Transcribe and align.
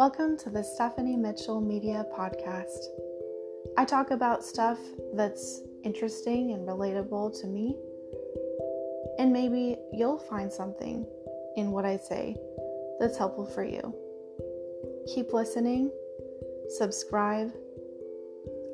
Welcome 0.00 0.38
to 0.38 0.48
the 0.48 0.62
Stephanie 0.62 1.18
Mitchell 1.18 1.60
Media 1.60 2.06
Podcast. 2.16 2.86
I 3.76 3.84
talk 3.84 4.12
about 4.12 4.42
stuff 4.42 4.78
that's 5.12 5.60
interesting 5.84 6.52
and 6.52 6.66
relatable 6.66 7.38
to 7.42 7.46
me, 7.46 7.76
and 9.18 9.30
maybe 9.30 9.76
you'll 9.92 10.16
find 10.18 10.50
something 10.50 11.06
in 11.56 11.70
what 11.70 11.84
I 11.84 11.98
say 11.98 12.34
that's 12.98 13.18
helpful 13.18 13.44
for 13.44 13.62
you. 13.62 13.94
Keep 15.14 15.34
listening, 15.34 15.90
subscribe, 16.78 17.52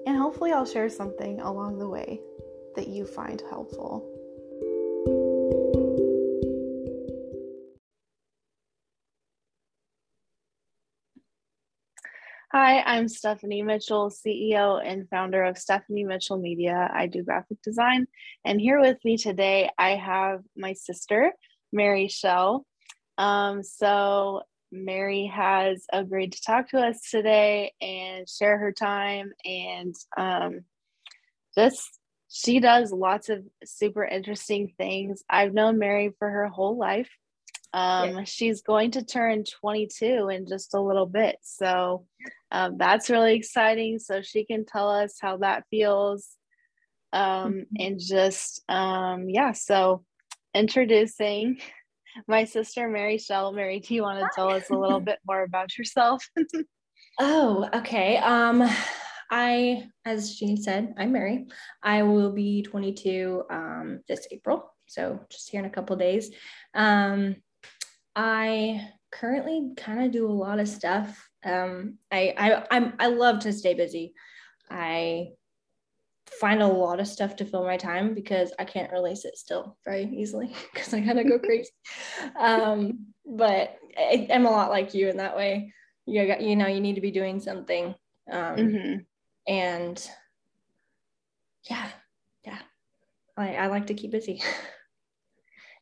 and 0.06 0.16
hopefully, 0.16 0.52
I'll 0.52 0.64
share 0.64 0.88
something 0.88 1.40
along 1.40 1.80
the 1.80 1.88
way 1.88 2.20
that 2.76 2.86
you 2.86 3.04
find 3.04 3.42
helpful. 3.50 4.15
I'm 12.86 13.08
Stephanie 13.08 13.62
Mitchell, 13.62 14.10
CEO 14.10 14.80
and 14.80 15.10
founder 15.10 15.42
of 15.42 15.58
Stephanie 15.58 16.04
Mitchell 16.04 16.38
Media. 16.38 16.88
I 16.94 17.08
do 17.08 17.24
graphic 17.24 17.60
design. 17.60 18.06
And 18.44 18.60
here 18.60 18.80
with 18.80 18.98
me 19.04 19.16
today, 19.16 19.68
I 19.76 19.96
have 19.96 20.42
my 20.56 20.72
sister, 20.72 21.32
Mary 21.72 22.06
Schell. 22.06 22.64
Um, 23.18 23.64
so, 23.64 24.42
Mary 24.70 25.26
has 25.26 25.84
agreed 25.92 26.34
to 26.34 26.42
talk 26.42 26.68
to 26.70 26.78
us 26.78 27.00
today 27.10 27.72
and 27.80 28.28
share 28.28 28.56
her 28.56 28.70
time. 28.70 29.32
And 29.44 29.94
um, 30.16 30.60
just, 31.56 31.82
she 32.28 32.60
does 32.60 32.92
lots 32.92 33.30
of 33.30 33.44
super 33.64 34.04
interesting 34.04 34.72
things. 34.78 35.24
I've 35.28 35.52
known 35.52 35.80
Mary 35.80 36.12
for 36.20 36.30
her 36.30 36.46
whole 36.46 36.78
life. 36.78 37.10
Um, 37.76 38.16
yeah. 38.16 38.24
She's 38.24 38.62
going 38.62 38.92
to 38.92 39.04
turn 39.04 39.44
22 39.44 40.30
in 40.30 40.46
just 40.46 40.72
a 40.72 40.80
little 40.80 41.04
bit. 41.04 41.36
So 41.42 42.06
um, 42.50 42.78
that's 42.78 43.10
really 43.10 43.34
exciting. 43.34 43.98
So 43.98 44.22
she 44.22 44.46
can 44.46 44.64
tell 44.64 44.88
us 44.88 45.18
how 45.20 45.36
that 45.38 45.64
feels. 45.70 46.26
Um, 47.12 47.52
mm-hmm. 47.52 47.62
And 47.78 48.00
just, 48.00 48.62
um, 48.70 49.28
yeah, 49.28 49.52
so 49.52 50.04
introducing 50.54 51.58
my 52.26 52.44
sister, 52.44 52.88
Mary 52.88 53.18
Schell. 53.18 53.52
Mary, 53.52 53.80
do 53.80 53.94
you 53.94 54.00
want 54.00 54.20
to 54.20 54.30
tell 54.34 54.48
us 54.48 54.70
a 54.70 54.74
little 54.74 55.00
bit 55.00 55.18
more 55.26 55.42
about 55.42 55.76
yourself? 55.76 56.26
oh, 57.20 57.68
okay. 57.74 58.16
Um, 58.16 58.66
I, 59.30 59.86
as 60.06 60.34
Jean 60.36 60.56
said, 60.56 60.94
I'm 60.96 61.12
Mary. 61.12 61.46
I 61.82 62.04
will 62.04 62.32
be 62.32 62.62
22 62.62 63.42
um, 63.50 64.00
this 64.08 64.26
April. 64.30 64.72
So 64.86 65.20
just 65.30 65.50
here 65.50 65.60
in 65.60 65.66
a 65.66 65.70
couple 65.70 65.96
days. 65.96 66.30
Um, 66.72 67.36
I 68.16 68.88
currently 69.12 69.72
kind 69.76 70.04
of 70.04 70.10
do 70.10 70.26
a 70.26 70.32
lot 70.32 70.58
of 70.58 70.68
stuff. 70.68 71.28
Um, 71.44 71.98
I, 72.10 72.34
I 72.36 72.64
I'm 72.70 72.94
I 72.98 73.06
love 73.08 73.40
to 73.40 73.52
stay 73.52 73.74
busy. 73.74 74.14
I 74.70 75.28
find 76.40 76.62
a 76.62 76.66
lot 76.66 76.98
of 76.98 77.06
stuff 77.06 77.36
to 77.36 77.44
fill 77.44 77.64
my 77.64 77.76
time 77.76 78.14
because 78.14 78.52
I 78.58 78.64
can't 78.64 78.90
really 78.90 79.14
sit 79.14 79.36
still 79.36 79.76
very 79.84 80.04
easily 80.04 80.52
because 80.72 80.92
I 80.92 81.02
kind 81.02 81.20
of 81.20 81.28
go 81.28 81.38
crazy. 81.38 81.70
um, 82.38 83.06
but 83.24 83.76
I, 83.96 84.26
am 84.30 84.46
a 84.46 84.50
lot 84.50 84.70
like 84.70 84.94
you 84.94 85.08
in 85.08 85.18
that 85.18 85.36
way. 85.36 85.72
You 86.06 86.26
got, 86.26 86.40
you 86.40 86.56
know, 86.56 86.66
you 86.66 86.80
need 86.80 86.94
to 86.94 87.00
be 87.00 87.10
doing 87.10 87.40
something. 87.40 87.94
Um, 88.30 88.56
mm-hmm. 88.56 88.98
And 89.48 90.10
yeah, 91.68 91.88
yeah, 92.44 92.58
I, 93.36 93.56
I 93.56 93.66
like 93.66 93.88
to 93.88 93.94
keep 93.94 94.12
busy. 94.12 94.42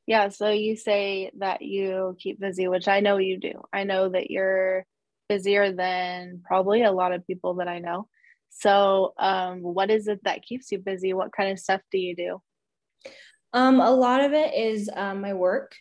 Yeah, 0.06 0.28
so 0.28 0.50
you 0.50 0.76
say 0.76 1.30
that 1.38 1.62
you 1.62 2.16
keep 2.18 2.38
busy, 2.38 2.68
which 2.68 2.88
I 2.88 3.00
know 3.00 3.16
you 3.16 3.38
do. 3.38 3.62
I 3.72 3.84
know 3.84 4.10
that 4.10 4.30
you're 4.30 4.84
busier 5.28 5.72
than 5.72 6.42
probably 6.44 6.82
a 6.82 6.92
lot 6.92 7.12
of 7.12 7.26
people 7.26 7.54
that 7.54 7.68
I 7.68 7.78
know. 7.78 8.08
So, 8.50 9.14
um, 9.18 9.62
what 9.62 9.90
is 9.90 10.06
it 10.06 10.20
that 10.24 10.42
keeps 10.42 10.70
you 10.70 10.78
busy? 10.78 11.12
What 11.12 11.32
kind 11.32 11.50
of 11.50 11.58
stuff 11.58 11.80
do 11.90 11.98
you 11.98 12.14
do? 12.14 12.42
Um, 13.52 13.80
a 13.80 13.90
lot 13.90 14.20
of 14.20 14.32
it 14.32 14.54
is 14.54 14.90
um, 14.94 15.20
my 15.20 15.32
work. 15.32 15.74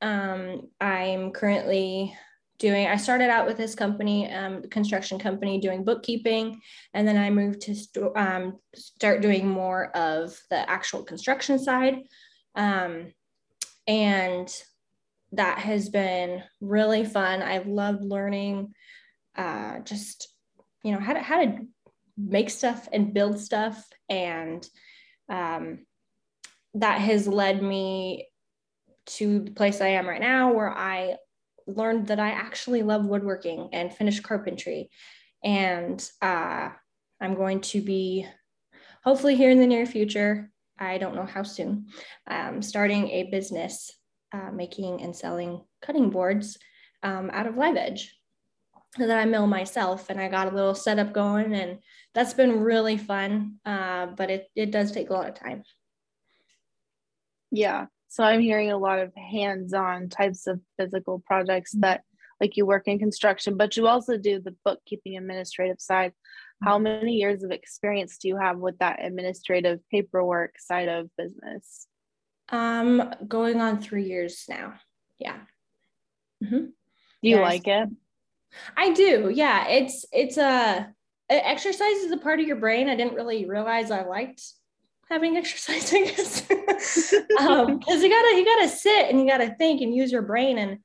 Um, 0.00 0.68
I'm 0.80 1.32
currently 1.32 2.16
doing, 2.58 2.86
I 2.86 2.96
started 2.96 3.30
out 3.30 3.46
with 3.46 3.56
this 3.56 3.74
company, 3.74 4.32
um, 4.32 4.62
construction 4.70 5.18
company, 5.18 5.60
doing 5.60 5.84
bookkeeping, 5.84 6.60
and 6.94 7.06
then 7.06 7.16
I 7.16 7.30
moved 7.30 7.60
to 7.62 7.74
st- 7.74 8.16
um, 8.16 8.58
start 8.74 9.20
doing 9.20 9.46
more 9.46 9.96
of 9.96 10.38
the 10.50 10.68
actual 10.68 11.02
construction 11.02 11.58
side. 11.58 11.98
Um, 12.54 13.12
and 13.86 14.52
that 15.32 15.58
has 15.58 15.88
been 15.88 16.42
really 16.60 17.04
fun. 17.04 17.42
I 17.42 17.58
love 17.58 18.00
learning 18.00 18.74
uh, 19.36 19.80
just, 19.80 20.28
you 20.82 20.92
know, 20.92 21.00
how 21.00 21.12
to, 21.12 21.20
how 21.20 21.44
to 21.44 21.66
make 22.16 22.50
stuff 22.50 22.88
and 22.92 23.12
build 23.12 23.38
stuff. 23.38 23.84
And 24.08 24.66
um, 25.28 25.86
that 26.74 27.00
has 27.00 27.26
led 27.26 27.62
me 27.62 28.28
to 29.06 29.40
the 29.40 29.50
place 29.50 29.80
I 29.80 29.88
am 29.88 30.08
right 30.08 30.20
now 30.20 30.52
where 30.52 30.70
I 30.70 31.16
learned 31.66 32.08
that 32.08 32.20
I 32.20 32.30
actually 32.30 32.82
love 32.82 33.04
woodworking 33.04 33.70
and 33.72 33.92
finished 33.92 34.22
carpentry. 34.22 34.90
And 35.44 36.08
uh, 36.22 36.70
I'm 37.20 37.34
going 37.34 37.60
to 37.62 37.80
be 37.80 38.26
hopefully 39.04 39.36
here 39.36 39.50
in 39.50 39.58
the 39.58 39.66
near 39.66 39.86
future 39.86 40.50
I 40.78 40.98
don't 40.98 41.14
know 41.14 41.26
how 41.26 41.42
soon, 41.42 41.86
um, 42.26 42.62
starting 42.62 43.08
a 43.10 43.30
business 43.30 43.90
uh, 44.32 44.50
making 44.52 45.02
and 45.02 45.14
selling 45.14 45.62
cutting 45.80 46.10
boards 46.10 46.58
um, 47.02 47.30
out 47.32 47.46
of 47.46 47.56
live 47.56 47.76
edge 47.76 48.14
that 48.98 49.18
I 49.18 49.24
mill 49.24 49.46
myself. 49.46 50.10
And 50.10 50.20
I 50.20 50.28
got 50.28 50.52
a 50.52 50.54
little 50.54 50.74
setup 50.74 51.12
going, 51.12 51.54
and 51.54 51.78
that's 52.14 52.34
been 52.34 52.60
really 52.60 52.96
fun. 52.96 53.56
Uh, 53.64 54.06
but 54.06 54.30
it, 54.30 54.48
it 54.54 54.70
does 54.70 54.92
take 54.92 55.10
a 55.10 55.12
lot 55.12 55.28
of 55.28 55.34
time. 55.34 55.62
Yeah. 57.50 57.86
So 58.08 58.24
I'm 58.24 58.40
hearing 58.40 58.70
a 58.70 58.78
lot 58.78 58.98
of 58.98 59.14
hands 59.14 59.74
on 59.74 60.08
types 60.08 60.46
of 60.46 60.60
physical 60.78 61.22
projects 61.26 61.72
that, 61.80 62.02
like, 62.40 62.56
you 62.56 62.66
work 62.66 62.88
in 62.88 62.98
construction, 62.98 63.56
but 63.56 63.76
you 63.76 63.86
also 63.86 64.16
do 64.16 64.40
the 64.40 64.54
bookkeeping 64.64 65.16
administrative 65.16 65.80
side 65.80 66.12
how 66.62 66.78
many 66.78 67.14
years 67.14 67.42
of 67.42 67.50
experience 67.50 68.18
do 68.18 68.28
you 68.28 68.36
have 68.36 68.58
with 68.58 68.78
that 68.78 69.04
administrative 69.04 69.80
paperwork 69.90 70.58
side 70.58 70.88
of 70.88 71.10
business? 71.16 71.86
Um, 72.48 73.12
going 73.26 73.60
on 73.60 73.80
three 73.80 74.04
years 74.04 74.44
now. 74.48 74.74
Yeah. 75.18 75.38
Mm-hmm. 76.42 76.56
Do 76.56 76.72
you 77.22 77.36
yes. 77.36 77.42
like 77.42 77.66
it? 77.66 77.88
I 78.76 78.92
do. 78.92 79.30
Yeah. 79.34 79.68
It's, 79.68 80.06
it's 80.12 80.38
a, 80.38 80.92
exercise 81.28 81.96
is 81.96 82.12
a 82.12 82.16
part 82.16 82.40
of 82.40 82.46
your 82.46 82.56
brain. 82.56 82.88
I 82.88 82.96
didn't 82.96 83.14
really 83.14 83.46
realize 83.46 83.90
I 83.90 84.04
liked 84.04 84.42
having 85.10 85.36
exercise, 85.36 85.92
I 85.92 86.04
guess. 86.04 86.50
um, 87.40 87.80
cause 87.86 88.02
you 88.02 88.08
gotta, 88.08 88.36
you 88.36 88.44
gotta 88.44 88.68
sit 88.68 89.10
and 89.10 89.20
you 89.20 89.28
gotta 89.28 89.54
think 89.58 89.82
and 89.82 89.94
use 89.94 90.10
your 90.10 90.22
brain. 90.22 90.58
And 90.58 90.78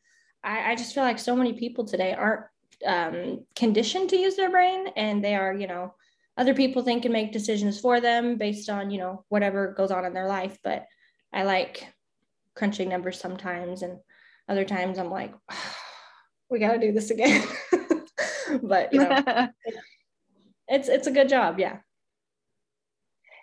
I, 0.43 0.71
I 0.71 0.75
just 0.75 0.93
feel 0.93 1.03
like 1.03 1.19
so 1.19 1.35
many 1.35 1.53
people 1.53 1.85
today 1.85 2.13
aren't 2.13 2.45
um, 2.85 3.45
conditioned 3.55 4.09
to 4.09 4.17
use 4.17 4.35
their 4.35 4.49
brain 4.49 4.87
and 4.95 5.23
they 5.23 5.35
are 5.35 5.53
you 5.53 5.67
know 5.67 5.93
other 6.37 6.53
people 6.53 6.81
think 6.81 7.05
and 7.05 7.13
make 7.13 7.31
decisions 7.31 7.79
for 7.79 7.99
them 7.99 8.37
based 8.37 8.69
on 8.69 8.89
you 8.89 8.97
know 8.97 9.25
whatever 9.29 9.73
goes 9.73 9.91
on 9.91 10.05
in 10.05 10.13
their 10.13 10.27
life. 10.27 10.57
But 10.63 10.85
i 11.33 11.43
like 11.43 11.87
crunching 12.55 12.89
numbers 12.89 13.19
sometimes 13.19 13.81
and 13.83 13.97
other 14.49 14.65
times 14.65 14.97
i'm 14.99 15.09
like 15.09 15.33
oh, 15.49 15.75
we 16.49 16.59
got 16.59 16.73
to 16.73 16.79
do 16.79 16.91
this 16.91 17.11
again. 17.11 17.47
But 18.61 18.91
you 18.91 18.99
know 18.99 19.23
it's 20.67 20.89
it's 20.89 21.07
a 21.07 21.11
good 21.11 21.29
job 21.29 21.59
yeah. 21.59 21.77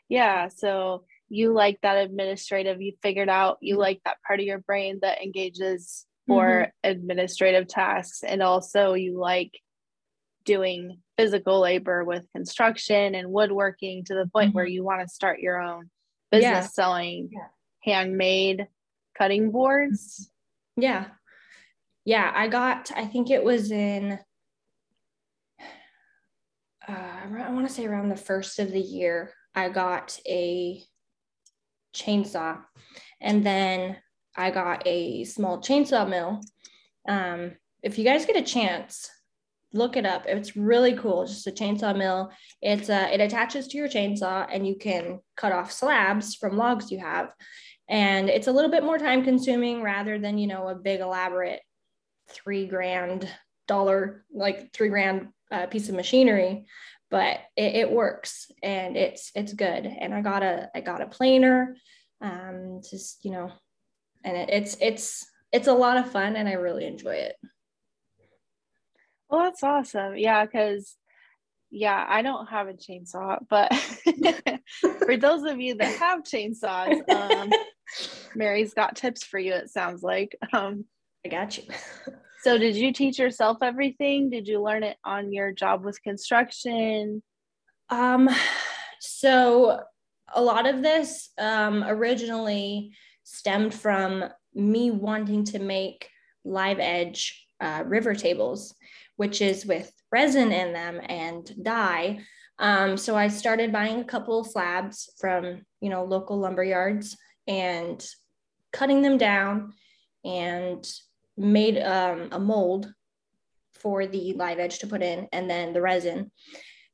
Yeah 0.08 0.48
so 0.48 1.04
you 1.28 1.52
like 1.52 1.78
that 1.82 1.96
administrative 1.96 2.80
you 2.80 2.92
figured 3.02 3.28
out 3.28 3.58
you 3.60 3.76
like 3.76 4.00
that 4.04 4.18
part 4.26 4.40
of 4.40 4.46
your 4.46 4.58
brain 4.58 4.98
that 5.02 5.22
engages 5.22 6.06
for 6.28 6.44
mm-hmm. 6.44 6.90
administrative 6.90 7.66
tasks 7.66 8.22
and 8.22 8.42
also 8.42 8.92
you 8.92 9.18
like 9.18 9.58
doing 10.44 11.00
physical 11.16 11.60
labor 11.60 12.04
with 12.04 12.24
construction 12.32 13.14
and 13.14 13.32
woodworking 13.32 14.04
to 14.04 14.14
the 14.14 14.28
point 14.32 14.50
mm-hmm. 14.50 14.56
where 14.56 14.66
you 14.66 14.84
want 14.84 15.00
to 15.00 15.08
start 15.08 15.40
your 15.40 15.60
own 15.60 15.90
business 16.30 16.50
yeah. 16.50 16.60
selling 16.60 17.30
yeah. 17.32 17.40
handmade 17.82 18.68
cutting 19.16 19.50
boards 19.50 20.30
yeah 20.76 21.06
yeah 22.04 22.30
i 22.34 22.46
got 22.46 22.92
i 22.94 23.04
think 23.04 23.30
it 23.30 23.42
was 23.42 23.72
in 23.72 24.18
uh, 26.86 26.92
i 26.92 27.50
want 27.50 27.66
to 27.66 27.74
say 27.74 27.86
around 27.86 28.10
the 28.10 28.16
first 28.16 28.58
of 28.58 28.70
the 28.70 28.80
year 28.80 29.32
i 29.54 29.68
got 29.68 30.18
a 30.26 30.82
chainsaw 31.96 32.58
and 33.20 33.44
then 33.44 33.96
I 34.38 34.52
got 34.52 34.86
a 34.86 35.24
small 35.24 35.58
chainsaw 35.58 36.08
mill. 36.08 36.40
Um, 37.08 37.56
if 37.82 37.98
you 37.98 38.04
guys 38.04 38.24
get 38.24 38.36
a 38.36 38.42
chance, 38.42 39.10
look 39.72 39.96
it 39.96 40.06
up. 40.06 40.24
It's 40.26 40.56
really 40.56 40.94
cool. 40.94 41.26
Just 41.26 41.46
a 41.48 41.50
chainsaw 41.50 41.96
mill. 41.96 42.30
It's 42.62 42.88
uh, 42.88 43.08
it 43.12 43.20
attaches 43.20 43.66
to 43.68 43.76
your 43.76 43.88
chainsaw, 43.88 44.46
and 44.50 44.66
you 44.66 44.76
can 44.76 45.20
cut 45.36 45.52
off 45.52 45.72
slabs 45.72 46.36
from 46.36 46.56
logs 46.56 46.92
you 46.92 47.00
have. 47.00 47.32
And 47.88 48.28
it's 48.28 48.46
a 48.46 48.52
little 48.52 48.70
bit 48.70 48.84
more 48.84 48.98
time 48.98 49.24
consuming 49.24 49.82
rather 49.82 50.18
than 50.18 50.38
you 50.38 50.46
know 50.46 50.68
a 50.68 50.74
big 50.74 51.00
elaborate 51.00 51.60
three 52.30 52.66
grand 52.66 53.28
dollar, 53.66 54.24
like 54.32 54.72
three 54.72 54.88
grand 54.88 55.28
uh, 55.50 55.66
piece 55.66 55.88
of 55.88 55.94
machinery, 55.94 56.66
but 57.10 57.40
it, 57.56 57.74
it, 57.74 57.90
works 57.90 58.50
and 58.62 58.96
it's 58.96 59.32
it's 59.34 59.52
good. 59.52 59.86
And 59.86 60.14
I 60.14 60.20
got 60.20 60.42
a 60.42 60.70
I 60.74 60.80
got 60.80 61.02
a 61.02 61.06
planer, 61.06 61.76
um, 62.20 62.82
just 62.88 63.24
you 63.24 63.32
know, 63.32 63.50
and 64.24 64.36
it, 64.36 64.50
it's 64.50 64.76
it's 64.80 65.26
it's 65.52 65.68
a 65.68 65.72
lot 65.72 65.96
of 65.96 66.10
fun 66.10 66.36
and 66.36 66.48
I 66.48 66.52
really 66.52 66.86
enjoy 66.86 67.14
it. 67.14 67.36
Well, 69.28 69.42
that's 69.44 69.62
awesome. 69.62 70.16
Yeah, 70.16 70.44
because 70.44 70.96
yeah, 71.70 72.04
I 72.08 72.22
don't 72.22 72.46
have 72.46 72.68
a 72.68 72.72
chainsaw, 72.72 73.38
but 73.48 73.74
for 75.04 75.16
those 75.16 75.42
of 75.44 75.60
you 75.60 75.74
that 75.76 75.98
have 75.98 76.22
chainsaws, 76.22 77.08
um, 77.10 77.50
Mary's 78.34 78.72
got 78.72 78.96
tips 78.96 79.24
for 79.24 79.38
you. 79.38 79.52
It 79.52 79.70
sounds 79.70 80.02
like. 80.02 80.36
Um, 80.52 80.86
I 81.26 81.28
got 81.28 81.58
you. 81.58 81.64
so, 82.42 82.56
did 82.56 82.74
you 82.74 82.92
teach 82.92 83.18
yourself 83.18 83.58
everything? 83.62 84.30
Did 84.30 84.48
you 84.48 84.62
learn 84.62 84.82
it 84.82 84.96
on 85.04 85.32
your 85.32 85.52
job 85.52 85.84
with 85.84 86.02
construction? 86.02 87.22
Um, 87.90 88.30
so 89.00 89.80
a 90.34 90.42
lot 90.42 90.66
of 90.66 90.82
this 90.82 91.30
um, 91.38 91.84
originally 91.84 92.92
stemmed 93.30 93.74
from 93.74 94.24
me 94.54 94.90
wanting 94.90 95.44
to 95.44 95.58
make 95.58 96.08
live 96.44 96.80
edge 96.80 97.46
uh, 97.60 97.82
river 97.86 98.14
tables, 98.14 98.74
which 99.16 99.42
is 99.42 99.66
with 99.66 99.92
resin 100.10 100.50
in 100.50 100.72
them 100.72 101.00
and 101.08 101.52
dye. 101.62 102.20
Um, 102.58 102.96
so 102.96 103.16
I 103.16 103.28
started 103.28 103.70
buying 103.70 104.00
a 104.00 104.04
couple 104.04 104.40
of 104.40 104.46
slabs 104.46 105.10
from 105.18 105.62
you 105.80 105.90
know 105.90 106.04
local 106.04 106.38
lumber 106.38 106.64
yards 106.64 107.16
and 107.46 108.04
cutting 108.72 109.02
them 109.02 109.18
down 109.18 109.74
and 110.24 110.90
made 111.36 111.78
um, 111.78 112.28
a 112.32 112.38
mold 112.38 112.92
for 113.74 114.06
the 114.06 114.32
live 114.34 114.58
edge 114.58 114.78
to 114.78 114.86
put 114.86 115.02
in 115.02 115.28
and 115.32 115.48
then 115.50 115.72
the 115.72 115.82
resin. 115.82 116.30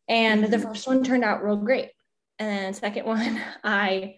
And 0.08 0.44
the 0.44 0.56
mm-hmm. 0.56 0.66
first 0.66 0.86
one 0.86 1.02
turned 1.02 1.24
out 1.24 1.42
real 1.42 1.56
great. 1.56 1.90
And 2.38 2.48
then 2.48 2.74
second 2.74 3.06
one, 3.06 3.40
I 3.62 4.16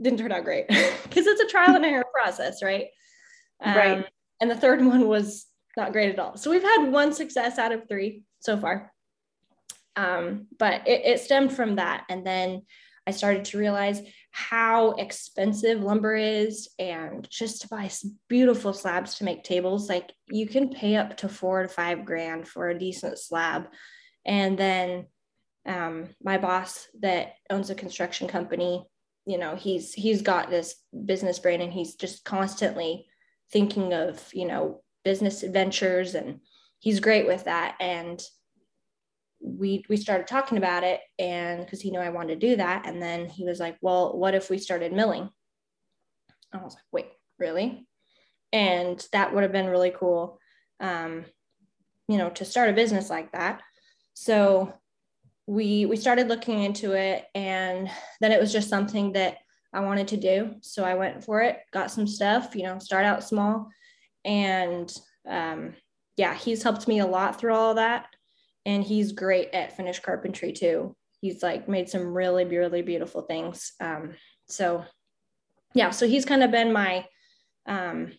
didn't 0.00 0.18
turn 0.18 0.32
out 0.32 0.44
great 0.44 0.68
because 0.68 1.26
it's 1.26 1.40
a 1.40 1.46
trial 1.46 1.76
and 1.76 1.84
error 1.84 2.06
process, 2.12 2.62
right? 2.62 2.86
Um, 3.62 3.76
right. 3.76 4.06
And 4.40 4.50
the 4.50 4.56
third 4.56 4.84
one 4.84 5.06
was 5.06 5.46
not 5.76 5.92
great 5.92 6.12
at 6.12 6.18
all. 6.18 6.36
So 6.36 6.50
we've 6.50 6.62
had 6.62 6.90
one 6.90 7.12
success 7.12 7.58
out 7.58 7.72
of 7.72 7.88
three 7.88 8.22
so 8.40 8.56
far. 8.56 8.92
Um, 9.96 10.48
but 10.58 10.86
it, 10.86 11.02
it 11.04 11.20
stemmed 11.20 11.52
from 11.52 11.76
that. 11.76 12.04
And 12.08 12.26
then 12.26 12.62
I 13.06 13.10
started 13.10 13.44
to 13.46 13.58
realize 13.58 14.00
how 14.30 14.92
expensive 14.92 15.80
lumber 15.80 16.16
is 16.16 16.68
and 16.78 17.28
just 17.30 17.62
to 17.62 17.68
buy 17.68 17.90
beautiful 18.28 18.72
slabs 18.72 19.16
to 19.16 19.24
make 19.24 19.44
tables. 19.44 19.88
Like 19.88 20.12
you 20.28 20.48
can 20.48 20.70
pay 20.70 20.96
up 20.96 21.16
to 21.18 21.28
four 21.28 21.62
to 21.62 21.68
five 21.68 22.04
grand 22.04 22.48
for 22.48 22.68
a 22.68 22.78
decent 22.78 23.18
slab. 23.18 23.68
And 24.24 24.58
then 24.58 25.06
um, 25.66 26.08
my 26.22 26.38
boss 26.38 26.86
that 27.00 27.34
owns 27.50 27.70
a 27.70 27.74
construction 27.74 28.26
company, 28.26 28.84
you 29.26 29.38
know, 29.38 29.56
he's 29.56 29.92
he's 29.94 30.22
got 30.22 30.50
this 30.50 30.76
business 31.04 31.38
brain 31.38 31.60
and 31.60 31.72
he's 31.72 31.94
just 31.94 32.24
constantly 32.24 33.06
thinking 33.50 33.92
of, 33.92 34.22
you 34.32 34.46
know, 34.46 34.82
business 35.04 35.42
adventures 35.42 36.14
and 36.14 36.40
he's 36.78 37.00
great 37.00 37.26
with 37.26 37.44
that. 37.44 37.76
And 37.80 38.22
we 39.40 39.84
we 39.88 39.96
started 39.96 40.26
talking 40.26 40.58
about 40.58 40.84
it 40.84 41.00
and 41.18 41.64
because 41.64 41.80
he 41.80 41.90
knew 41.90 42.00
I 42.00 42.10
wanted 42.10 42.40
to 42.40 42.48
do 42.48 42.56
that. 42.56 42.86
And 42.86 43.00
then 43.00 43.26
he 43.26 43.44
was 43.44 43.60
like, 43.60 43.76
Well, 43.80 44.16
what 44.16 44.34
if 44.34 44.50
we 44.50 44.58
started 44.58 44.92
milling? 44.92 45.30
I 46.54 46.62
was 46.62 46.74
like, 46.74 46.84
wait, 46.92 47.06
really? 47.38 47.86
And 48.52 49.04
that 49.12 49.34
would 49.34 49.42
have 49.42 49.52
been 49.52 49.66
really 49.66 49.90
cool. 49.90 50.38
Um, 50.80 51.24
you 52.08 52.18
know, 52.18 52.30
to 52.30 52.44
start 52.44 52.70
a 52.70 52.74
business 52.74 53.10
like 53.10 53.32
that. 53.32 53.62
So 54.12 54.72
we 55.46 55.86
we 55.86 55.96
started 55.96 56.28
looking 56.28 56.62
into 56.62 56.92
it 56.92 57.26
and 57.34 57.90
then 58.20 58.32
it 58.32 58.40
was 58.40 58.52
just 58.52 58.68
something 58.68 59.12
that 59.12 59.38
I 59.72 59.80
wanted 59.80 60.08
to 60.08 60.16
do. 60.16 60.54
So 60.60 60.84
I 60.84 60.94
went 60.94 61.24
for 61.24 61.42
it, 61.42 61.58
got 61.72 61.90
some 61.90 62.06
stuff, 62.06 62.54
you 62.54 62.62
know, 62.62 62.78
start 62.78 63.04
out 63.04 63.24
small. 63.24 63.68
And 64.24 64.96
um, 65.28 65.74
yeah, 66.16 66.34
he's 66.34 66.62
helped 66.62 66.86
me 66.86 67.00
a 67.00 67.06
lot 67.06 67.38
through 67.38 67.54
all 67.54 67.74
that 67.74 68.06
and 68.64 68.84
he's 68.84 69.12
great 69.12 69.50
at 69.52 69.76
finished 69.76 70.02
carpentry 70.02 70.52
too. 70.52 70.94
He's 71.20 71.42
like 71.42 71.68
made 71.68 71.88
some 71.88 72.14
really, 72.14 72.44
really 72.44 72.82
beautiful 72.82 73.22
things. 73.22 73.72
Um, 73.80 74.14
so 74.46 74.84
yeah, 75.74 75.90
so 75.90 76.06
he's 76.06 76.24
kind 76.24 76.44
of 76.44 76.52
been 76.52 76.72
my, 76.72 77.04
um, 77.66 78.12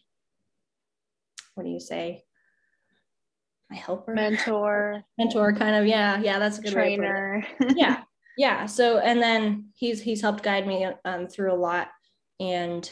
what 1.54 1.63
do 1.63 1.69
you 1.69 1.80
say? 1.80 2.25
My 3.69 3.77
helper, 3.77 4.13
mentor, 4.13 5.03
mentor, 5.17 5.53
kind 5.53 5.75
of. 5.75 5.88
Yeah, 5.88 6.19
yeah, 6.19 6.39
that's 6.39 6.59
a 6.59 6.62
good 6.62 6.73
trainer. 6.73 7.45
yeah, 7.75 8.03
yeah. 8.38 8.65
So 8.67 9.00
and 9.00 9.21
then 9.21 9.69
he's 9.75 10.01
he's 10.01 10.21
helped 10.21 10.44
guide 10.44 10.67
me 10.67 10.88
um, 11.03 11.27
through 11.27 11.53
a 11.53 11.56
lot, 11.56 11.89
and 12.39 12.89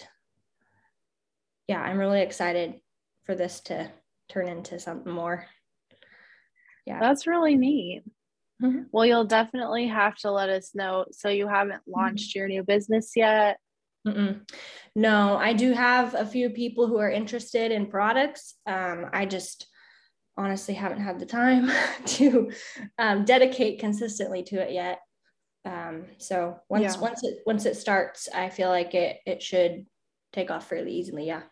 yeah, 1.67 1.81
I'm 1.81 1.97
really 1.97 2.21
excited 2.21 2.79
for 3.23 3.35
this 3.35 3.59
to 3.61 3.91
turn 4.29 4.47
into 4.47 4.79
something 4.79 5.11
more 5.11 5.45
yeah 6.85 6.99
that's 6.99 7.27
really 7.27 7.55
neat 7.55 8.03
mm-hmm. 8.61 8.83
well 8.91 9.05
you'll 9.05 9.25
definitely 9.25 9.87
have 9.87 10.15
to 10.15 10.31
let 10.31 10.49
us 10.49 10.71
know 10.73 11.05
so 11.11 11.29
you 11.29 11.47
haven't 11.47 11.81
mm-hmm. 11.81 11.99
launched 11.99 12.31
mm-hmm. 12.31 12.39
your 12.39 12.47
new 12.47 12.63
business 12.63 13.11
yet 13.15 13.57
Mm-mm. 14.07 14.41
no 14.95 15.37
i 15.37 15.53
do 15.53 15.71
have 15.73 16.13
a 16.13 16.25
few 16.25 16.49
people 16.49 16.87
who 16.87 16.97
are 16.97 17.09
interested 17.09 17.71
in 17.71 17.87
products 17.87 18.55
um, 18.65 19.07
i 19.13 19.25
just 19.25 19.67
honestly 20.37 20.73
haven't 20.73 21.01
had 21.01 21.19
the 21.19 21.25
time 21.25 21.71
to 22.05 22.51
um, 22.97 23.25
dedicate 23.25 23.79
consistently 23.79 24.43
to 24.43 24.55
it 24.55 24.71
yet 24.71 24.99
um, 25.65 26.03
so 26.17 26.57
once 26.69 26.95
yeah. 26.95 27.01
once 27.01 27.23
it 27.23 27.39
once 27.45 27.65
it 27.65 27.75
starts 27.75 28.27
i 28.33 28.49
feel 28.49 28.69
like 28.69 28.93
it 28.93 29.17
it 29.25 29.41
should 29.41 29.85
take 30.31 30.51
off 30.51 30.67
fairly 30.67 30.91
easily 30.91 31.25
yeah 31.25 31.43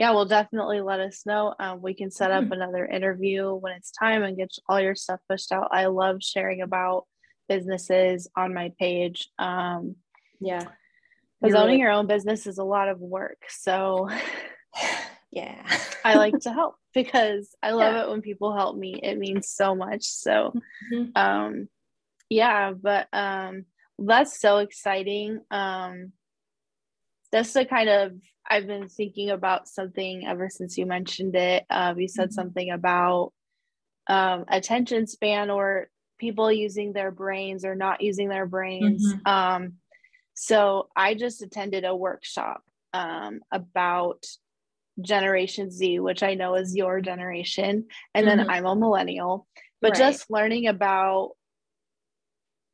yeah, 0.00 0.12
well, 0.12 0.24
definitely 0.24 0.80
let 0.80 0.98
us 0.98 1.26
know. 1.26 1.54
Um, 1.60 1.82
we 1.82 1.92
can 1.92 2.10
set 2.10 2.30
up 2.30 2.44
mm-hmm. 2.44 2.54
another 2.54 2.86
interview 2.86 3.52
when 3.52 3.74
it's 3.74 3.90
time 3.90 4.22
and 4.22 4.34
get 4.34 4.50
all 4.66 4.80
your 4.80 4.94
stuff 4.94 5.20
pushed 5.28 5.52
out. 5.52 5.68
I 5.72 5.88
love 5.88 6.22
sharing 6.22 6.62
about 6.62 7.04
businesses 7.50 8.26
on 8.34 8.54
my 8.54 8.72
page. 8.78 9.28
Um, 9.38 9.96
yeah. 10.40 10.64
Because 11.42 11.54
owning 11.54 11.66
really- 11.66 11.80
your 11.80 11.90
own 11.90 12.06
business 12.06 12.46
is 12.46 12.56
a 12.56 12.64
lot 12.64 12.88
of 12.88 12.98
work. 12.98 13.42
So, 13.50 14.08
yeah, 15.30 15.62
I 16.04 16.14
like 16.14 16.38
to 16.40 16.52
help 16.52 16.76
because 16.94 17.54
I 17.62 17.72
love 17.72 17.94
yeah. 17.94 18.02
it 18.04 18.10
when 18.10 18.22
people 18.22 18.54
help 18.54 18.76
me. 18.76 19.00
It 19.02 19.18
means 19.18 19.48
so 19.48 19.74
much. 19.74 20.04
So, 20.04 20.52
mm-hmm. 20.92 21.10
um, 21.14 21.68
yeah, 22.28 22.72
but 22.72 23.08
um, 23.12 23.64
that's 23.98 24.40
so 24.40 24.58
exciting. 24.58 25.40
Um, 25.50 26.12
just 27.32 27.52
to 27.52 27.64
kind 27.64 27.88
of 27.88 28.12
I've 28.48 28.66
been 28.66 28.88
thinking 28.88 29.30
about 29.30 29.68
something 29.68 30.26
ever 30.26 30.48
since 30.50 30.76
you 30.76 30.84
mentioned 30.84 31.36
it. 31.36 31.64
Um, 31.70 32.00
you 32.00 32.08
said 32.08 32.30
mm-hmm. 32.30 32.34
something 32.34 32.70
about 32.70 33.32
um, 34.08 34.44
attention 34.48 35.06
span 35.06 35.50
or 35.50 35.88
people 36.18 36.50
using 36.50 36.92
their 36.92 37.12
brains 37.12 37.64
or 37.64 37.76
not 37.76 38.00
using 38.00 38.28
their 38.28 38.46
brains. 38.46 39.06
Mm-hmm. 39.06 39.28
Um, 39.30 39.72
so 40.34 40.88
I 40.96 41.14
just 41.14 41.42
attended 41.42 41.84
a 41.84 41.94
workshop 41.94 42.62
um, 42.92 43.40
about 43.52 44.24
Generation 45.02 45.70
Z, 45.70 46.00
which 46.00 46.22
I 46.22 46.34
know 46.34 46.54
is 46.54 46.76
your 46.76 47.00
generation, 47.00 47.86
and 48.14 48.26
mm-hmm. 48.26 48.38
then 48.38 48.50
I'm 48.50 48.66
a 48.66 48.76
millennial. 48.76 49.46
But 49.80 49.92
right. 49.92 49.98
just 49.98 50.30
learning 50.30 50.66
about 50.66 51.30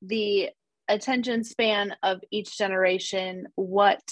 the 0.02 0.50
attention 0.88 1.44
span 1.44 1.94
of 2.02 2.20
each 2.30 2.56
generation, 2.56 3.46
what 3.54 4.02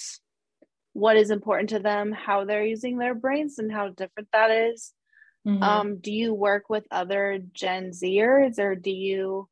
what 0.93 1.17
is 1.17 1.31
important 1.31 1.71
to 1.71 1.81
them, 1.81 2.13
how 2.13 2.45
they're 2.45 2.65
using 2.65 2.99
their 2.99 3.15
brains, 3.15 3.59
and 3.59 3.71
how 3.71 3.89
different 3.89 4.29
that 4.33 4.51
is. 4.51 4.93
Mm-hmm. 5.47 5.63
Um, 5.63 5.97
do 5.99 6.13
you 6.13 6.33
work 6.33 6.71
with 6.71 6.85
other 6.91 7.39
Gen 7.53 7.91
Zers 7.91 8.59
or 8.59 8.75
do 8.75 8.91
you, 8.91 9.49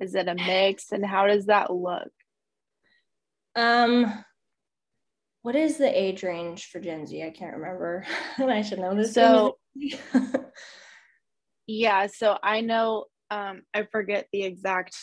is 0.00 0.14
it 0.14 0.28
a 0.28 0.34
mix 0.34 0.92
and 0.92 1.04
how 1.04 1.26
does 1.26 1.46
that 1.46 1.72
look? 1.72 2.08
Um, 3.54 4.12
what 5.46 5.54
is 5.54 5.76
the 5.76 5.86
age 5.86 6.24
range 6.24 6.66
for 6.72 6.80
Gen 6.80 7.06
Z? 7.06 7.22
I 7.22 7.30
can't 7.30 7.58
remember. 7.58 8.04
I 8.38 8.62
should 8.62 8.80
know 8.80 8.96
this. 8.96 9.14
So, 9.14 9.58
yeah, 11.68 12.08
so 12.08 12.36
I 12.42 12.62
know, 12.62 13.04
um, 13.30 13.62
I 13.72 13.84
forget 13.84 14.26
the 14.32 14.42
exact, 14.42 14.96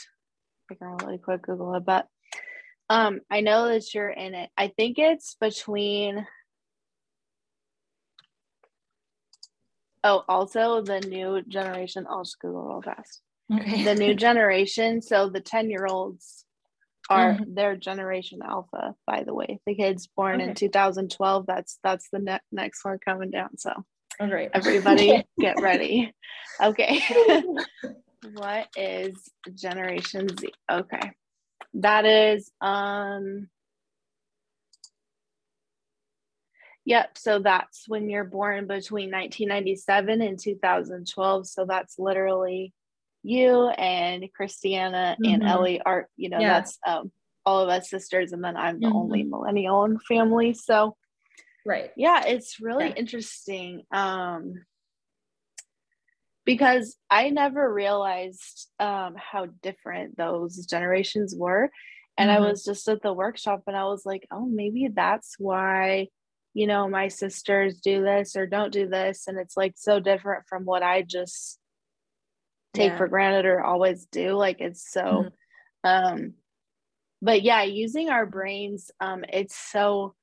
I 0.69 0.75
can 0.75 0.97
really 0.97 1.17
quick 1.17 1.43
Google 1.43 1.75
it, 1.75 1.85
but 1.85 2.07
um, 2.89 3.21
I 3.31 3.39
know 3.39 3.69
that 3.69 3.93
you're 3.93 4.09
in 4.09 4.35
it. 4.35 4.49
I 4.57 4.67
think 4.67 4.99
it's 4.99 5.37
between. 5.39 6.27
Oh, 10.03 10.25
also 10.27 10.81
the 10.81 10.99
new 10.99 11.41
generation. 11.47 12.05
I'll 12.09 12.25
just 12.25 12.37
Google 12.39 12.67
real 12.67 12.81
fast. 12.81 13.21
Okay. 13.49 13.85
The 13.85 13.95
new 13.95 14.13
generation. 14.27 15.01
So 15.01 15.29
the 15.29 15.39
10 15.39 15.69
year 15.69 15.85
olds 15.89 16.43
are 17.09 17.33
mm-hmm. 17.33 17.53
their 17.53 17.75
generation 17.75 18.39
alpha, 18.43 18.95
by 19.05 19.23
the 19.23 19.33
way. 19.33 19.59
The 19.65 19.75
kids 19.75 20.07
born 20.07 20.41
okay. 20.41 20.49
in 20.49 20.55
2012, 20.55 21.45
that's 21.45 21.79
that's 21.83 22.09
the 22.11 22.19
ne- 22.19 22.39
next 22.51 22.83
one 22.85 22.97
coming 23.03 23.31
down. 23.31 23.57
So 23.57 23.71
All 24.19 24.27
right. 24.27 24.49
Everybody 24.53 25.23
get 25.39 25.61
ready. 25.61 26.13
Okay. 26.61 27.01
what 28.33 28.67
is 28.77 29.15
Generation 29.53 30.29
Z? 30.37 30.53
Okay. 30.71 31.11
That 31.75 32.05
is 32.05 32.51
um 32.61 33.47
Yep, 36.85 37.17
so 37.17 37.39
that's 37.39 37.85
when 37.87 38.09
you're 38.09 38.25
born 38.25 38.67
between 38.67 39.09
1997 39.09 40.21
and 40.21 40.37
2012. 40.37 41.47
So 41.47 41.65
that's 41.65 41.97
literally 41.97 42.73
you 43.23 43.69
and 43.69 44.25
Christiana 44.35 45.15
mm-hmm. 45.19 45.33
and 45.33 45.43
Ellie 45.43 45.81
are, 45.81 46.07
you 46.17 46.29
know, 46.29 46.39
yeah. 46.39 46.59
that's 46.59 46.77
um, 46.85 47.11
all 47.45 47.61
of 47.61 47.69
us 47.69 47.89
sisters, 47.89 48.33
and 48.33 48.43
then 48.43 48.55
I'm 48.57 48.79
the 48.79 48.87
mm-hmm. 48.87 48.95
only 48.95 49.23
millennial 49.23 49.85
in 49.85 49.99
family. 49.99 50.53
So, 50.53 50.95
right, 51.65 51.91
yeah, 51.95 52.25
it's 52.25 52.59
really 52.59 52.87
yeah. 52.87 52.95
interesting 52.95 53.83
um, 53.91 54.53
because 56.45 56.97
I 57.09 57.29
never 57.29 57.73
realized 57.73 58.69
um, 58.79 59.15
how 59.17 59.47
different 59.61 60.17
those 60.17 60.65
generations 60.65 61.33
were, 61.35 61.71
and 62.17 62.29
mm-hmm. 62.29 62.43
I 62.43 62.47
was 62.47 62.63
just 62.63 62.87
at 62.89 63.01
the 63.01 63.13
workshop, 63.13 63.63
and 63.67 63.75
I 63.75 63.85
was 63.85 64.05
like, 64.05 64.27
oh, 64.31 64.45
maybe 64.45 64.89
that's 64.93 65.35
why 65.39 66.09
you 66.53 66.67
know, 66.67 66.87
my 66.87 67.07
sisters 67.07 67.79
do 67.79 68.03
this 68.03 68.35
or 68.35 68.45
don't 68.45 68.71
do 68.71 68.87
this. 68.87 69.27
And 69.27 69.37
it's 69.39 69.57
like 69.57 69.73
so 69.75 69.99
different 69.99 70.43
from 70.47 70.65
what 70.65 70.83
I 70.83 71.01
just 71.01 71.59
take 72.73 72.91
yeah. 72.91 72.97
for 72.97 73.07
granted 73.07 73.45
or 73.45 73.61
always 73.61 74.05
do. 74.07 74.33
Like 74.33 74.59
it's 74.59 74.89
so, 74.89 75.01
mm-hmm. 75.85 76.15
um, 76.15 76.33
but 77.21 77.41
yeah, 77.41 77.63
using 77.63 78.09
our 78.09 78.25
brains, 78.25 78.91
um, 78.99 79.23
it's 79.31 79.55
so, 79.55 80.15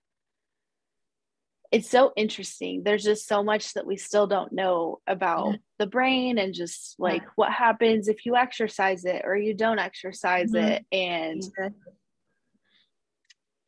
it's 1.73 1.89
so 1.89 2.13
interesting. 2.17 2.83
There's 2.83 3.05
just 3.05 3.29
so 3.29 3.45
much 3.45 3.75
that 3.75 3.87
we 3.87 3.97
still 3.97 4.27
don't 4.27 4.53
know 4.53 5.01
about 5.07 5.53
yeah. 5.53 5.57
the 5.79 5.87
brain 5.87 6.37
and 6.39 6.53
just 6.53 6.97
like 6.99 7.23
yeah. 7.23 7.29
what 7.37 7.53
happens 7.53 8.09
if 8.09 8.27
you 8.27 8.35
exercise 8.35 9.05
it 9.05 9.23
or 9.25 9.37
you 9.37 9.55
don't 9.55 9.79
exercise 9.79 10.51
mm-hmm. 10.51 10.67
it. 10.67 10.87
And 10.91 11.43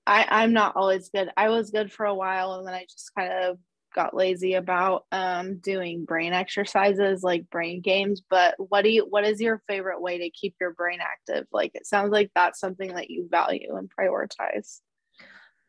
I, 0.05 0.27
I'm 0.29 0.53
not 0.53 0.75
always 0.75 1.11
good. 1.11 1.29
I 1.37 1.51
was 1.51 1.71
good 1.71 1.93
for 1.93 2.05
a 2.05 2.15
while 2.15 2.55
and 2.55 2.67
then 2.67 2.75
I 2.75 2.87
just 2.91 3.13
kind 3.17 3.33
of 3.33 3.59
got 3.93 4.17
lazy 4.17 4.55
about 4.55 5.05
um, 5.13 5.59
doing 5.59 6.05
brain 6.05 6.33
exercises 6.33 7.23
like 7.23 7.51
brain 7.51 7.81
games. 7.81 8.23
But 8.29 8.55
what 8.59 8.83
do 8.83 8.91
you 8.91 9.07
what 9.09 9.25
is 9.25 9.41
your 9.41 9.63
favorite 9.69 10.01
way 10.01 10.19
to 10.19 10.31
keep 10.31 10.55
your 10.61 10.73
brain 10.73 11.01
active? 11.01 11.47
Like 11.53 11.73
it 11.75 11.87
sounds 11.87 12.13
like 12.13 12.31
that's 12.35 12.61
something 12.61 12.95
that 12.95 13.11
you 13.11 13.29
value 13.31 13.77
and 13.77 13.91
prioritize. 13.91 14.81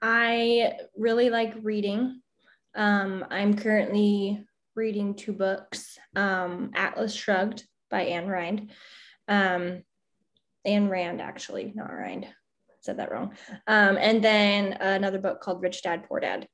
I 0.01 0.73
really 0.97 1.29
like 1.29 1.53
reading. 1.61 2.21
Um, 2.75 3.25
I'm 3.29 3.55
currently 3.55 4.43
reading 4.75 5.13
two 5.13 5.33
books, 5.33 5.97
um, 6.15 6.71
Atlas 6.73 7.13
Shrugged 7.13 7.63
by 7.89 8.05
Ayn 8.05 8.27
Rand. 8.27 8.71
Um, 9.27 9.83
Ayn 10.67 10.89
Rand, 10.89 11.21
actually, 11.21 11.71
not 11.75 11.93
Rand 11.93 12.27
said 12.83 12.97
that 12.97 13.11
wrong. 13.11 13.33
Um, 13.65 13.97
and 13.97 14.23
then 14.23 14.73
another 14.73 15.19
book 15.19 15.41
called 15.41 15.61
Rich 15.61 15.83
Dad 15.83 16.03
Poor 16.07 16.19
Dad. 16.19 16.47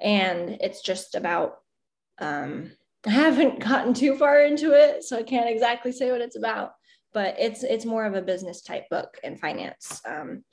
And 0.00 0.58
it's 0.60 0.82
just 0.82 1.14
about, 1.14 1.56
um, 2.18 2.72
I 3.06 3.10
haven't 3.10 3.60
gotten 3.64 3.94
too 3.94 4.16
far 4.16 4.40
into 4.40 4.72
it, 4.72 5.04
so 5.04 5.18
I 5.18 5.22
can't 5.22 5.48
exactly 5.48 5.92
say 5.92 6.10
what 6.10 6.20
it's 6.20 6.36
about, 6.36 6.72
but 7.12 7.36
it's 7.38 7.62
it's 7.62 7.84
more 7.84 8.04
of 8.04 8.14
a 8.14 8.22
business 8.22 8.62
type 8.62 8.88
book 8.90 9.18
and 9.24 9.40
finance. 9.40 10.00
Um, 10.06 10.44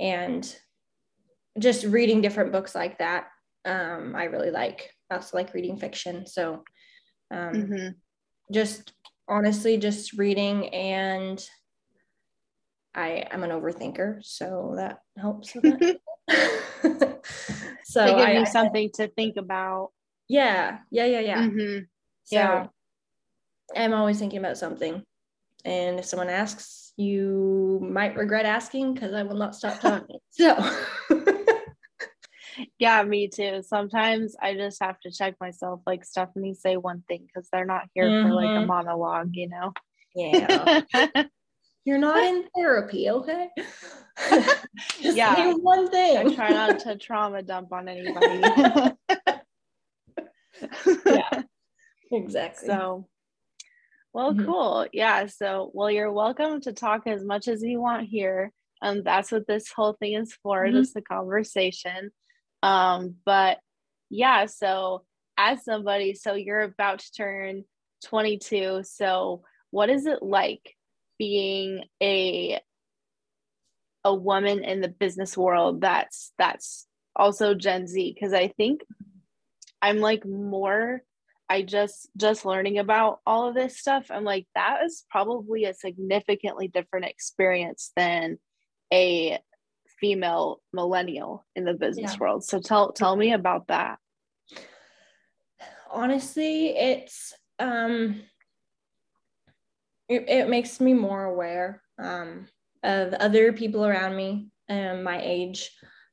and 0.00 0.56
just 1.58 1.84
reading 1.84 2.20
different 2.20 2.52
books 2.52 2.74
like 2.74 2.98
that, 2.98 3.26
um, 3.64 4.14
I 4.16 4.24
really 4.24 4.50
like. 4.50 4.90
I 5.10 5.16
also 5.16 5.36
like 5.36 5.54
reading 5.54 5.76
fiction. 5.76 6.26
So 6.26 6.62
um, 7.30 7.52
mm-hmm. 7.52 7.88
just 8.52 8.92
honestly, 9.28 9.76
just 9.76 10.12
reading 10.14 10.68
and 10.68 11.44
I 12.94 13.26
am 13.30 13.44
an 13.44 13.50
overthinker, 13.50 14.24
so 14.24 14.74
that 14.76 14.98
helps. 15.16 15.54
so 17.84 18.04
they 18.04 18.10
give 18.10 18.18
I, 18.18 18.38
you 18.38 18.46
something 18.46 18.90
I, 18.94 19.02
to 19.02 19.08
think 19.08 19.36
about. 19.36 19.90
Yeah, 20.28 20.78
yeah, 20.90 21.06
yeah, 21.06 21.20
yeah. 21.20 21.42
Mm-hmm. 21.42 21.78
So 22.24 22.36
yeah. 22.36 22.66
I'm 23.76 23.94
always 23.94 24.18
thinking 24.18 24.38
about 24.38 24.58
something, 24.58 25.02
and 25.64 25.98
if 25.98 26.04
someone 26.04 26.28
asks, 26.28 26.92
you 26.96 27.78
might 27.82 28.16
regret 28.16 28.44
asking 28.44 28.94
because 28.94 29.14
I 29.14 29.22
will 29.22 29.36
not 29.36 29.54
stop 29.54 29.80
talking. 29.80 30.18
so. 30.30 30.56
yeah, 32.78 33.02
me 33.04 33.28
too. 33.28 33.62
Sometimes 33.62 34.36
I 34.40 34.54
just 34.54 34.82
have 34.82 34.98
to 35.00 35.10
check 35.10 35.36
myself, 35.40 35.80
like 35.86 36.04
Stephanie, 36.04 36.54
say 36.54 36.76
one 36.76 37.04
thing 37.08 37.26
because 37.26 37.48
they're 37.52 37.64
not 37.64 37.88
here 37.94 38.06
mm-hmm. 38.06 38.28
for 38.28 38.34
like 38.34 38.46
a 38.46 38.48
mm-hmm. 38.48 38.66
monologue, 38.66 39.30
you 39.34 39.48
know. 39.48 39.72
Yeah. 40.14 40.82
You're 41.88 41.96
not 41.96 42.22
in 42.22 42.44
therapy, 42.54 43.08
okay? 43.08 43.48
Just 45.00 45.16
yeah. 45.16 45.54
one 45.54 45.88
thing. 45.88 46.18
I 46.18 46.34
try 46.34 46.50
not 46.50 46.80
to 46.80 46.98
trauma 46.98 47.42
dump 47.42 47.72
on 47.72 47.88
anybody. 47.88 48.42
yeah, 51.06 51.42
exactly. 52.12 52.66
So, 52.66 53.08
well, 54.12 54.34
mm-hmm. 54.34 54.44
cool. 54.44 54.86
Yeah. 54.92 55.28
So, 55.28 55.70
well, 55.72 55.90
you're 55.90 56.12
welcome 56.12 56.60
to 56.60 56.74
talk 56.74 57.06
as 57.06 57.24
much 57.24 57.48
as 57.48 57.62
you 57.62 57.80
want 57.80 58.06
here. 58.06 58.52
Um, 58.82 59.02
that's 59.02 59.32
what 59.32 59.46
this 59.46 59.72
whole 59.72 59.94
thing 59.94 60.12
is 60.12 60.36
for, 60.42 60.66
mm-hmm. 60.66 60.76
just 60.76 60.94
a 60.94 61.00
conversation. 61.00 62.10
Um, 62.62 63.14
but 63.24 63.60
yeah, 64.10 64.44
so 64.44 65.06
as 65.38 65.64
somebody, 65.64 66.12
so 66.12 66.34
you're 66.34 66.60
about 66.60 66.98
to 66.98 67.12
turn 67.12 67.64
22. 68.04 68.82
So, 68.84 69.40
what 69.70 69.88
is 69.88 70.04
it 70.04 70.22
like 70.22 70.74
being 71.18 71.84
a 72.02 72.60
a 74.04 74.14
woman 74.14 74.64
in 74.64 74.80
the 74.80 74.88
business 74.88 75.36
world 75.36 75.80
that's 75.80 76.32
that's 76.38 76.86
also 77.16 77.54
Gen 77.54 77.86
Z 77.86 78.14
because 78.14 78.32
I 78.32 78.48
think 78.48 78.82
I'm 79.82 79.98
like 79.98 80.24
more 80.24 81.02
I 81.50 81.62
just 81.62 82.08
just 82.16 82.44
learning 82.44 82.78
about 82.78 83.20
all 83.26 83.48
of 83.48 83.54
this 83.54 83.78
stuff 83.78 84.06
I'm 84.10 84.24
like 84.24 84.46
that 84.54 84.84
is 84.84 85.04
probably 85.10 85.64
a 85.64 85.74
significantly 85.74 86.68
different 86.68 87.06
experience 87.06 87.92
than 87.96 88.38
a 88.92 89.38
female 90.00 90.60
millennial 90.72 91.44
in 91.56 91.64
the 91.64 91.74
business 91.74 92.12
yeah. 92.12 92.18
world 92.18 92.44
so 92.44 92.60
tell 92.60 92.92
tell 92.92 93.16
me 93.16 93.32
about 93.32 93.66
that 93.66 93.98
honestly 95.90 96.68
it's 96.68 97.34
um 97.58 98.20
it, 100.08 100.28
it 100.28 100.48
makes 100.48 100.80
me 100.80 100.94
more 100.94 101.24
aware 101.24 101.82
um, 101.98 102.46
of 102.82 103.12
other 103.14 103.52
people 103.52 103.84
around 103.84 104.16
me 104.16 104.48
and 104.68 105.04
my 105.04 105.20
age. 105.22 105.70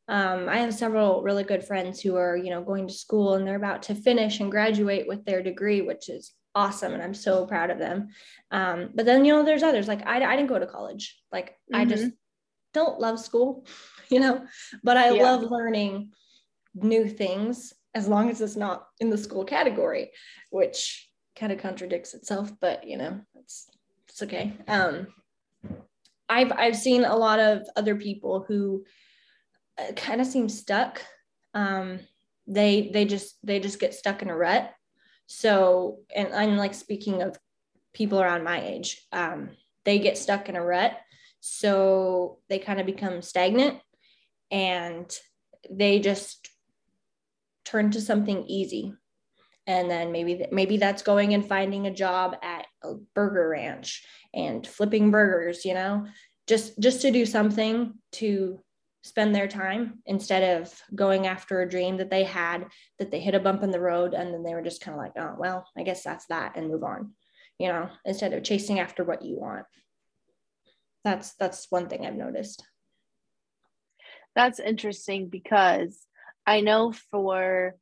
Um, 0.08 0.48
I 0.50 0.58
have 0.58 0.74
several 0.74 1.24
really 1.24 1.44
good 1.44 1.64
friends 1.66 2.02
who 2.02 2.16
are, 2.16 2.38
you 2.38 2.50
know, 2.50 2.64
going 2.64 2.88
to 2.88 2.94
school 2.94 3.34
and 3.34 3.48
they're 3.48 3.56
about 3.56 3.84
to 3.84 3.96
finish 3.96 4.40
and 4.40 4.52
graduate 4.52 5.08
with 5.08 5.26
their 5.26 5.42
degree, 5.42 5.82
which 5.82 6.10
is 6.10 6.34
awesome. 6.54 6.94
And 6.94 7.02
I'm 7.02 7.14
so 7.14 7.46
proud 7.46 7.70
of 7.70 7.80
them. 7.80 8.10
Um, 8.52 8.90
but 8.94 9.06
then, 9.06 9.26
you 9.26 9.34
know, 9.34 9.44
there's 9.44 9.64
others 9.64 9.88
like 9.88 10.06
I, 10.06 10.24
I 10.24 10.36
didn't 10.36 10.50
go 10.50 10.60
to 10.60 10.68
college. 10.68 11.20
Like 11.32 11.52
mm-hmm. 11.52 11.76
I 11.76 11.86
just 11.86 12.12
don't 12.74 13.00
love 13.00 13.20
school, 13.20 13.66
you 14.10 14.20
know, 14.20 14.46
but 14.84 14.98
I 14.98 15.12
yeah. 15.12 15.24
love 15.24 15.44
learning 15.44 16.12
new 16.76 17.08
things 17.08 17.74
as 17.96 18.08
long 18.08 18.30
as 18.30 18.42
it's 18.42 18.58
not 18.58 18.88
in 19.00 19.10
the 19.10 19.18
school 19.18 19.46
category, 19.46 20.12
which 20.50 21.10
kind 21.36 21.52
of 21.52 21.60
contradicts 21.60 22.14
itself, 22.14 22.52
but 22.60 22.88
you 22.88 22.98
know, 22.98 23.22
it's 23.36 23.70
it's 24.16 24.24
okay. 24.24 24.54
Um, 24.70 25.08
I've 26.30 26.54
I've 26.54 26.78
seen 26.78 27.04
a 27.04 27.18
lot 27.18 27.38
of 27.40 27.68
other 27.76 27.96
people 27.96 28.46
who 28.48 28.86
uh, 29.78 29.92
kind 29.92 30.22
of 30.22 30.28
seem 30.28 30.48
stuck. 30.48 31.02
Um, 31.54 32.00
they 32.48 32.92
they 32.94 33.04
just 33.04 33.36
they 33.44 33.60
just 33.60 33.78
get 33.78 33.94
stuck 33.94 34.22
in 34.22 34.30
a 34.30 34.38
rut. 34.38 34.72
So, 35.28 36.00
and 36.16 36.34
I'm 36.34 36.56
like 36.56 36.74
speaking 36.74 37.24
of 37.24 37.38
people 37.94 38.22
around 38.22 38.46
my 38.46 38.62
age, 38.66 39.06
um, 39.12 39.50
they 39.84 40.00
get 40.00 40.18
stuck 40.18 40.48
in 40.48 40.56
a 40.56 40.64
rut. 40.64 40.98
So 41.42 42.40
they 42.48 42.60
kind 42.60 42.80
of 42.80 42.86
become 42.86 43.22
stagnant, 43.22 43.82
and 44.50 45.14
they 45.70 46.00
just 46.00 46.50
turn 47.66 47.92
to 47.92 48.00
something 48.00 48.46
easy 48.48 48.94
and 49.68 49.90
then 49.90 50.12
maybe 50.12 50.46
maybe 50.52 50.78
that's 50.78 51.02
going 51.02 51.34
and 51.34 51.48
finding 51.48 51.88
a 51.88 51.94
job 51.94 52.36
at 52.44 52.65
burger 53.14 53.50
ranch 53.50 54.06
and 54.34 54.66
flipping 54.66 55.12
burgers 55.12 55.66
you 55.66 55.74
know? 55.74 56.06
Just 56.48 56.80
just 56.80 57.02
to 57.02 57.12
do 57.12 57.26
something 57.26 57.94
to 58.14 58.60
spend 59.06 59.36
their 59.36 59.48
time 59.48 60.00
instead 60.08 60.60
of 60.60 60.74
going 60.96 61.28
after 61.28 61.62
a 61.62 61.70
dream 61.70 61.98
that 61.98 62.10
they 62.10 62.24
had 62.24 62.66
that 62.98 63.12
they 63.12 63.20
hit 63.20 63.36
a 63.36 63.40
bump 63.40 63.62
in 63.62 63.70
the 63.70 63.80
road 63.80 64.16
and 64.16 64.34
then 64.34 64.42
they 64.42 64.56
were 64.56 64.64
just 64.64 64.82
kind 64.82 64.98
of 64.98 65.00
like 65.00 65.12
oh 65.16 65.36
well 65.38 65.64
i 65.78 65.84
guess 65.84 66.02
that's 66.02 66.26
that 66.26 66.54
and 66.56 66.68
move 66.68 66.84
on 66.84 67.12
you 67.60 67.68
know 67.68 67.88
instead 68.04 68.34
of 68.34 68.44
chasing 68.44 68.80
after 68.80 69.04
what 69.04 69.22
you 69.24 69.40
want. 69.40 69.66
That's 71.04 71.36
that's 71.36 71.68
one 71.70 71.88
thing 71.88 72.06
i've 72.06 72.16
noticed. 72.16 72.64
That's 74.36 74.60
interesting 74.60 75.30
because 75.30 76.00
i 76.46 76.62
know 76.62 76.92
for 77.12 77.76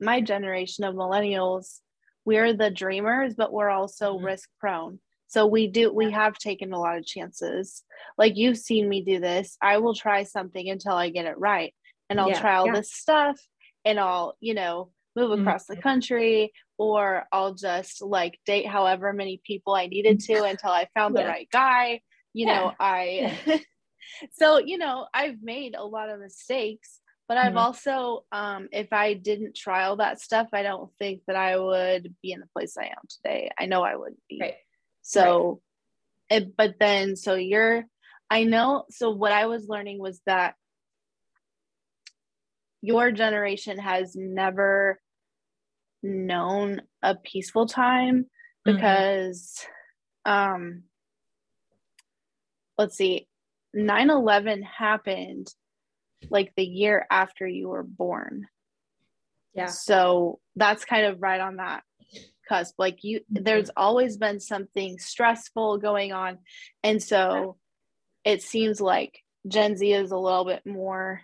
my 0.00 0.20
generation 0.20 0.84
of 0.84 0.94
millennials, 0.94 1.80
we're 2.24 2.52
the 2.54 2.70
dreamers, 2.70 3.34
but 3.34 3.52
we're 3.52 3.70
also 3.70 4.18
Mhm. 4.18 4.24
risk 4.24 4.48
prone. 4.60 5.00
So 5.26 5.46
we 5.46 5.66
do 5.66 5.92
we 5.92 6.10
have 6.10 6.34
taken 6.38 6.72
a 6.72 6.78
lot 6.78 6.98
of 6.98 7.06
chances. 7.06 7.84
Like 8.18 8.36
you've 8.36 8.58
seen 8.58 8.88
me 8.88 9.02
do 9.02 9.18
this. 9.20 9.56
I 9.62 9.78
will 9.78 9.94
try 9.94 10.24
something 10.24 10.68
until 10.68 10.94
I 10.94 11.08
get 11.10 11.26
it 11.26 11.38
right. 11.38 11.74
And 12.10 12.20
I'll 12.20 12.28
Yeah, 12.28 12.40
try 12.40 12.56
all 12.56 12.66
yeah. 12.66 12.72
this 12.72 12.92
stuff 12.92 13.40
and 13.84 13.98
I'll, 13.98 14.36
you 14.40 14.54
know, 14.54 14.92
move 15.16 15.30
across 15.38 15.66
the 15.66 15.76
Mhm. 15.76 15.82
country 15.82 16.52
or 16.78 17.26
I'll 17.32 17.54
just 17.54 18.02
like 18.02 18.38
date 18.46 18.66
however 18.66 19.12
many 19.12 19.40
people 19.44 19.74
I 19.74 19.86
needed 19.86 20.20
to 20.20 20.42
until 20.44 20.70
I 20.70 20.88
found 20.94 21.16
the 21.16 21.24
right 21.26 21.48
guy. 21.50 22.02
You 22.34 22.46
know, 22.46 22.72
Yeah. 22.72 22.74
I 22.80 23.40
so 24.32 24.58
you 24.58 24.78
know, 24.78 25.08
I've 25.14 25.42
made 25.42 25.74
a 25.74 25.84
lot 25.84 26.10
of 26.10 26.20
mistakes, 26.20 27.00
but 27.32 27.38
I've 27.38 27.54
Mhm. 27.54 27.56
also 27.56 28.26
um 28.30 28.68
if 28.72 28.92
I 28.92 29.14
didn't 29.14 29.56
try 29.56 29.84
all 29.84 29.96
that 29.96 30.20
stuff, 30.20 30.48
I 30.52 30.62
don't 30.62 30.92
think 30.98 31.22
that 31.26 31.34
I 31.34 31.56
would 31.56 32.14
be 32.20 32.32
in 32.32 32.40
the 32.40 32.46
place 32.48 32.76
I 32.76 32.88
am 32.88 33.06
today. 33.08 33.50
I 33.58 33.64
know 33.64 33.82
I 33.82 33.96
wouldn't 33.96 34.20
be. 34.28 34.38
Right. 34.38 34.56
So, 35.00 35.62
it, 36.28 36.54
but 36.54 36.74
then, 36.78 37.16
so 37.16 37.34
you're, 37.34 37.86
I 38.28 38.44
know, 38.44 38.84
so 38.90 39.12
what 39.12 39.32
I 39.32 39.46
was 39.46 39.66
learning 39.66 39.98
was 39.98 40.20
that 40.26 40.56
your 42.82 43.10
generation 43.12 43.78
has 43.78 44.14
never 44.14 45.00
known 46.02 46.82
a 47.00 47.14
peaceful 47.14 47.64
time 47.64 48.26
Mhm. 48.66 48.74
because, 48.74 49.66
um, 50.26 50.82
let's 52.76 52.94
see, 52.94 53.26
9 53.72 54.10
11 54.10 54.62
happened 54.64 55.48
like 56.30 56.52
the 56.56 56.64
year 56.64 57.06
after 57.10 57.46
you 57.46 57.68
were 57.68 57.82
born. 57.82 58.48
Yeah. 59.54 59.66
So 59.66 60.40
that's 60.56 60.84
kind 60.84 61.06
of 61.06 61.20
right 61.20 61.40
on 61.40 61.56
that 61.56 61.82
cusp. 62.48 62.74
Like 62.78 63.04
you, 63.04 63.20
Mhm. 63.32 63.44
there's 63.44 63.70
always 63.76 64.16
been 64.16 64.40
something 64.40 64.98
stressful 64.98 65.78
going 65.78 66.12
on. 66.12 66.38
And 66.82 67.02
so 67.02 67.58
it 68.24 68.42
seems 68.42 68.80
like 68.80 69.18
Gen 69.46 69.76
Z 69.76 69.92
is 69.92 70.10
a 70.10 70.16
little 70.16 70.44
bit 70.44 70.64
more 70.64 71.20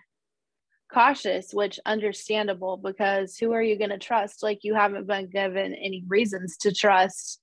cautious, 0.91 1.53
which 1.53 1.79
understandable 1.85 2.77
because 2.77 3.37
who 3.37 3.51
are 3.53 3.61
you 3.61 3.77
going 3.77 3.91
to 3.91 3.97
trust? 3.97 4.43
Like 4.43 4.63
you 4.63 4.75
haven't 4.75 5.07
been 5.07 5.29
given 5.29 5.73
any 5.73 6.03
reasons 6.07 6.57
to 6.57 6.73
trust 6.73 7.39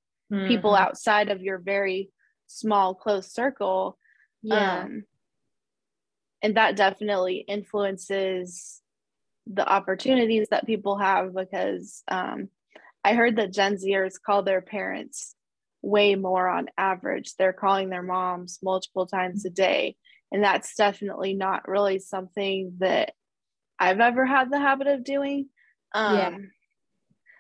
people 0.47 0.73
Mhm. 0.73 0.81
outside 0.81 1.31
of 1.31 1.41
your 1.41 1.59
very 1.59 2.11
small, 2.49 2.95
close 2.95 3.33
circle. 3.33 3.99
Yeah. 4.43 4.83
Um, 4.85 5.05
and 6.47 6.57
that 6.57 6.77
definitely 6.77 7.39
influences 7.39 8.81
the 9.49 9.67
opportunities 9.69 10.47
that 10.53 10.65
people 10.65 10.97
have 10.97 11.35
because 11.35 12.05
um, 12.07 12.51
I 13.03 13.15
heard 13.15 13.35
that 13.35 13.53
Gen 13.53 13.79
Zers 13.79 14.13
call 14.25 14.45
their 14.45 14.61
parents 14.61 15.35
way 15.83 16.15
more 16.15 16.47
on 16.47 16.69
average. 16.79 17.35
They're 17.35 17.53
calling 17.53 17.89
their 17.89 18.05
moms 18.05 18.61
multiple 18.63 19.09
times 19.09 19.45
a 19.45 19.51
day. 19.51 19.97
And 20.31 20.45
that's 20.45 20.77
definitely 20.77 21.35
not 21.35 21.67
really 21.67 21.99
something 21.99 22.75
that 22.79 23.15
I've 23.77 23.99
ever 23.99 24.25
had 24.25 24.49
the 24.49 24.61
habit 24.61 24.87
of 24.87 25.03
doing. 25.03 25.49
Um, 25.95 26.15
Yeah. 26.15 26.37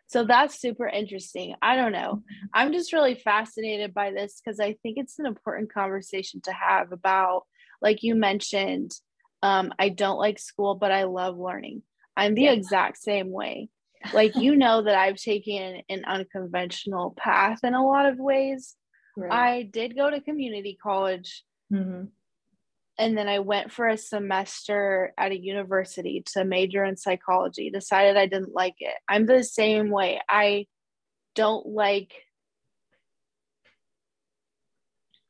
So 0.09 0.25
that's 0.25 0.61
super 0.61 0.89
interesting. 0.89 1.55
I 1.63 1.77
don't 1.77 1.93
know. 1.93 2.25
I'm 2.53 2.73
just 2.73 2.93
really 2.93 3.15
fascinated 3.15 3.95
by 3.95 4.11
this 4.11 4.41
because 4.45 4.59
I 4.59 4.73
think 4.83 4.99
it's 4.99 5.21
an 5.21 5.27
important 5.27 5.73
conversation 5.73 6.41
to 6.43 6.53
have 6.53 6.91
about, 6.91 7.45
like 7.83 8.03
you 8.03 8.15
mentioned, 8.15 8.93
um, 9.43 9.73
I 9.79 9.89
don't 9.91 10.19
like 10.19 10.39
school, 10.39 10.75
but 10.75 10.93
I 10.93 11.05
love 11.05 11.39
learning. 11.39 11.83
I'm 12.17 12.35
the 12.35 12.45
Yeah. 12.45 12.53
exact 12.53 12.99
same 12.99 13.31
way. 13.31 13.69
Like, 14.13 14.37
you 14.37 14.55
know, 14.55 14.83
that 14.83 14.95
I've 14.95 15.17
taken 15.17 15.83
an 15.89 16.05
unconventional 16.05 17.15
path 17.19 17.61
in 17.65 17.75
a 17.75 17.85
lot 17.85 18.07
of 18.07 18.19
ways. 18.19 18.77
Right. 19.17 19.33
I 19.33 19.63
did 19.63 19.97
go 19.97 20.11
to 20.11 20.21
community 20.21 20.79
college 20.81 21.45
Mhm. 21.73 22.11
and 22.99 23.19
then 23.19 23.29
I 23.29 23.41
went 23.41 23.73
for 23.73 23.89
a 23.89 23.97
semester 23.99 25.13
at 25.19 25.33
a 25.33 25.39
university 25.41 26.23
to 26.33 26.45
major 26.45 26.85
in 26.85 26.97
psychology. 26.97 27.71
Decided 27.71 28.17
I 28.17 28.27
didn't 28.27 28.55
like 28.55 28.77
it. 28.79 28.95
I'm 29.09 29.27
the 29.27 29.43
same 29.43 29.91
way. 29.91 30.21
I 30.29 30.67
don't 31.35 31.67
like 31.67 32.13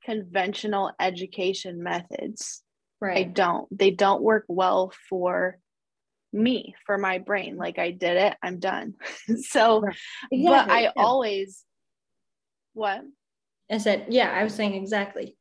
conventional 0.06 0.92
education 1.00 1.82
methods. 1.82 2.62
Right. 3.00 3.18
I 3.18 3.22
don't. 3.24 3.66
They 3.76 3.90
don't 3.90 4.22
work 4.22 4.46
well 4.48 4.92
for 5.10 5.58
me, 6.32 6.74
for 6.86 6.96
my 6.98 7.18
brain. 7.18 7.56
Like 7.58 7.78
I 7.78 7.90
did 7.90 8.16
it, 8.16 8.36
I'm 8.42 8.58
done. 8.60 8.94
so, 9.42 9.80
Right. 9.82 9.96
but 10.30 10.70
I 10.70 10.82
yeah. 10.84 10.92
always 10.96 11.64
what? 12.72 13.02
I 13.70 13.78
said, 13.78 14.06
yeah, 14.10 14.30
I 14.30 14.44
was 14.44 14.54
saying 14.54 14.74
exactly. 14.74 15.36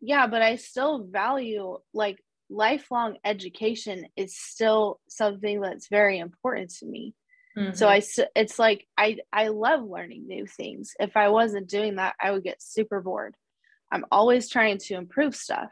yeah 0.00 0.26
but 0.26 0.42
i 0.42 0.56
still 0.56 1.04
value 1.04 1.78
like 1.94 2.18
lifelong 2.50 3.16
education 3.24 4.06
is 4.16 4.36
still 4.36 5.00
something 5.08 5.60
that's 5.60 5.88
very 5.88 6.18
important 6.18 6.70
to 6.70 6.86
me 6.86 7.14
so 7.72 7.86
Mhm. 7.86 7.90
i 7.90 7.96
s- 7.98 8.18
it's 8.34 8.58
like 8.58 8.86
i 8.98 9.16
i 9.32 9.48
love 9.48 9.82
learning 9.82 10.26
new 10.26 10.46
things 10.46 10.92
if 11.00 11.16
i 11.16 11.28
wasn't 11.30 11.68
doing 11.68 11.96
that 11.96 12.14
i 12.20 12.30
would 12.30 12.42
get 12.44 12.60
super 12.62 13.00
bored 13.00 13.34
i'm 13.90 14.04
always 14.12 14.48
trying 14.50 14.76
to 14.78 14.94
improve 14.94 15.34
stuff 15.34 15.70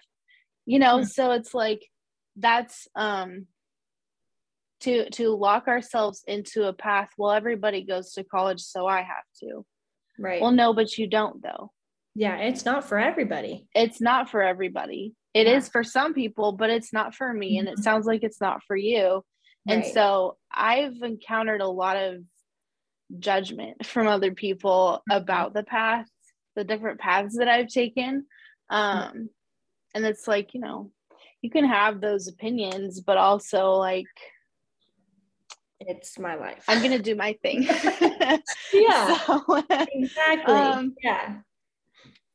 you 0.64 0.78
know 0.78 0.98
Hmm. 0.98 1.04
so 1.04 1.30
it's 1.32 1.52
like 1.54 1.82
that's 2.36 2.88
um 2.96 3.46
to 4.80 5.08
to 5.10 5.28
lock 5.30 5.68
ourselves 5.68 6.24
into 6.26 6.64
a 6.64 6.72
path 6.72 7.10
well 7.18 7.32
everybody 7.32 7.82
goes 7.84 8.12
to 8.12 8.24
college 8.24 8.60
so 8.60 8.86
i 8.86 9.02
have 9.02 9.24
to 9.40 9.64
right. 10.18 10.40
well 10.40 10.50
no 10.52 10.72
but 10.74 10.96
you 10.98 11.06
don't 11.06 11.42
though 11.42 11.70
yeah, 12.16 12.36
it's 12.36 12.64
not 12.64 12.84
for 12.84 12.96
everybody. 12.96 13.66
it's 13.74 14.00
not 14.00 14.30
for 14.30 14.40
everybody. 14.40 15.14
It 15.34 15.48
is 15.48 15.64
Yeah. 15.64 15.70
for 15.72 15.82
some 15.82 16.14
people, 16.14 16.52
but 16.52 16.70
it's 16.70 16.92
not 16.92 17.12
for 17.12 17.32
me. 17.34 17.58
And 17.58 17.66
it 17.68 17.78
Mhm. 17.78 17.82
sounds 17.82 18.06
like 18.06 18.22
it's 18.22 18.40
not 18.40 18.62
for 18.62 18.76
you. 18.76 19.24
And 19.66 19.84
so 19.86 20.36
I've 20.50 21.02
encountered 21.02 21.60
a 21.60 21.68
lot 21.68 21.96
of 21.96 22.22
judgment 23.18 23.84
from 23.86 24.06
other 24.06 24.32
people 24.34 25.02
Mhm. 25.08 25.16
about 25.16 25.54
the 25.54 25.62
path, 25.62 26.08
the 26.54 26.64
different 26.64 27.00
paths 27.00 27.36
that 27.38 27.48
I've 27.48 27.68
taken. 27.68 28.26
Um, 28.70 29.30
and 29.94 30.04
it's 30.04 30.26
like, 30.26 30.54
you 30.54 30.60
know, 30.60 30.90
you 31.42 31.50
can 31.50 31.64
have 31.64 32.00
those 32.00 32.28
opinions, 32.28 33.00
but 33.00 33.16
also 33.16 33.72
like, 33.72 34.06
it's 35.80 36.18
my 36.18 36.34
life. 36.34 36.64
I'm 36.68 36.78
going 36.78 36.92
to 36.92 36.98
do 37.02 37.14
my 37.14 37.34
thing. 37.42 37.66
yeah, 38.72 39.18
So, 39.18 39.62
exactly. 39.68 40.54
um, 40.54 40.94
yeah. 41.02 41.40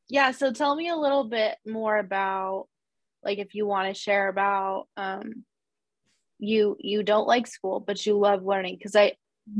yeah 0.08 0.32
so 0.32 0.52
tell 0.52 0.76
me 0.76 0.90
a 0.90 0.96
little 0.96 1.24
bit 1.24 1.58
more 1.66 1.98
about 1.98 2.68
like 3.24 3.40
if 3.40 3.56
you 3.56 3.66
want 3.66 3.88
to 3.94 4.00
share 4.00 4.28
about 4.30 4.88
um 4.98 5.44
you 6.40 6.78
you 6.80 7.04
don't 7.04 7.28
like 7.28 7.48
school 7.48 7.80
but 7.80 8.06
you 8.06 8.18
love 8.18 8.44
learning. 8.44 8.76
Because 8.78 8.96
i 8.96 9.14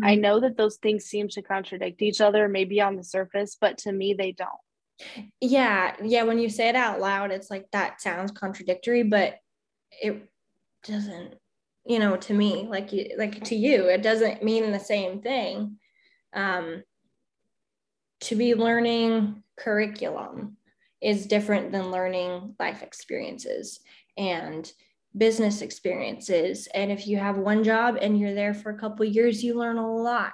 i 0.04 0.16
Mhm. 0.16 0.22
know 0.22 0.40
that 0.40 0.56
those 0.58 0.78
things 0.78 1.06
seem 1.06 1.28
to 1.30 1.42
contradict 1.42 2.02
each 2.02 2.22
other 2.22 2.48
maybe 2.48 2.80
on 2.82 2.96
the 2.96 3.04
surface 3.04 3.58
but 3.60 3.78
to 3.80 3.92
me 3.92 4.14
they 4.14 4.32
don't. 4.32 4.50
Yeah 5.42 5.96
yeah 6.04 6.24
when 6.24 6.40
you 6.40 6.50
say 6.50 6.70
it 6.70 6.76
out 6.76 7.00
loud 7.00 7.32
it's 7.32 7.50
like 7.50 7.66
that 7.72 8.02
sounds 8.02 8.32
contradictory 8.32 9.04
but 9.04 9.40
it 10.02 10.30
doesn't 10.84 11.36
you 11.86 12.00
know 12.00 12.18
to 12.18 12.34
me 12.34 12.68
like 12.70 12.94
you 12.94 13.12
like 13.18 13.44
to 13.46 13.56
you 13.56 13.86
it 13.90 14.02
doesn't 14.04 14.44
mean 14.44 14.72
the 14.72 14.80
same 14.80 15.22
thing. 15.22 15.78
Um 16.34 16.84
to 18.22 18.36
be 18.36 18.54
learning 18.54 19.44
curriculum 19.58 20.58
is 21.02 21.26
different 21.26 21.72
than 21.72 21.92
learning 21.92 22.56
life 22.60 22.84
experiences. 22.84 23.80
And 24.18 24.70
business 25.18 25.62
experiences. 25.62 26.68
And 26.74 26.92
if 26.92 27.08
you 27.08 27.18
have 27.18 27.38
one 27.38 27.64
job 27.64 27.98
and 28.00 28.20
you're 28.20 28.36
there 28.36 28.54
for 28.54 28.70
a 28.70 28.78
couple 28.78 29.06
years 29.06 29.44
you 29.44 29.58
learn 29.58 29.78
a 29.78 29.94
lot. 29.94 30.34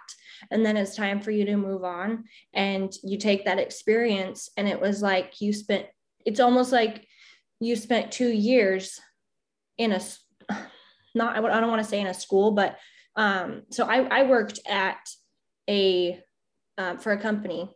And 0.51 0.65
then 0.65 0.77
it's 0.77 0.95
time 0.95 1.21
for 1.21 1.31
you 1.31 1.45
to 1.45 1.55
move 1.55 1.83
on 1.83 2.25
and 2.53 2.93
you 3.03 3.17
take 3.17 3.45
that 3.45 3.59
experience. 3.59 4.49
And 4.57 4.67
it 4.67 4.79
was 4.79 5.01
like 5.01 5.39
you 5.41 5.53
spent 5.53 5.85
it's 6.25 6.39
almost 6.39 6.71
like 6.71 7.07
you 7.59 7.75
spent 7.75 8.11
2 8.11 8.29
years 8.29 8.99
in 9.77 9.91
a 9.91 10.01
not 11.15 11.37
I 11.37 11.41
don't 11.41 11.69
want 11.69 11.83
to 11.83 11.89
say 11.89 12.01
in 12.01 12.07
a 12.07 12.13
school 12.13 12.51
but 12.51 12.77
um 13.15 13.63
so 13.71 13.85
I 13.85 14.03
I 14.19 14.23
worked 14.23 14.59
at 14.67 14.99
a 15.69 16.19
um, 16.77 16.97
for 16.97 17.13
a 17.13 17.21
company 17.21 17.69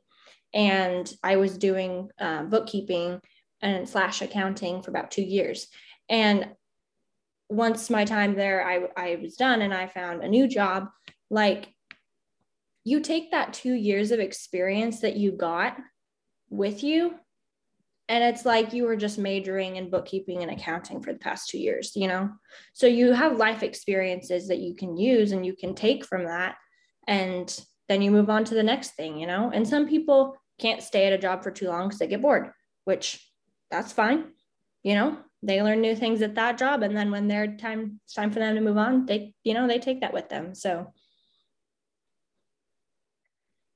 and 0.53 1.12
I 1.23 1.38
was 1.38 1.57
doing 1.57 2.09
uh, 2.19 2.43
bookkeeping 2.43 3.21
and 3.62 3.88
slash 3.88 4.21
accounting 4.21 4.81
for 4.81 4.89
about 4.91 5.12
two 5.12 5.21
years. 5.21 5.67
And 6.09 6.49
once 7.49 7.89
my 7.89 8.05
time 8.05 8.35
there, 8.35 8.65
I, 8.65 8.88
I 8.95 9.19
was 9.21 9.35
done 9.35 9.62
and 9.62 9.73
I 9.73 9.88
found 9.88 10.23
a 10.23 10.29
new 10.29 10.47
job. 10.47 10.89
Like 11.29 11.73
you 12.83 13.01
take 13.01 13.31
that 13.31 13.53
two 13.53 13.73
years 13.73 14.12
of 14.12 14.19
experience 14.19 15.01
that 15.01 15.17
you 15.17 15.31
got 15.31 15.77
with 16.49 16.83
you 16.83 17.15
and 18.09 18.23
it's 18.23 18.43
like 18.43 18.73
you 18.73 18.85
were 18.85 18.95
just 18.95 19.19
majoring 19.19 19.75
in 19.75 19.91
bookkeeping 19.91 20.41
and 20.41 20.51
accounting 20.51 20.99
for 21.01 21.13
the 21.13 21.19
past 21.19 21.47
two 21.47 21.59
years 21.59 21.91
you 21.95 22.07
know 22.07 22.29
so 22.73 22.88
you 22.88 23.13
have 23.13 23.38
life 23.38 23.62
experiences 23.62 24.47
that 24.47 24.57
you 24.57 24.73
can 24.73 24.97
use 24.97 25.31
and 25.31 25.45
you 25.45 25.55
can 25.55 25.75
take 25.75 26.03
from 26.03 26.25
that 26.25 26.55
and 27.07 27.63
then 27.88 28.01
you 28.01 28.12
move 28.12 28.29
on 28.29 28.43
to 28.43 28.55
the 28.55 28.63
next 28.63 28.95
thing 28.95 29.17
you 29.17 29.27
know 29.27 29.51
and 29.53 29.67
some 29.67 29.88
people 29.88 30.35
can't 30.59 30.81
stay 30.81 31.05
at 31.05 31.13
a 31.13 31.17
job 31.17 31.43
for 31.43 31.51
too 31.51 31.67
long 31.67 31.88
because 31.88 31.99
they 31.99 32.07
get 32.07 32.21
bored 32.21 32.49
which 32.85 33.23
that's 33.69 33.93
fine 33.93 34.25
you 34.83 34.95
know 34.95 35.17
they 35.41 35.62
learn 35.62 35.82
new 35.82 35.95
things 35.95 36.21
at 36.21 36.36
that 36.36 36.58
job 36.58 36.84
and 36.84 36.95
then 36.95 37.12
when 37.12 37.28
their 37.28 37.56
time 37.56 37.99
it's 38.06 38.13
time 38.13 38.32
for 38.32 38.39
them 38.39 38.56
to 38.56 38.62
move 38.62 38.78
on 38.78 39.06
they 39.06 39.34
you 39.43 39.54
know 39.54 39.67
they 39.67 39.80
take 39.80 40.02
that 40.02 40.13
with 40.13 40.30
them 40.30 40.54
so. 40.54 40.91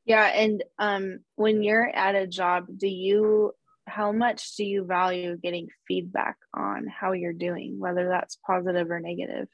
Yeah 0.06 0.26
and 0.26 0.64
um 0.80 1.20
when 1.36 1.64
you're 1.64 1.88
at 1.88 2.16
a 2.16 2.28
job 2.28 2.68
do 2.76 2.88
you 2.88 3.54
how 3.86 4.12
much 4.12 4.56
do 4.56 4.66
you 4.66 4.86
value 4.86 5.38
getting 5.38 5.68
feedback 5.88 6.38
on 6.54 6.88
how 6.88 7.14
you're 7.14 7.34
doing 7.34 7.80
whether 7.80 8.10
that's 8.10 8.38
positive 8.46 8.92
or 8.92 9.00
negative? 9.00 9.48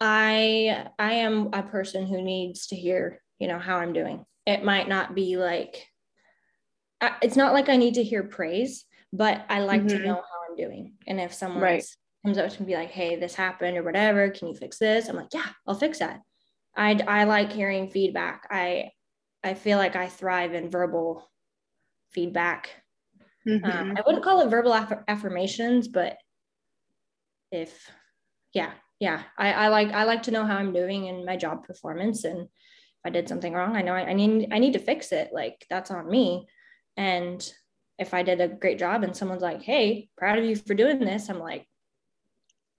I 0.00 0.88
i 0.98 1.12
am 1.14 1.50
a 1.52 1.62
person 1.62 2.06
who 2.06 2.22
needs 2.22 2.68
to 2.68 2.76
hear 2.76 3.22
you 3.38 3.48
know 3.48 3.58
how 3.58 3.76
i'm 3.76 3.92
doing. 3.92 4.24
It 4.46 4.64
might 4.64 4.88
not 4.88 5.14
be 5.14 5.36
like 5.36 5.86
it's 7.20 7.36
not 7.36 7.52
like 7.52 7.68
i 7.68 7.76
need 7.76 7.94
to 7.94 8.04
hear 8.04 8.22
praise 8.22 8.84
but 9.12 9.44
i 9.48 9.60
like 9.60 9.82
mm-hmm. 9.82 9.98
to 9.98 10.06
know 10.06 10.14
how 10.14 10.41
doing. 10.56 10.94
And 11.06 11.20
if 11.20 11.32
someone 11.32 11.62
right. 11.62 11.84
comes 12.24 12.38
up 12.38 12.50
to 12.50 12.62
me 12.62 12.68
be 12.68 12.74
like 12.74 12.90
hey 12.90 13.16
this 13.16 13.34
happened 13.34 13.76
or 13.76 13.82
whatever 13.82 14.30
can 14.30 14.48
you 14.48 14.54
fix 14.54 14.78
this? 14.78 15.08
I'm 15.08 15.16
like 15.16 15.32
yeah 15.32 15.48
i'll 15.66 15.74
fix 15.74 15.98
that. 15.98 16.20
I 16.76 16.98
i 17.06 17.24
like 17.24 17.52
hearing 17.52 17.90
feedback. 17.90 18.46
I 18.50 18.90
i 19.44 19.54
feel 19.54 19.78
like 19.78 19.96
i 19.96 20.08
thrive 20.08 20.54
in 20.54 20.70
verbal 20.70 21.28
feedback. 22.12 22.70
Mm-hmm. 23.48 23.64
Um, 23.64 23.94
I 23.96 24.02
wouldn't 24.06 24.24
call 24.24 24.40
it 24.40 24.50
verbal 24.50 24.72
aff- 24.72 25.04
affirmations, 25.08 25.88
but 25.88 26.16
if, 27.50 27.90
yeah, 28.54 28.70
yeah, 29.00 29.22
I, 29.36 29.52
I 29.52 29.68
like 29.68 29.88
I 29.88 30.04
like 30.04 30.22
to 30.24 30.30
know 30.30 30.46
how 30.46 30.56
I'm 30.56 30.72
doing 30.72 31.06
in 31.06 31.24
my 31.24 31.36
job 31.36 31.64
performance, 31.64 32.22
and 32.22 32.42
if 32.42 32.48
I 33.04 33.10
did 33.10 33.28
something 33.28 33.52
wrong, 33.52 33.74
I 33.74 33.82
know 33.82 33.94
I, 33.94 34.10
I 34.10 34.12
need 34.12 34.52
I 34.52 34.60
need 34.60 34.74
to 34.74 34.78
fix 34.78 35.10
it. 35.10 35.30
Like 35.32 35.66
that's 35.68 35.90
on 35.90 36.08
me, 36.08 36.46
and 36.96 37.52
if 38.02 38.12
I 38.12 38.22
did 38.22 38.40
a 38.40 38.48
great 38.48 38.78
job 38.78 39.02
and 39.02 39.16
someone's 39.16 39.42
like, 39.42 39.62
"Hey, 39.62 40.10
proud 40.16 40.38
of 40.38 40.44
you 40.44 40.56
for 40.56 40.74
doing 40.74 40.98
this," 41.00 41.28
I'm 41.30 41.38
like, 41.38 41.66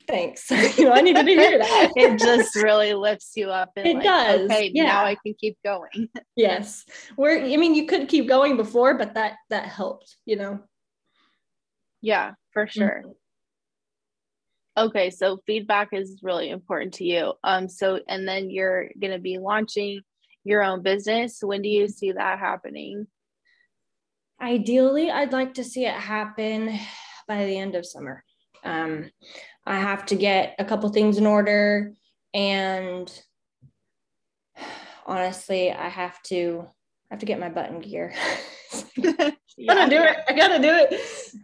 thanks. 0.07 0.49
you 0.77 0.86
know, 0.86 0.91
I 0.91 1.01
needed 1.01 1.25
to 1.25 1.31
hear 1.31 1.57
that. 1.59 1.91
it 1.95 2.19
just 2.19 2.55
really 2.55 2.93
lifts 2.93 3.33
you 3.36 3.49
up. 3.49 3.71
And 3.75 3.88
it 3.88 3.95
like, 3.95 4.03
does. 4.03 4.49
Okay, 4.49 4.71
yeah. 4.73 4.83
now 4.83 5.05
I 5.05 5.15
can 5.15 5.33
keep 5.39 5.57
going. 5.63 6.09
yes. 6.36 6.86
Where 7.15 7.41
I 7.41 7.57
mean, 7.57 7.75
you 7.75 7.86
could 7.86 8.07
keep 8.07 8.27
going 8.27 8.57
before, 8.57 8.97
but 8.97 9.15
that 9.15 9.36
that 9.49 9.65
helped. 9.65 10.17
You 10.25 10.38
know. 10.38 10.59
Yeah, 12.01 12.33
for 12.51 12.67
sure. 12.67 13.03
Mm-hmm. 13.05 13.12
Okay, 14.75 15.12
so 15.12 15.38
feedback 15.45 15.89
is 15.91 16.19
really 16.23 16.49
important 16.49 16.95
to 16.95 17.05
you. 17.05 17.33
Um, 17.43 17.69
so 17.69 17.99
and 18.07 18.27
then 18.27 18.49
you're 18.49 18.89
gonna 18.99 19.19
be 19.19 19.38
launching 19.38 20.01
your 20.43 20.63
own 20.63 20.81
business. 20.81 21.39
When 21.41 21.62
do 21.62 21.69
you 21.69 21.88
see 21.88 22.12
that 22.12 22.39
happening? 22.39 23.07
Ideally, 24.43 25.10
I'd 25.10 25.32
like 25.32 25.53
to 25.53 25.63
see 25.63 25.86
it 25.86 25.93
happen 25.93 26.77
by 27.29 27.45
the 27.45 27.58
end 27.58 27.75
of 27.75 27.86
summer. 27.86 28.25
Um, 28.65 29.10
I 29.65 29.79
have 29.79 30.06
to 30.08 30.15
get 30.15 30.56
a 30.60 30.65
couple 30.65 30.89
things 30.89 31.17
in 31.17 31.25
order. 31.25 31.93
And 32.34 33.10
honestly, 35.06 35.71
I 35.71 35.88
have 35.88 36.21
to 36.23 36.67
I 37.10 37.13
have 37.13 37.19
to 37.19 37.25
get 37.25 37.39
my 37.39 37.47
button 37.47 37.79
gear. 37.79 38.13
gotta 39.01 39.89
do 39.89 40.01
it. 40.01 40.17
I 40.27 40.34
gotta 40.36 40.62
do 40.62 40.71
it. 40.73 41.01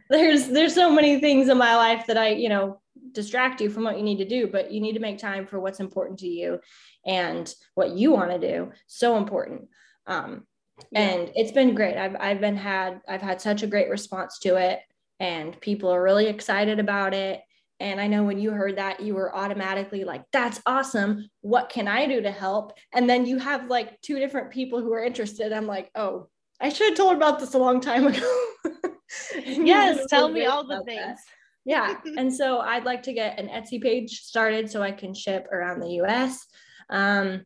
There's 0.10 0.48
there's 0.48 0.76
so 0.76 0.92
many 0.92 1.22
things 1.22 1.48
in 1.48 1.58
my 1.58 1.78
life 1.78 2.06
that 2.08 2.18
I, 2.18 2.30
you 2.32 2.50
know, 2.50 2.82
distract 3.14 3.62
you 3.62 3.70
from 3.70 3.86
what 3.86 3.98
you 3.98 4.04
need 4.04 4.18
to 4.18 4.28
do, 4.28 4.48
but 4.48 4.74
you 4.74 4.82
need 4.82 4.94
to 4.94 5.00
make 5.00 5.20
time 5.20 5.48
for 5.48 5.58
what's 5.62 5.80
important 5.80 6.20
to 6.20 6.28
you 6.28 6.60
and 7.06 7.54
what 7.76 7.92
you 7.92 8.12
want 8.12 8.32
to 8.32 8.40
do. 8.40 8.74
So 8.88 9.16
important. 9.16 9.70
Um, 10.06 10.48
yeah. 10.92 11.00
and 11.02 11.32
it's 11.36 11.52
been 11.52 11.76
great. 11.76 11.98
I've 11.98 12.16
I've 12.20 12.42
been 12.42 12.58
had 12.58 13.02
I've 13.08 13.22
had 13.22 13.42
such 13.42 13.64
a 13.64 13.68
great 13.68 13.90
response 13.90 14.40
to 14.40 14.56
it 14.56 14.80
and 15.20 15.60
people 15.62 15.90
are 15.90 16.02
really 16.02 16.28
excited 16.28 16.80
about 16.80 17.14
it 17.14 17.42
and 17.80 18.02
I 18.02 18.08
know 18.08 18.24
when 18.24 18.40
you 18.40 18.52
heard 18.52 18.78
that, 18.78 19.00
you 19.00 19.16
were 19.16 19.34
automatically 19.34 20.04
like, 20.04 20.26
that's 20.34 20.62
awesome. 20.66 21.30
What 21.42 21.70
can 21.70 21.88
I 21.88 22.08
do 22.08 22.22
to 22.22 22.32
help? 22.32 22.74
And 22.94 23.10
then 23.10 23.26
you 23.26 23.38
have 23.38 23.70
like 23.70 24.02
two 24.02 24.20
different 24.20 24.52
people 24.52 24.82
who 24.82 24.92
are 24.92 25.04
interested. 25.04 25.54
I'm 25.54 25.68
like, 25.68 25.90
oh, 25.96 26.28
I 26.60 26.70
should 26.70 26.90
have 26.90 26.98
told 26.98 27.16
about 27.16 27.40
this 27.40 27.54
a 27.54 27.58
long 27.58 27.80
time 27.80 28.08
ago. 28.08 28.46
yes, 29.46 30.06
tell 30.10 30.28
me 30.28 30.46
all 30.46 30.68
the 30.68 30.84
things. 30.84 31.00
That. 31.00 31.18
Yeah. 31.66 31.96
and 32.18 32.34
so 32.34 32.60
I'd 32.60 32.84
like 32.84 33.04
to 33.04 33.14
get 33.14 33.40
an 33.40 33.48
Etsy 33.48 33.82
page 33.82 34.24
started 34.24 34.70
so 34.70 34.82
I 34.82 34.92
can 34.92 35.14
ship 35.14 35.48
around 35.50 35.80
the 35.80 36.02
US 36.02 36.46
um, 36.90 37.46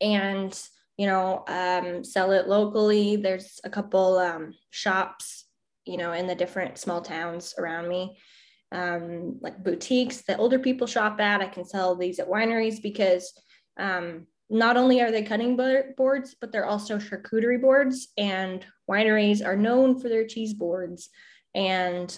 and, 0.00 0.58
you 1.02 1.08
know, 1.08 1.42
um, 1.48 2.04
sell 2.04 2.30
it 2.30 2.46
locally. 2.46 3.16
There's 3.16 3.58
a 3.64 3.70
couple 3.70 4.18
um, 4.18 4.54
shops, 4.70 5.46
you 5.84 5.96
know, 5.96 6.12
in 6.12 6.28
the 6.28 6.34
different 6.36 6.78
small 6.78 7.00
towns 7.00 7.54
around 7.58 7.88
me 7.88 8.16
um, 8.70 9.38
like 9.40 9.64
boutiques 9.64 10.22
that 10.22 10.38
older 10.38 10.60
people 10.60 10.86
shop 10.86 11.20
at. 11.20 11.40
I 11.40 11.48
can 11.48 11.64
sell 11.64 11.96
these 11.96 12.20
at 12.20 12.28
wineries 12.28 12.80
because 12.80 13.32
um, 13.78 14.28
not 14.48 14.76
only 14.76 15.00
are 15.00 15.10
they 15.10 15.24
cutting 15.24 15.56
boards, 15.96 16.36
but 16.40 16.52
they're 16.52 16.66
also 16.66 16.98
charcuterie 16.98 17.60
boards. 17.60 18.12
And 18.16 18.64
wineries 18.88 19.44
are 19.44 19.56
known 19.56 19.98
for 19.98 20.08
their 20.08 20.24
cheese 20.28 20.54
boards. 20.54 21.10
And 21.52 22.16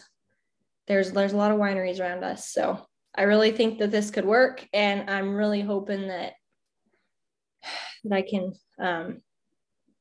there's 0.89 1.13
there's 1.13 1.33
a 1.33 1.39
lot 1.39 1.53
of 1.53 1.59
wineries 1.59 2.01
around 2.01 2.23
us. 2.23 2.53
So 2.53 2.87
I 3.15 3.23
really 3.23 3.51
think 3.51 3.79
that 3.79 3.91
this 3.91 4.11
could 4.11 4.27
work, 4.27 4.69
and 4.75 5.09
I'm 5.09 5.35
really 5.35 5.63
hoping 5.63 6.09
that 6.09 6.35
that 8.05 8.15
I 8.15 8.23
can 8.23 8.53
um, 8.79 9.21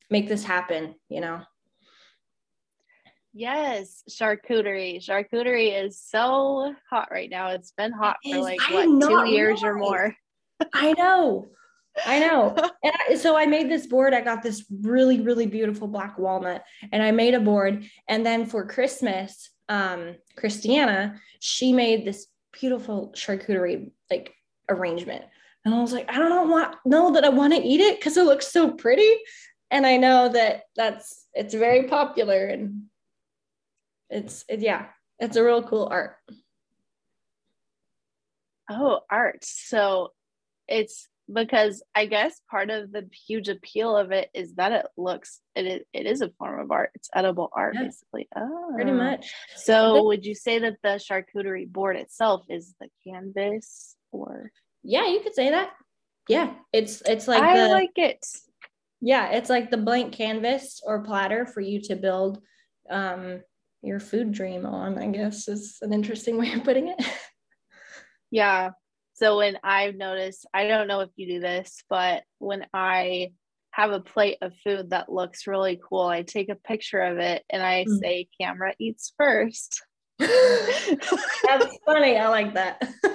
make 0.09 0.27
this 0.27 0.43
happen. 0.43 0.95
You 1.09 1.21
know. 1.21 1.41
Yes, 3.33 4.03
charcuterie. 4.09 5.03
Charcuterie 5.03 5.83
is 5.83 5.99
so 5.99 6.75
hot 6.89 7.09
right 7.11 7.29
now. 7.29 7.49
It's 7.49 7.71
been 7.71 7.91
hot 7.91 8.17
for 8.23 8.37
like 8.39 8.59
what 8.69 8.85
two 8.85 9.31
years 9.31 9.63
or 9.63 9.73
more. 9.73 10.15
I 10.71 10.93
know. 10.93 11.47
I 12.05 12.19
know. 12.19 12.55
And 12.83 12.93
I, 13.09 13.15
so 13.15 13.37
I 13.37 13.45
made 13.45 13.69
this 13.69 13.87
board. 13.87 14.13
I 14.13 14.21
got 14.21 14.43
this 14.43 14.65
really, 14.81 15.21
really 15.21 15.45
beautiful 15.45 15.87
black 15.87 16.17
walnut, 16.19 16.63
and 16.91 17.01
I 17.01 17.11
made 17.11 17.33
a 17.33 17.39
board. 17.39 17.85
And 18.09 18.25
then 18.25 18.45
for 18.45 18.65
Christmas, 18.65 19.49
um, 19.69 20.15
Christiana, 20.35 21.19
she 21.39 21.71
made 21.71 22.05
this 22.05 22.27
beautiful 22.51 23.13
charcuterie 23.15 23.91
like 24.11 24.33
arrangement. 24.69 25.23
And 25.65 25.73
I 25.73 25.81
was 25.81 25.93
like, 25.93 26.09
I 26.09 26.17
don't 26.17 26.49
want 26.49 26.75
know 26.85 27.11
that 27.13 27.23
I 27.23 27.29
want 27.29 27.53
to 27.53 27.61
eat 27.61 27.79
it 27.79 27.99
because 27.99 28.17
it 28.17 28.25
looks 28.25 28.51
so 28.51 28.71
pretty. 28.71 29.09
And 29.71 29.85
I 29.85 29.97
know 29.97 30.29
that 30.29 30.63
that's 30.75 31.25
it's 31.33 31.53
very 31.53 31.87
popular 31.87 32.45
and 32.45 32.83
it's 34.09 34.45
it, 34.47 34.59
yeah 34.59 34.85
it's 35.19 35.37
a 35.37 35.43
real 35.43 35.63
cool 35.63 35.87
art. 35.89 36.17
Oh 38.69 39.01
art. 39.09 39.43
So 39.45 40.11
it's 40.67 41.07
because 41.31 41.81
i 41.95 42.05
guess 42.05 42.41
part 42.51 42.69
of 42.69 42.91
the 42.91 43.07
huge 43.27 43.47
appeal 43.47 43.95
of 43.95 44.11
it 44.11 44.29
is 44.33 44.55
that 44.55 44.73
it 44.73 44.85
looks 44.97 45.39
it 45.55 45.65
is, 45.65 45.81
it 45.93 46.05
is 46.05 46.21
a 46.21 46.29
form 46.37 46.59
of 46.59 46.69
art. 46.71 46.91
It's 46.95 47.09
edible 47.15 47.49
art 47.53 47.75
yeah, 47.75 47.83
basically. 47.83 48.27
Oh. 48.35 48.71
Pretty 48.75 48.91
much. 48.91 49.31
So 49.55 50.03
would 50.03 50.25
you 50.25 50.35
say 50.35 50.59
that 50.59 50.77
the 50.83 50.99
charcuterie 50.99 51.71
board 51.71 51.95
itself 51.95 52.43
is 52.49 52.75
the 52.81 52.89
canvas 53.07 53.95
or 54.11 54.51
yeah 54.83 55.07
you 55.07 55.21
could 55.21 55.33
say 55.33 55.49
that 55.49 55.71
yeah 56.27 56.53
it's 56.71 57.01
it's 57.05 57.27
like 57.27 57.43
i 57.43 57.57
the, 57.57 57.67
like 57.69 57.91
it 57.97 58.25
yeah 59.01 59.29
it's 59.31 59.49
like 59.49 59.69
the 59.69 59.77
blank 59.77 60.13
canvas 60.13 60.81
or 60.85 61.03
platter 61.03 61.45
for 61.45 61.61
you 61.61 61.81
to 61.81 61.95
build 61.95 62.41
um 62.89 63.41
your 63.83 63.99
food 63.99 64.31
dream 64.31 64.65
on, 64.65 64.97
I 64.97 65.07
guess 65.07 65.47
is 65.47 65.77
an 65.81 65.93
interesting 65.93 66.37
way 66.39 66.53
of 66.53 66.63
putting 66.63 66.87
it. 66.87 67.05
yeah. 68.31 68.71
So 69.15 69.37
when 69.37 69.59
I've 69.63 69.95
noticed, 69.95 70.47
I 70.53 70.67
don't 70.67 70.87
know 70.87 71.01
if 71.01 71.09
you 71.15 71.27
do 71.27 71.39
this, 71.39 71.83
but 71.89 72.23
when 72.39 72.65
I 72.73 73.33
have 73.71 73.91
a 73.91 73.99
plate 73.99 74.37
of 74.41 74.53
food 74.63 74.89
that 74.89 75.11
looks 75.11 75.45
really 75.45 75.79
cool, 75.87 76.07
I 76.07 76.23
take 76.23 76.49
a 76.49 76.55
picture 76.55 77.01
of 77.01 77.19
it 77.19 77.43
and 77.49 77.61
I 77.61 77.85
mm. 77.87 77.99
say, 77.99 78.27
camera 78.41 78.73
eats 78.79 79.13
first. 79.17 79.83
That's 80.19 81.77
funny. 81.85 82.17
I 82.17 82.27
like 82.29 82.55
that. 82.55 82.81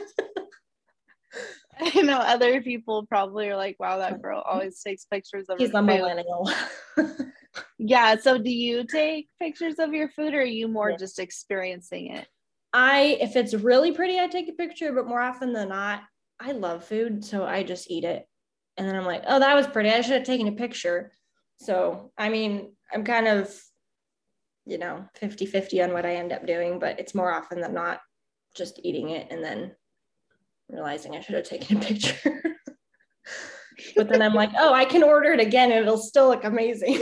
I 1.95 2.03
know 2.03 2.19
other 2.19 2.61
people 2.63 3.07
probably 3.07 3.49
are 3.49 3.57
like, 3.57 3.77
wow, 3.79 3.99
that 3.99 4.21
girl 4.23 4.43
always 4.47 4.81
takes 4.83 5.05
pictures 5.05 5.47
of 5.49 5.59
She's 5.59 5.75
a 5.75 5.83
millennial. 5.83 6.51
yeah. 7.79 8.17
So 8.17 8.39
do 8.39 8.51
you 8.51 8.85
take 8.85 9.29
pictures 9.41 9.77
of 9.79 9.93
your 9.93 10.09
food 10.11 10.35
or 10.35 10.41
are 10.41 10.45
you 10.45 10.69
more 10.69 10.91
yeah. 10.91 10.97
just 10.97 11.19
experiencing 11.19 12.15
it? 12.15 12.27
I 12.73 13.19
if 13.21 13.37
it's 13.37 13.55
really 13.55 13.93
pretty, 13.93 14.19
I 14.19 14.27
take 14.27 14.49
a 14.49 14.53
picture, 14.53 14.93
but 14.93 15.09
more 15.09 15.21
often 15.21 15.53
than 15.53 15.71
not, 15.71 16.03
I 16.41 16.53
love 16.53 16.85
food. 16.85 17.25
So 17.25 17.45
I 17.45 17.63
just 17.63 17.91
eat 17.91 18.05
it. 18.05 18.27
And 18.77 18.87
then 18.87 18.95
I'm 18.95 19.07
like, 19.07 19.25
oh, 19.27 19.39
that 19.39 19.55
was 19.55 19.67
pretty. 19.67 19.91
I 19.91 20.01
should 20.01 20.15
have 20.15 20.25
taken 20.25 20.49
a 20.49 20.53
picture. 20.53 21.13
So 21.61 22.13
I 22.19 22.29
mean, 22.29 22.73
I'm 22.93 23.05
kind 23.05 23.29
of 23.29 23.55
you 24.67 24.77
know, 24.77 25.03
50 25.15 25.47
50 25.47 25.83
on 25.83 25.93
what 25.95 26.05
I 26.05 26.17
end 26.17 26.31
up 26.31 26.47
doing, 26.47 26.79
but 26.79 27.01
it's 27.01 27.15
more 27.15 27.33
often 27.33 27.61
than 27.61 27.73
not 27.73 28.01
just 28.55 28.81
eating 28.85 29.11
it 29.11 29.29
and 29.31 29.43
then 29.43 29.73
realizing 30.69 31.17
I 31.17 31.21
should 31.21 31.35
have 31.35 31.45
taken 31.45 31.79
a 31.79 31.81
picture. 31.81 32.43
but 33.97 34.09
then 34.09 34.23
I'm 34.23 34.35
like, 34.35 34.51
oh, 34.59 34.73
I 34.73 34.85
can 34.85 35.03
order 35.03 35.33
it 35.33 35.41
again 35.41 35.71
and 35.71 35.81
it'll 35.81 35.99
still 35.99 36.29
look 36.29 36.45
amazing. 36.45 37.01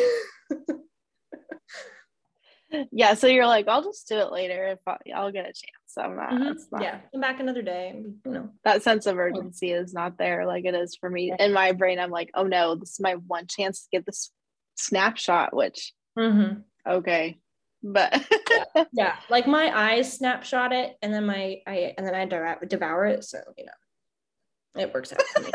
yeah. 2.92 3.14
So 3.14 3.26
you're 3.26 3.46
like, 3.46 3.68
I'll 3.68 3.83
just 3.83 4.09
do 4.09 4.18
it 4.18 4.33
later 4.33 4.66
if 4.68 4.79
I, 4.87 4.98
will 5.22 5.33
get 5.33 5.44
a 5.44 5.52
chance. 5.52 5.87
I'm 5.98 6.16
not, 6.16 6.31
mm-hmm. 6.31 6.52
not, 6.72 6.83
yeah, 6.83 7.00
come 7.11 7.22
back 7.22 7.40
another 7.40 7.62
day. 7.62 7.94
You 8.26 8.31
know, 8.31 8.50
that 8.64 8.83
sense 8.83 9.07
of 9.07 9.16
urgency 9.16 9.70
is 9.72 9.94
not 9.94 10.18
there 10.18 10.44
like 10.46 10.66
it 10.66 10.74
is 10.74 10.94
for 10.94 11.09
me. 11.09 11.33
In 11.38 11.55
my 11.55 11.72
brain, 11.72 11.98
I'm 11.98 12.11
like, 12.11 12.31
oh 12.35 12.42
no, 12.42 12.74
this 12.74 12.90
is 12.90 13.00
my 13.00 13.14
one 13.26 13.46
chance 13.46 13.83
to 13.83 13.88
get 13.92 14.05
this 14.05 14.31
snapshot, 14.76 15.57
which 15.57 15.94
mm-hmm. 16.18 16.61
okay. 16.87 17.38
But 17.83 18.25
yeah. 18.51 18.85
yeah, 18.93 19.17
like 19.31 19.47
my 19.47 19.77
eyes 19.77 20.12
snapshot 20.12 20.73
it 20.73 20.97
and 21.03 21.12
then 21.12 21.27
my 21.27 21.61
I 21.67 21.95
and 21.97 22.07
then 22.07 22.15
I 22.15 22.57
devour 22.67 23.07
it. 23.07 23.25
So 23.25 23.39
you 23.57 23.67
know, 23.67 24.83
it 24.83 24.93
works 24.93 25.12
out 25.12 25.23
for 25.23 25.43
me. 25.43 25.51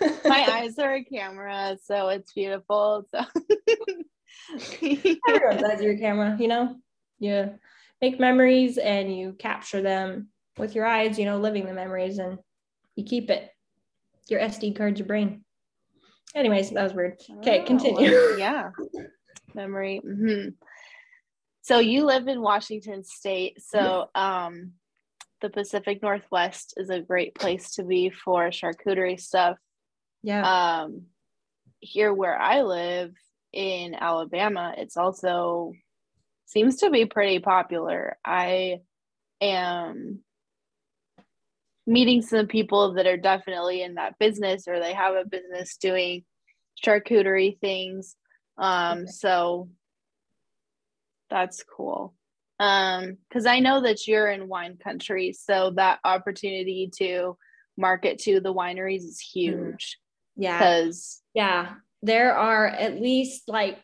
my 0.24 0.46
eyes 0.50 0.78
are 0.78 0.94
a 0.94 1.04
camera, 1.04 1.76
so 1.82 2.08
it's 2.08 2.32
beautiful. 2.32 3.06
So 3.10 3.20
everyone's 5.28 5.64
eyes 5.64 5.80
are 5.80 5.82
your 5.82 5.98
camera, 5.98 6.36
you 6.38 6.48
know? 6.48 6.76
You 7.18 7.58
make 8.00 8.20
memories 8.20 8.78
and 8.78 9.16
you 9.16 9.34
capture 9.38 9.82
them 9.82 10.28
with 10.58 10.74
your 10.74 10.86
eyes, 10.86 11.18
you 11.18 11.24
know, 11.24 11.38
living 11.38 11.66
the 11.66 11.72
memories 11.72 12.18
and 12.18 12.38
you 12.96 13.04
keep 13.04 13.30
it. 13.30 13.50
Your 14.28 14.40
SD 14.40 14.76
card's 14.76 14.98
your 14.98 15.06
brain. 15.06 15.44
Anyways, 16.34 16.70
that 16.70 16.82
was 16.82 16.94
weird. 16.94 17.20
Okay, 17.38 17.60
oh, 17.60 17.64
continue. 17.64 18.10
yeah. 18.38 18.70
Memory. 19.52 20.00
Mm-hmm. 20.04 20.50
So 21.62 21.78
you 21.78 22.04
live 22.04 22.28
in 22.28 22.40
Washington 22.40 23.04
State. 23.04 23.60
So 23.60 24.08
um 24.14 24.72
the 25.40 25.50
Pacific 25.50 26.02
Northwest 26.02 26.72
is 26.78 26.88
a 26.88 27.00
great 27.00 27.34
place 27.34 27.72
to 27.74 27.84
be 27.84 28.08
for 28.08 28.48
charcuterie 28.48 29.20
stuff. 29.20 29.58
Yeah. 30.22 30.80
Um, 30.80 31.02
here 31.80 32.14
where 32.14 32.40
I 32.40 32.62
live 32.62 33.12
in 33.52 33.94
Alabama, 33.94 34.74
it's 34.78 34.96
also 34.96 35.72
seems 36.46 36.76
to 36.76 36.90
be 36.90 37.04
pretty 37.04 37.40
popular. 37.40 38.16
I 38.24 38.80
am 39.42 40.20
meeting 41.86 42.22
some 42.22 42.46
people 42.46 42.94
that 42.94 43.06
are 43.06 43.18
definitely 43.18 43.82
in 43.82 43.94
that 43.94 44.18
business 44.18 44.66
or 44.66 44.80
they 44.80 44.94
have 44.94 45.14
a 45.14 45.26
business 45.26 45.76
doing 45.76 46.24
charcuterie 46.82 47.58
things. 47.60 48.16
Um, 48.56 49.00
okay. 49.00 49.06
so 49.10 49.68
that's 51.30 51.62
cool. 51.64 52.14
Um, 52.60 53.18
because 53.28 53.46
I 53.46 53.58
know 53.58 53.82
that 53.82 54.06
you're 54.06 54.30
in 54.30 54.48
wine 54.48 54.78
country, 54.82 55.32
so 55.32 55.72
that 55.76 55.98
opportunity 56.04 56.90
to 56.98 57.36
market 57.76 58.18
to 58.20 58.40
the 58.40 58.54
wineries 58.54 58.98
is 58.98 59.20
mm-hmm. 59.20 59.40
huge. 59.40 59.98
Yeah. 60.36 60.58
Because 60.58 61.22
yeah, 61.34 61.74
there 62.02 62.36
are 62.36 62.66
at 62.66 63.00
least 63.00 63.48
like 63.48 63.78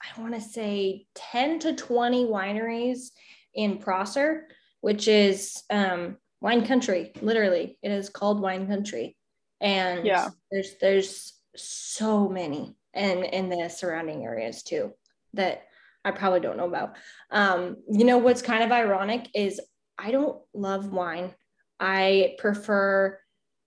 I 0.00 0.20
want 0.20 0.34
to 0.34 0.40
say 0.40 1.06
10 1.14 1.58
to 1.60 1.74
20 1.74 2.26
wineries 2.26 3.10
in 3.54 3.78
Prosser, 3.78 4.46
which 4.80 5.08
is 5.08 5.62
um, 5.70 6.16
wine 6.40 6.64
country. 6.64 7.12
Literally, 7.20 7.78
it 7.82 7.90
is 7.90 8.08
called 8.08 8.40
wine 8.40 8.66
country. 8.66 9.16
And 9.60 10.06
yeah, 10.06 10.28
there's 10.50 10.74
there's 10.80 11.34
so 11.56 12.28
many 12.28 12.76
and 12.94 13.24
in 13.24 13.48
the 13.48 13.68
surrounding 13.68 14.24
areas 14.24 14.62
too 14.62 14.92
that 15.34 15.64
I 16.04 16.10
probably 16.10 16.40
don't 16.40 16.56
know 16.56 16.68
about. 16.68 16.96
Um, 17.30 17.76
you 17.88 18.04
know 18.04 18.18
what's 18.18 18.42
kind 18.42 18.62
of 18.62 18.72
ironic 18.72 19.28
is 19.34 19.60
I 19.98 20.10
don't 20.10 20.40
love 20.54 20.92
wine. 20.92 21.34
I 21.78 22.36
prefer 22.38 23.18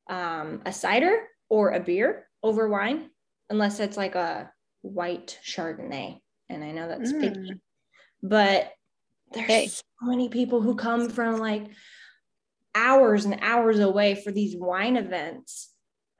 um, 0.09 0.61
a 0.65 0.73
cider 0.73 1.27
or 1.49 1.71
a 1.71 1.79
beer 1.79 2.27
over 2.41 2.67
wine, 2.67 3.09
unless 3.49 3.79
it's 3.79 3.97
like 3.97 4.15
a 4.15 4.51
white 4.81 5.39
Chardonnay. 5.45 6.19
And 6.49 6.63
I 6.63 6.71
know 6.71 6.87
that's 6.87 7.13
mm. 7.13 7.21
picky, 7.21 7.61
but 8.21 8.71
there's 9.31 9.47
hey. 9.47 9.67
so 9.67 9.83
many 10.01 10.29
people 10.29 10.61
who 10.61 10.75
come 10.75 11.09
from 11.09 11.37
like 11.39 11.67
hours 12.75 13.25
and 13.25 13.39
hours 13.41 13.79
away 13.79 14.15
for 14.15 14.31
these 14.31 14.55
wine 14.55 14.97
events. 14.97 15.72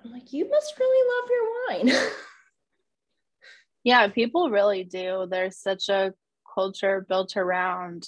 I'm 0.04 0.12
like, 0.12 0.34
you 0.34 0.50
must 0.50 0.80
really 0.80 1.80
love 1.80 1.88
your 1.88 1.94
wine. 1.96 2.12
yeah, 3.84 4.08
people 4.10 4.50
really 4.50 4.84
do. 4.84 5.28
There's 5.30 5.58
such 5.58 5.90
a 5.90 6.14
culture 6.54 7.06
built 7.08 7.38
around 7.38 8.08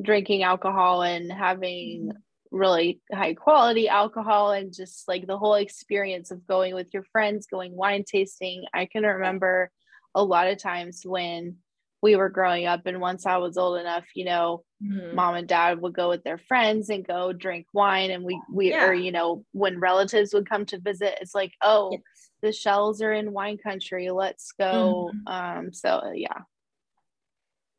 drinking 0.00 0.42
alcohol 0.42 1.02
and 1.02 1.30
having 1.30 2.08
mm-hmm 2.08 2.18
really 2.52 3.00
high 3.10 3.34
quality 3.34 3.88
alcohol 3.88 4.52
and 4.52 4.72
just 4.72 5.08
like 5.08 5.26
the 5.26 5.38
whole 5.38 5.54
experience 5.54 6.30
of 6.30 6.46
going 6.46 6.74
with 6.74 6.86
your 6.92 7.02
friends, 7.10 7.46
going 7.46 7.74
wine 7.74 8.04
tasting. 8.04 8.64
I 8.72 8.86
can 8.86 9.02
remember 9.02 9.70
a 10.14 10.22
lot 10.22 10.48
of 10.48 10.58
times 10.58 11.02
when 11.04 11.56
we 12.02 12.16
were 12.16 12.28
growing 12.28 12.66
up 12.66 12.86
and 12.86 13.00
once 13.00 13.26
I 13.26 13.36
was 13.36 13.56
old 13.56 13.78
enough, 13.78 14.04
you 14.14 14.24
know, 14.24 14.64
mm-hmm. 14.82 15.14
mom 15.14 15.36
and 15.36 15.46
dad 15.46 15.80
would 15.80 15.94
go 15.94 16.08
with 16.08 16.24
their 16.24 16.38
friends 16.38 16.90
and 16.90 17.06
go 17.06 17.32
drink 17.32 17.66
wine 17.72 18.10
and 18.10 18.24
we 18.24 18.40
we 18.52 18.70
yeah. 18.70 18.86
or 18.86 18.92
you 18.92 19.12
know, 19.12 19.44
when 19.52 19.78
relatives 19.78 20.34
would 20.34 20.48
come 20.48 20.66
to 20.66 20.80
visit, 20.80 21.18
it's 21.20 21.34
like, 21.34 21.52
oh, 21.62 21.90
yes. 21.92 22.00
the 22.42 22.52
Schells 22.52 23.00
are 23.00 23.12
in 23.12 23.32
wine 23.32 23.56
country. 23.56 24.10
Let's 24.10 24.52
go. 24.58 25.10
Mm-hmm. 25.14 25.28
Um 25.28 25.72
so 25.72 26.12
yeah. 26.14 26.40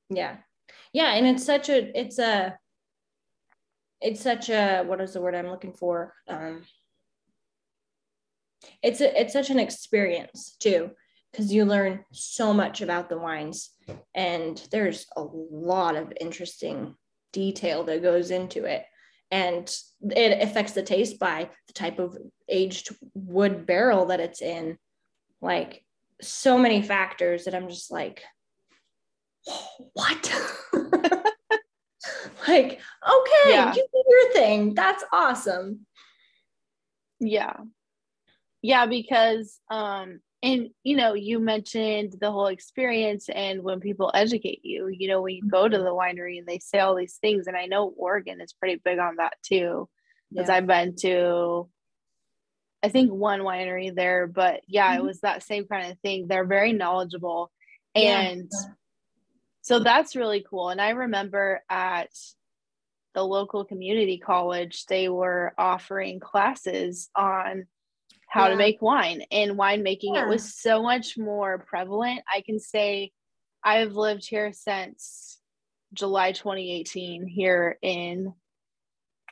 Yeah. 0.10 0.38
Yeah, 0.94 1.14
and 1.14 1.28
it's 1.28 1.46
such 1.46 1.70
a 1.70 2.00
it's 2.00 2.20
a 2.20 2.58
it's 4.00 4.22
such 4.22 4.50
a 4.50 4.84
what 4.84 5.02
is 5.02 5.14
the 5.14 5.22
word 5.22 5.36
I'm 5.36 5.50
looking 5.50 5.74
for? 5.74 6.14
Um, 6.28 6.64
it's 8.82 9.02
a, 9.02 9.20
it's 9.20 9.34
such 9.34 9.50
an 9.50 9.60
experience 9.60 10.56
too 10.60 10.92
because 11.32 11.52
you 11.52 11.66
learn 11.66 12.06
so 12.12 12.54
much 12.54 12.82
about 12.82 13.10
the 13.10 13.18
wines 13.18 13.72
and 14.15 14.65
there's 14.72 15.08
a 15.15 15.22
lot 15.22 15.96
of 15.96 16.13
interesting 16.19 16.96
detail 17.32 17.84
that 17.84 18.04
goes 18.04 18.32
into 18.32 18.65
it 18.65 18.86
and 19.32 19.76
it 20.02 20.41
affects 20.41 20.74
the 20.74 20.84
taste 20.84 21.17
by 21.19 21.50
the 21.67 21.74
type 21.74 21.98
of 21.98 22.17
aged 22.48 22.96
wood 23.15 23.65
barrel 23.65 24.06
that 24.08 24.19
it's 24.19 24.41
in 24.41 24.78
like 25.41 25.84
so 26.22 26.58
many 26.58 26.82
factors 26.82 27.46
that 27.46 27.56
i'm 27.56 27.67
just 27.67 27.91
like 27.91 28.22
what 29.93 30.32
like, 32.48 32.80
okay, 33.08 33.50
yeah. 33.50 33.74
you 33.74 33.88
do 33.91 34.04
your 34.08 34.34
thing. 34.34 34.74
That's 34.74 35.04
awesome. 35.12 35.86
Yeah. 37.19 37.56
Yeah, 38.62 38.86
because 38.86 39.60
um 39.69 40.22
and 40.43 40.69
you 40.84 40.95
know, 40.95 41.13
you 41.13 41.39
mentioned 41.39 42.15
the 42.19 42.32
whole 42.32 42.47
experience 42.47 43.29
and 43.29 43.63
when 43.63 43.79
people 43.79 44.12
educate 44.13 44.60
you, 44.63 44.88
you 44.88 45.08
know, 45.08 45.21
when 45.21 45.36
you 45.36 45.47
go 45.49 45.67
to 45.67 45.77
mm-hmm. 45.77 45.86
the 45.86 45.91
winery 45.91 46.38
and 46.38 46.45
they 46.45 46.60
say 46.60 46.79
all 46.79 46.95
these 46.95 47.15
things, 47.15 47.47
and 47.47 47.58
I 47.58 47.65
know 47.65 47.93
Oregon 47.97 48.41
is 48.41 48.53
pretty 48.53 48.79
big 48.84 48.99
on 48.99 49.15
that 49.15 49.34
too. 49.41 49.89
Because 50.32 50.49
yeah. 50.49 50.56
I've 50.56 50.67
been 50.67 50.95
to 50.97 51.67
I 52.84 52.89
think 52.89 53.12
one 53.12 53.39
winery 53.39 53.95
there, 53.95 54.27
but 54.27 54.62
yeah, 54.67 54.91
mm-hmm. 54.91 54.99
it 54.99 55.03
was 55.06 55.21
that 55.21 55.41
same 55.41 55.65
kind 55.65 55.91
of 55.91 55.97
thing. 55.99 56.27
They're 56.27 56.45
very 56.45 56.73
knowledgeable. 56.73 57.51
And 57.95 58.49
yeah 58.51 58.73
so 59.63 59.79
that's 59.79 60.15
really 60.15 60.45
cool. 60.47 60.69
And 60.69 60.82
I 60.82 60.89
remember 60.89 61.62
at 61.69 62.10
the 63.15 63.23
local 63.23 63.63
community 63.63 64.17
college, 64.17 64.86
they 64.88 65.08
were 65.08 65.53
offering 65.58 66.19
classes 66.19 67.10
on 67.15 67.67
how 68.34 68.46
yeah. 68.46 68.50
to 68.50 68.56
make 68.56 68.82
wine 68.82 69.22
and 69.32 69.60
winemaking. 69.60 70.15
Yeah. 70.15 70.24
It 70.24 70.28
was 70.28 70.60
so 70.60 70.82
much 70.82 71.19
more 71.19 71.63
prevalent. 71.67 72.22
I 72.34 72.41
can 72.41 72.60
say 72.60 73.12
I've 73.63 73.93
lived 73.93 74.28
here 74.28 74.52
since 74.54 75.39
July 75.93 76.32
2018 76.32 77.28
here 77.28 77.78
in 77.84 78.34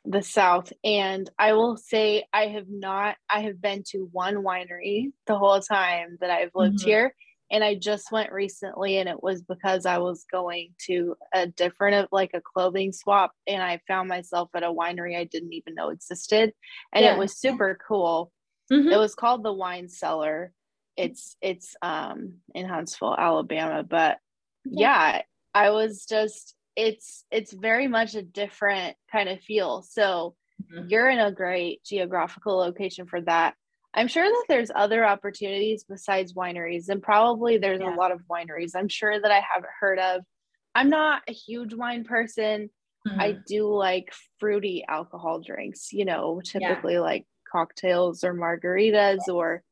the 0.06 0.22
South. 0.22 0.72
And 0.84 1.28
I 1.40 1.54
will 1.54 1.78
say 1.78 2.26
I 2.32 2.50
have 2.50 2.70
not, 2.70 3.16
I 3.28 3.42
have 3.42 3.60
been 3.60 3.82
to 3.90 4.08
one 4.12 4.44
winery 4.44 5.12
the 5.26 5.36
whole 5.36 5.62
time 5.62 6.20
that 6.22 6.30
I've 6.30 6.52
lived 6.54 6.78
mm-hmm. 6.78 6.88
here 6.88 7.16
and 7.52 7.64
I 7.64 7.74
just 7.74 8.12
went 8.12 8.32
recently 8.32 9.00
and 9.00 9.10
it 9.10 9.22
was 9.22 9.42
because 9.42 9.88
I 9.88 9.98
was 9.98 10.26
going 10.32 10.76
to 10.86 11.16
a 11.34 11.48
different 11.48 11.96
of 11.96 12.10
like 12.12 12.32
a 12.36 12.42
clothing 12.42 12.94
swap 12.94 13.32
and 13.48 13.64
I 13.64 13.82
found 13.88 14.10
myself 14.10 14.52
at 14.54 14.64
a 14.64 14.72
winery 14.72 15.18
I 15.18 15.24
didn't 15.24 15.54
even 15.54 15.74
know 15.74 15.90
existed 15.90 16.54
and 16.94 17.04
yeah. 17.04 17.16
it 17.16 17.18
was 17.18 17.36
super 17.36 17.80
cool. 17.88 18.32
Mm-hmm. 18.72 18.90
It 18.90 18.98
was 18.98 19.16
called 19.16 19.44
the 19.44 19.54
Wine 19.54 19.90
Cellar. 19.90 20.54
It's 20.98 21.36
it's 21.42 21.76
um 21.82 22.36
in 22.54 22.68
Huntsville, 22.68 23.16
Alabama, 23.18 23.84
but 23.84 24.18
yeah, 24.66 25.16
yeah 25.16 25.22
I 25.54 25.70
was 25.72 26.06
just 26.06 26.56
it's 26.76 27.26
it's 27.32 27.52
very 27.52 27.88
much 27.88 28.16
a 28.16 28.22
different 28.22 28.96
kind 29.12 29.30
of 29.30 29.42
feel. 29.42 29.82
So 29.82 30.36
mm-hmm. 30.64 30.88
you're 30.88 31.10
in 31.10 31.20
a 31.20 31.32
great 31.32 31.84
geographical 31.84 32.56
location 32.58 33.06
for 33.08 33.22
that. 33.22 33.56
I'm 33.94 34.08
sure 34.08 34.24
that 34.24 34.46
there's 34.48 34.72
other 34.74 35.06
opportunities 35.06 35.84
besides 35.84 36.34
wineries, 36.34 36.88
and 36.88 37.04
probably 37.04 37.58
there's 37.58 37.82
Yeah. 37.82 37.94
a 37.94 37.98
lot 37.98 38.12
of 38.12 38.22
wineries. 38.32 38.72
I'm 38.74 38.88
sure 38.88 39.20
that 39.20 39.32
I 39.32 39.42
haven't 39.42 39.72
heard 39.80 40.00
of. 40.00 40.22
I'm 40.74 40.90
not 40.90 41.24
a 41.28 41.34
huge 41.34 41.74
wine 41.74 42.06
person. 42.06 42.70
I 43.06 43.34
Mhm. 43.34 43.46
do 43.46 43.74
like 43.74 44.14
fruity 44.40 44.86
alcohol 44.88 45.42
drinks, 45.42 45.92
you 45.92 46.06
know, 46.06 46.40
typically 46.42 47.00
like 47.00 47.26
cocktails 47.52 48.24
or 48.24 48.34
margaritas, 48.34 49.28
or 49.28 49.64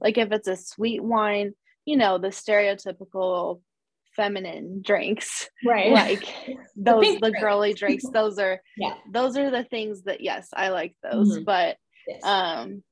like 0.00 0.18
if 0.18 0.30
it's 0.32 0.48
a 0.48 0.56
sweet 0.56 1.02
wine, 1.02 1.54
you 1.84 1.96
know, 1.96 2.18
the 2.18 2.28
stereotypical 2.28 3.60
feminine 4.14 4.82
drinks, 4.84 5.48
right. 5.64 5.90
like 5.92 6.24
those 6.76 7.04
the 7.14 7.18
drinks. 7.30 7.40
girly 7.40 7.74
drinks. 7.74 8.04
Those 8.12 8.38
are 8.38 8.60
yeah. 8.76 8.94
those 9.12 9.36
are 9.36 9.50
the 9.50 9.64
things 9.64 10.02
that 10.04 10.20
yes, 10.20 10.48
I 10.52 10.68
like 10.70 10.96
those, 11.02 11.38
Mhm. 11.38 11.44
but 11.44 11.76
Yes. 12.08 12.22
um 12.24 12.82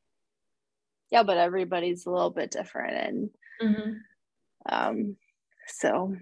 yeah, 1.10 1.22
but 1.22 1.36
everybody's 1.38 2.06
a 2.06 2.10
little 2.10 2.30
bit 2.30 2.50
different 2.50 2.96
and 2.96 3.30
Mhm. 3.62 3.98
um 4.68 5.16
so 5.68 6.16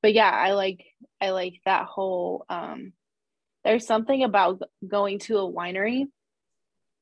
but 0.00 0.12
yeah 0.14 0.30
i 0.30 0.52
like 0.52 0.84
i 1.20 1.30
like 1.30 1.60
that 1.66 1.84
whole 1.84 2.44
um 2.48 2.92
there's 3.64 3.86
something 3.86 4.24
about 4.24 4.60
going 4.88 5.18
to 5.20 5.36
a 5.38 5.52
winery 5.52 6.06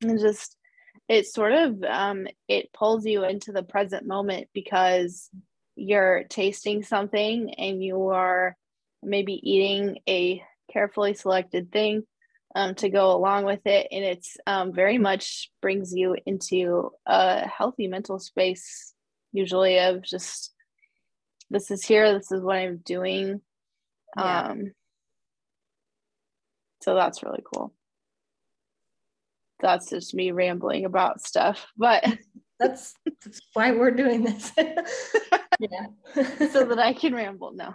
and 0.02 0.18
just 0.18 0.56
it 1.08 1.26
sort 1.26 1.52
of 1.52 1.82
um 1.84 2.26
it 2.48 2.72
pulls 2.72 3.04
you 3.04 3.24
into 3.24 3.52
the 3.52 3.62
present 3.62 4.06
moment 4.06 4.48
because 4.54 5.28
you're 5.76 6.24
tasting 6.28 6.82
something 6.82 7.54
and 7.54 7.82
you 7.82 8.08
are 8.08 8.56
maybe 9.02 9.40
eating 9.42 9.98
a 10.08 10.42
carefully 10.72 11.14
selected 11.14 11.72
thing 11.72 12.02
um, 12.54 12.74
to 12.76 12.88
go 12.88 13.12
along 13.12 13.44
with 13.44 13.66
it. 13.66 13.88
And 13.90 14.04
it's 14.04 14.36
um, 14.46 14.72
very 14.72 14.98
much 14.98 15.50
brings 15.62 15.92
you 15.94 16.16
into 16.26 16.90
a 17.06 17.46
healthy 17.46 17.88
mental 17.88 18.18
space 18.18 18.92
usually 19.32 19.78
of 19.78 20.02
just 20.02 20.52
this 21.50 21.70
is 21.70 21.84
here 21.84 22.12
this 22.12 22.32
is 22.32 22.42
what 22.42 22.56
i'm 22.56 22.78
doing. 22.78 23.40
Yeah. 24.16 24.40
um 24.40 24.72
so 26.82 26.96
that's 26.96 27.22
really 27.22 27.42
cool 27.54 27.72
that's 29.60 29.90
just 29.90 30.14
me 30.14 30.30
rambling 30.30 30.84
about 30.84 31.20
stuff 31.20 31.66
but 31.76 32.04
That's 32.60 32.92
that's 33.06 33.40
why 33.54 33.72
we're 33.72 33.90
doing 33.90 34.22
this. 34.22 34.52
yeah. 35.58 35.86
so 36.52 36.66
that 36.66 36.78
i 36.78 36.92
can 36.92 37.14
ramble 37.14 37.54
no 37.54 37.74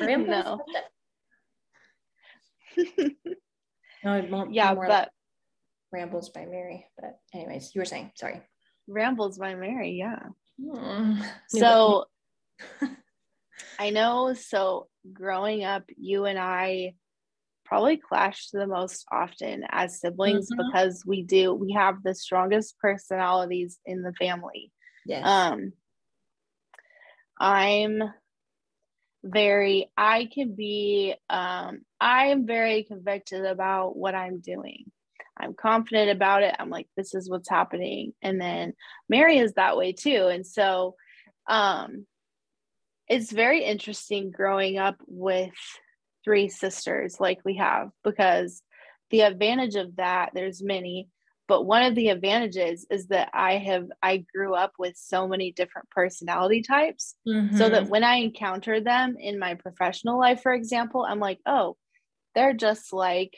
Rambles 0.00 0.28
no. 0.28 0.60
No, 4.04 4.14
it 4.14 4.28
more, 4.30 4.48
yeah 4.50 4.74
more 4.74 4.88
but 4.88 5.10
rambles 5.92 6.30
by 6.30 6.46
Mary. 6.46 6.86
But 6.98 7.18
anyways, 7.32 7.74
you 7.74 7.80
were 7.80 7.84
saying, 7.84 8.10
sorry. 8.16 8.40
rambles 8.88 9.38
by 9.38 9.54
mary 9.54 9.92
yeah 9.92 10.18
Mm. 10.60 11.24
so 11.48 12.04
i 13.78 13.90
know 13.90 14.34
so 14.34 14.88
growing 15.12 15.64
up 15.64 15.84
you 15.96 16.26
and 16.26 16.38
i 16.38 16.94
probably 17.72 17.96
clashed 17.96 18.52
the 18.52 18.66
most 18.66 19.06
often 19.10 19.64
as 19.70 19.98
siblings 19.98 20.50
Mhm. 20.50 20.58
because 20.58 21.02
we 21.06 21.22
do 21.22 21.54
we 21.54 21.72
have 21.72 22.02
the 22.02 22.14
strongest 22.14 22.78
personalities 22.78 23.80
in 23.86 24.02
the 24.02 24.12
family. 24.12 24.70
Yes. 25.06 25.24
um 25.26 25.72
i'm 27.40 28.02
very 29.24 29.90
i 29.96 30.26
can 30.26 30.54
be 30.54 31.14
um 31.30 31.80
i'm 31.98 32.46
very 32.46 32.84
convicted 32.84 33.46
about 33.46 33.96
what 33.96 34.14
i'm 34.14 34.40
doing. 34.40 34.84
I'm 35.34 35.54
confident 35.54 36.10
about 36.10 36.42
it. 36.42 36.54
I'm 36.58 36.68
like 36.68 36.88
this 36.94 37.14
is 37.14 37.30
what's 37.30 37.48
happening. 37.48 38.12
And 38.20 38.38
then 38.38 38.74
mary 39.08 39.38
is 39.38 39.54
that 39.54 39.78
way 39.78 39.92
too. 39.94 40.26
And 40.26 40.46
so 40.46 40.94
um 41.48 42.06
it's 43.08 43.32
very 43.32 43.64
interesting 43.64 44.30
growing 44.30 44.76
up 44.76 44.96
with 45.06 45.54
three 46.24 46.48
sisters 46.48 47.18
like 47.20 47.38
we 47.44 47.56
have 47.56 47.90
because 48.04 48.62
the 49.10 49.22
advantage 49.22 49.74
of 49.76 49.96
that 49.96 50.30
there's 50.34 50.62
many 50.62 51.08
but 51.48 51.64
one 51.66 51.82
of 51.82 51.94
the 51.94 52.08
advantages 52.08 52.86
is 52.90 53.08
that 53.08 53.28
i 53.34 53.56
have 53.58 53.86
i 54.02 54.24
grew 54.34 54.54
up 54.54 54.72
with 54.78 54.96
so 54.96 55.26
many 55.28 55.52
different 55.52 55.88
personality 55.90 56.62
types 56.62 57.14
so 57.54 57.68
that 57.68 57.84
Mhm. 57.84 57.88
when 57.88 58.04
i 58.04 58.16
encounter 58.16 58.80
them 58.80 59.16
in 59.18 59.38
my 59.38 59.54
professional 59.54 60.18
life 60.18 60.42
for 60.42 60.54
example 60.54 61.04
i'm 61.04 61.20
like 61.20 61.40
oh 61.46 61.76
they're 62.34 62.54
just 62.54 62.92
like 62.92 63.34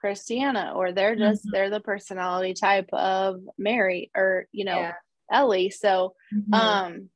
christiana 0.00 0.72
or 0.74 0.92
they're 0.92 1.16
just 1.16 1.44
Mhm. 1.46 1.50
they're 1.52 1.70
the 1.70 1.80
personality 1.80 2.54
type 2.54 2.88
of 2.92 3.40
mary 3.58 4.10
or 4.16 4.46
you 4.52 4.64
know 4.64 4.78
Yeah. 4.80 4.92
ellie 5.32 5.70
so 5.70 6.14
Mhm. 6.32 6.52
um 6.54 7.10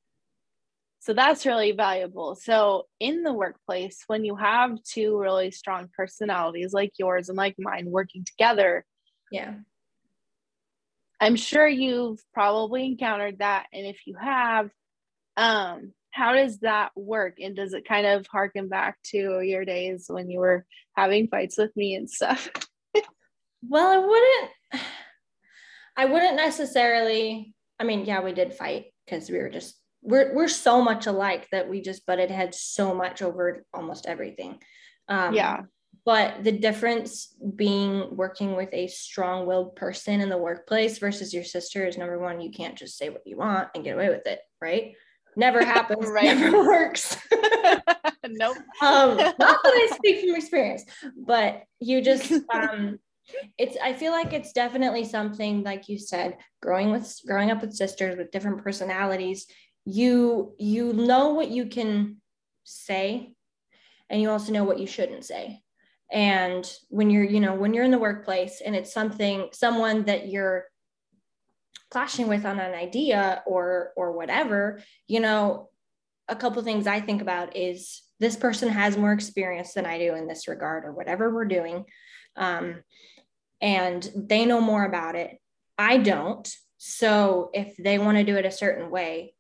so 1.01 1.13
that's 1.13 1.47
really 1.47 1.73
valuable 1.73 2.35
so 2.35 2.87
in 3.01 3.23
the 3.23 3.33
workplace 3.33 4.05
when 4.07 4.25
you 4.25 4.37
have 4.37 4.83
two 4.83 5.19
really 5.19 5.51
strong 5.51 5.89
personalities 5.97 6.73
like 6.73 6.93
yours 6.99 7.29
and 7.29 7.37
like 7.37 7.57
mine 7.59 7.87
working 7.87 8.25
together 8.25 8.85
yeah. 9.33 9.55
i'm 11.21 11.37
sure 11.37 11.67
you've 11.67 12.21
probably 12.33 12.85
encountered 12.87 13.39
that 13.39 13.67
and 13.73 13.87
if 13.87 14.07
you 14.07 14.15
have 14.21 14.71
um 15.37 15.93
how 16.13 16.33
does 16.33 16.59
that 16.59 16.91
work 16.97 17.35
and 17.41 17.55
does 17.57 17.73
it 17.73 17.87
kind 17.87 18.07
of 18.07 18.27
harken 18.27 18.69
back 18.69 18.97
to 19.05 19.41
your 19.41 19.65
days 19.65 20.07
when 20.09 20.29
you 20.29 20.41
were 20.41 20.65
having 20.97 21.29
fights 21.29 21.57
with 21.57 21.75
me 21.77 21.95
and 21.95 22.11
stuff 22.11 22.51
Well, 23.63 23.87
I 23.87 23.99
wouldn't. 23.99 24.87
I 25.97 26.05
wouldn't 26.07 26.37
necessarily. 26.37 27.55
I 27.79 27.85
mean, 27.85 28.05
yeah, 28.05 28.23
we 28.23 28.33
did 28.33 28.55
fight 28.55 28.87
because 29.05 29.31
we 29.31 29.39
were 29.39 29.51
just 29.51 29.80
we're 30.03 30.35
we're 30.35 30.49
so 30.49 30.83
much 30.83 31.07
alike 31.07 31.49
that 31.53 31.69
we 31.69 31.81
just 31.81 32.07
butted 32.07 32.31
heads 32.31 32.61
so 32.61 32.95
much 32.95 33.23
over 33.23 33.65
almost 33.75 34.07
everything. 34.07 34.59
Um, 35.09 35.35
yeah 35.35 35.63
But 36.05 36.45
the 36.45 36.53
difference 36.53 37.35
being 37.57 38.17
working 38.17 38.57
with 38.57 38.71
a 38.73 38.87
strong-willed 38.87 39.77
person 39.77 40.21
in 40.21 40.29
the 40.29 40.39
workplace 40.39 40.99
versus 40.99 41.35
your 41.35 41.45
sister 41.45 41.87
is 41.87 41.99
number 41.99 42.19
one, 42.19 42.41
you 42.41 42.51
can't 42.51 42.79
just 42.79 42.97
say 42.97 43.11
what 43.11 43.27
you 43.27 43.37
want 43.37 43.69
and 43.75 43.85
get 43.85 43.95
away 43.95 44.09
with 44.09 44.27
it, 44.27 44.41
right? 44.61 44.95
Never 45.37 45.65
happens. 45.75 46.09
Right. 46.09 46.37
Never 46.37 46.65
works. 46.67 47.17
nope 48.29 48.57
um 48.83 49.17
not 49.17 49.37
that 49.39 49.59
i 49.65 49.91
speak 49.95 50.21
from 50.21 50.37
experience 50.37 50.85
but 51.17 51.63
you 51.81 52.01
just 52.03 52.33
um 52.53 52.99
it's 53.59 53.77
i 53.83 53.93
feel 53.93 54.13
like 54.13 54.33
it's 54.33 54.53
definitely 54.53 55.05
something 55.05 55.63
like 55.63 55.89
you 55.89 55.99
said 55.99 56.37
growing 56.61 56.91
with 56.91 57.19
growing 57.27 57.51
up 57.51 57.61
with 57.61 57.73
sisters 57.73 58.17
with 58.17 58.31
different 58.31 58.63
personalities 58.63 59.47
you 59.85 60.55
you 60.59 60.93
know 60.93 61.31
what 61.31 61.49
you 61.49 61.67
can 61.67 62.17
say 62.65 63.33
and 64.09 64.21
you 64.21 64.31
also 64.31 64.53
know 64.53 64.65
what 64.65 64.79
you 64.79 64.87
shouldn't 64.87 65.25
say 65.25 65.61
and 66.13 66.71
when 66.89 67.11
you're 67.11 67.25
you 67.25 67.41
know 67.41 67.55
when 67.55 67.73
you're 67.73 67.85
in 67.85 67.91
the 67.91 67.99
workplace 67.99 68.61
and 68.65 68.77
it's 68.77 68.93
something 68.93 69.49
someone 69.53 70.05
that 70.05 70.29
you're 70.29 70.65
clashing 71.91 72.29
with 72.29 72.45
on 72.45 72.61
an 72.61 72.75
idea 72.75 73.43
or 73.47 73.93
or 73.97 74.13
whatever 74.13 74.81
you 75.09 75.21
know 75.21 75.71
a 76.31 76.37
couple 76.37 76.63
things 76.63 76.87
I 76.87 77.01
think 77.01 77.21
about 77.21 77.57
is 77.57 78.03
this 78.21 78.37
person 78.37 78.69
has 78.69 78.97
more 78.97 79.13
experience 79.13 79.75
than 79.75 79.85
I 79.85 79.99
do 79.99 80.15
in 80.15 80.29
this 80.29 80.47
regard 80.47 80.85
or 80.85 80.93
whatever 80.93 81.35
we're 81.35 81.45
doing. 81.45 81.85
Um, 82.37 82.85
and 83.61 84.09
they 84.15 84.47
know 84.47 84.61
more 84.61 84.85
about 84.85 85.17
it. 85.17 85.39
I 85.77 85.99
don't. 85.99 86.49
So 86.79 87.51
if 87.53 87.77
they 87.77 87.99
want 87.99 88.17
to 88.17 88.25
do 88.25 88.37
it 88.37 88.47
a 88.47 88.53
certain 88.53 88.91
way, 88.91 89.35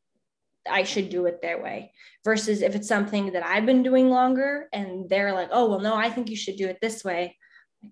I 0.68 0.83
should 0.85 1.09
do 1.09 1.27
it 1.27 1.40
their 1.40 1.62
way. 1.62 1.92
Versus 2.25 2.62
if 2.62 2.75
it's 2.75 2.88
something 2.88 3.33
that 3.33 3.44
I've 3.44 3.66
been 3.66 3.83
doing 3.83 4.11
longer 4.11 4.68
and 4.73 5.09
they're 5.09 5.33
like, 5.33 5.49
oh, 5.53 5.68
well, 5.68 5.81
no, 5.81 5.94
I 5.94 6.11
think 6.11 6.29
you 6.29 6.37
should 6.37 6.57
do 6.57 6.68
it 6.68 6.79
this 6.81 7.05
way. 7.05 7.37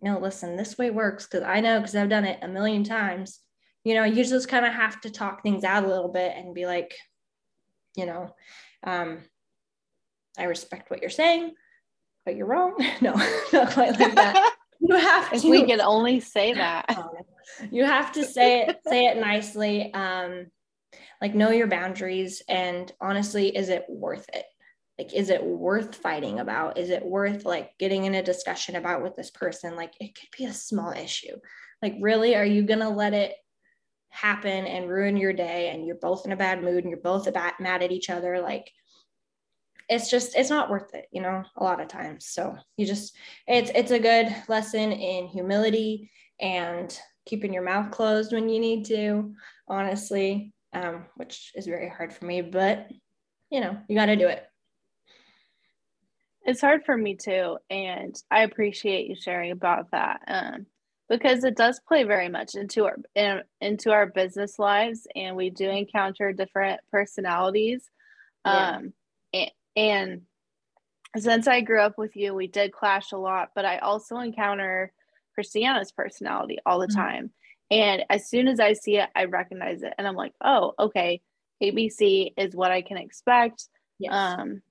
No, 0.02 0.18
listen, 0.18 0.56
this 0.56 0.76
way 0.76 0.90
works 0.90 1.26
because 1.26 1.44
I 1.46 1.60
know 1.60 1.78
because 1.80 1.96
I've 1.96 2.10
done 2.10 2.24
it 2.24 2.40
a 2.42 2.48
million 2.48 2.84
times. 2.84 3.40
You 3.84 3.94
know, 3.94 4.04
you 4.04 4.22
just 4.22 4.48
kind 4.48 4.66
of 4.66 4.74
have 4.74 5.00
to 5.02 5.10
talk 5.10 5.42
things 5.42 5.64
out 5.64 5.84
a 5.84 5.88
little 5.88 6.10
bit 6.12 6.34
and 6.36 6.54
be 6.54 6.66
like, 6.66 6.94
you 7.96 8.04
know, 8.04 8.34
um, 8.84 9.20
I 10.38 10.44
respect 10.44 10.90
what 10.90 11.00
you're 11.00 11.10
saying, 11.10 11.54
but 12.24 12.36
you're 12.36 12.46
wrong. 12.46 12.76
No, 13.00 13.14
not 13.52 13.70
quite 13.72 13.98
like 13.98 14.14
that. 14.14 14.54
You 14.80 14.94
have 14.94 15.32
if 15.32 15.42
to. 15.42 15.50
we 15.50 15.64
can 15.64 15.80
only 15.80 16.20
say 16.20 16.54
that 16.54 16.86
you 17.72 17.84
have 17.84 18.12
to 18.12 18.24
say 18.24 18.62
it 18.62 18.78
say 18.86 19.06
it 19.06 19.16
nicely 19.16 19.92
um 19.92 20.46
like 21.20 21.34
know 21.34 21.50
your 21.50 21.66
boundaries 21.66 22.42
and 22.48 22.92
honestly 23.00 23.54
is 23.56 23.68
it 23.68 23.84
worth 23.88 24.26
it? 24.32 24.44
Like 24.98 25.14
is 25.14 25.30
it 25.30 25.44
worth 25.44 25.94
fighting 25.94 26.40
about? 26.40 26.78
Is 26.78 26.90
it 26.90 27.04
worth 27.04 27.44
like 27.44 27.76
getting 27.78 28.04
in 28.04 28.14
a 28.14 28.22
discussion 28.22 28.76
about 28.76 29.02
with 29.02 29.16
this 29.16 29.30
person? 29.30 29.76
Like 29.76 29.92
it 30.00 30.14
could 30.14 30.28
be 30.36 30.44
a 30.44 30.52
small 30.52 30.92
issue. 30.92 31.36
Like 31.82 31.94
really 32.00 32.36
are 32.36 32.44
you 32.44 32.62
gonna 32.62 32.90
let 32.90 33.14
it 33.14 33.34
happen 34.10 34.66
and 34.66 34.88
ruin 34.88 35.16
your 35.16 35.32
day 35.32 35.70
and 35.70 35.86
you're 35.86 35.96
both 35.96 36.24
in 36.24 36.32
a 36.32 36.36
bad 36.36 36.62
mood 36.62 36.84
and 36.84 36.90
you're 36.90 37.00
both 37.00 37.26
about 37.26 37.60
mad 37.60 37.82
at 37.82 37.92
each 37.92 38.10
other? 38.10 38.40
Like 38.40 38.70
it's 39.88 40.10
just 40.10 40.36
it's 40.36 40.50
not 40.50 40.68
worth 40.68 40.94
it 40.94 41.06
you 41.12 41.22
know 41.22 41.42
a 41.56 41.64
lot 41.64 41.80
of 41.80 41.88
times. 41.88 42.26
So 42.26 42.56
you 42.76 42.86
just 42.86 43.16
it's 43.46 43.70
it's 43.74 43.90
a 43.90 43.98
good 43.98 44.34
lesson 44.48 44.92
in 44.92 45.26
humility 45.26 46.10
and 46.40 46.96
keeping 47.26 47.52
your 47.52 47.62
mouth 47.62 47.90
closed 47.90 48.32
when 48.32 48.48
you 48.48 48.58
need 48.58 48.86
to, 48.86 49.34
honestly, 49.68 50.52
um, 50.72 51.06
which 51.16 51.52
is 51.54 51.66
very 51.66 51.88
hard 51.88 52.12
for 52.12 52.24
me, 52.24 52.42
but 52.42 52.88
you 53.50 53.60
know, 53.60 53.78
you 53.88 53.96
got 53.96 54.06
to 54.06 54.16
do 54.16 54.28
it. 54.28 54.44
It's 56.44 56.60
hard 56.60 56.84
for 56.84 56.96
me 56.96 57.16
too. 57.16 57.58
And 57.70 58.14
I 58.30 58.42
appreciate 58.42 59.08
you 59.08 59.16
sharing 59.16 59.52
about 59.52 59.90
that. 59.90 60.20
Um, 60.26 60.66
because 61.08 61.44
it 61.44 61.56
does 61.56 61.80
play 61.86 62.04
very 62.04 62.28
much 62.28 62.54
into 62.54 62.84
our 62.84 62.96
in, 63.14 63.40
into 63.60 63.90
our 63.90 64.06
business 64.06 64.58
lives 64.58 65.06
and 65.16 65.36
we 65.36 65.50
do 65.50 65.68
encounter 65.68 66.32
different 66.32 66.80
personalities 66.90 67.88
yeah. 68.44 68.76
um 68.76 68.92
and, 69.32 69.50
and 69.76 70.22
since 71.16 71.48
i 71.48 71.60
grew 71.60 71.80
up 71.80 71.96
with 71.98 72.14
you 72.16 72.34
we 72.34 72.46
did 72.46 72.72
clash 72.72 73.12
a 73.12 73.16
lot 73.16 73.50
but 73.54 73.64
i 73.64 73.78
also 73.78 74.18
encounter 74.18 74.92
christiana's 75.34 75.92
personality 75.92 76.58
all 76.66 76.78
the 76.78 76.86
mm-hmm. 76.86 77.00
time 77.00 77.30
and 77.70 78.04
as 78.10 78.28
soon 78.28 78.48
as 78.48 78.60
i 78.60 78.72
see 78.72 78.96
it 78.96 79.08
i 79.14 79.24
recognize 79.24 79.82
it. 79.82 79.94
And 79.98 80.06
i'm 80.06 80.16
like 80.16 80.32
oh 80.42 80.74
okay. 80.78 81.20
Abc 81.62 82.32
is 82.36 82.54
what 82.54 82.70
i 82.70 82.82
can 82.82 82.96
expect. 82.96 83.64
Yes. 83.98 84.12
um 84.12 84.62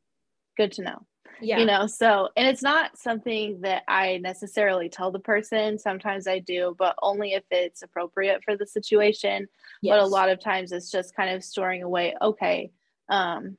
good 0.56 0.72
to 0.74 0.84
know. 0.84 1.06
Yeah. 1.40 1.60
you 1.60 1.66
know 1.66 1.86
so 1.86 2.30
and 2.36 2.48
it's 2.48 2.64
not 2.64 2.98
something 2.98 3.62
that 3.62 3.84
i 3.88 4.18
necessarily 4.18 4.90
tell 4.90 5.12
the 5.12 5.20
person. 5.20 5.78
Sometimes 5.78 6.28
i 6.28 6.40
do 6.40 6.76
but 6.80 6.96
only 7.02 7.34
if 7.34 7.44
it's 7.52 7.84
appropriate 7.84 8.44
for 8.44 8.58
the 8.58 8.66
situation. 8.66 9.48
Yes. 9.82 9.94
but 9.94 10.00
a 10.00 10.08
lot 10.08 10.30
of 10.30 10.40
times 10.40 10.72
it's 10.72 10.90
just 10.90 11.16
kind 11.16 11.36
of 11.36 11.44
storing 11.44 11.84
away 11.84 12.16
okay 12.22 12.72
um 13.10 13.58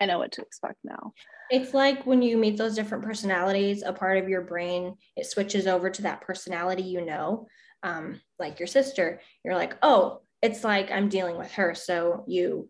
i 0.00 0.06
know 0.06 0.18
what 0.18 0.32
to 0.32 0.42
expect 0.42 0.78
now. 0.84 1.12
It's 1.50 1.72
like 1.72 2.04
when 2.04 2.20
you 2.20 2.36
meet 2.36 2.58
those 2.58 2.74
different 2.74 3.04
personalities 3.04 3.82
a 3.82 3.92
part 3.92 4.18
of 4.18 4.28
your 4.28 4.42
brain 4.42 4.96
it 5.16 5.24
switches 5.26 5.66
over 5.66 5.88
to 5.88 6.02
that 6.02 6.20
personality 6.20 6.82
you 6.82 7.04
know 7.06 7.46
um 7.82 8.20
like 8.38 8.58
your 8.58 8.66
sister 8.66 9.20
you're 9.44 9.54
like 9.54 9.76
oh 9.82 10.20
it's 10.42 10.64
like 10.64 10.90
i'm 10.90 11.08
dealing 11.08 11.36
with 11.36 11.52
her 11.52 11.74
so 11.74 12.24
you 12.26 12.68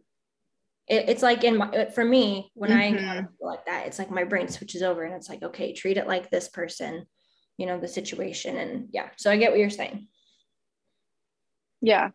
it, 0.87 1.09
it's 1.09 1.23
like 1.23 1.45
in 1.45 1.57
my 1.57 1.87
for 1.95 2.05
me 2.05 2.51
when 2.55 2.71
mm-hmm. 2.71 3.21
i 3.21 3.27
like 3.41 3.65
that 3.67 3.87
it's 3.87 3.99
like 3.99 4.11
my 4.11 4.25
brain 4.25 4.49
switches 4.49 4.83
over 4.83 5.03
and 5.05 5.15
it's 5.15 5.29
like 5.29 5.43
okay 5.43 5.73
treat 5.73 5.97
it 5.97 6.07
like 6.07 6.31
this 6.31 6.49
person 6.49 7.07
you 7.59 7.67
know 7.67 7.79
the 7.79 7.89
situation 7.89 8.57
and 8.57 8.89
yeah 8.93 9.09
so 9.17 9.31
i 9.31 9.37
get 9.37 9.51
what 9.51 9.61
you're 9.61 9.69
saying. 9.69 10.07
Yeah. 11.81 12.11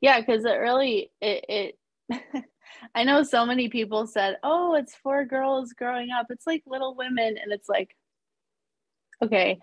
Yeah 0.00 0.20
because 0.20 0.44
it 0.44 0.54
really 0.54 1.10
it, 1.20 1.76
it 2.10 2.44
i 2.94 3.04
know 3.04 3.22
so 3.22 3.46
many 3.46 3.68
people 3.68 4.06
said 4.06 4.36
oh 4.42 4.74
it's 4.74 4.94
for 4.96 5.24
girls 5.24 5.72
growing 5.72 6.10
up. 6.10 6.26
It's 6.30 6.46
like 6.46 6.62
little 6.66 6.96
women 6.96 7.36
and 7.42 7.52
it's 7.52 7.68
like 7.68 7.94
okay 9.22 9.60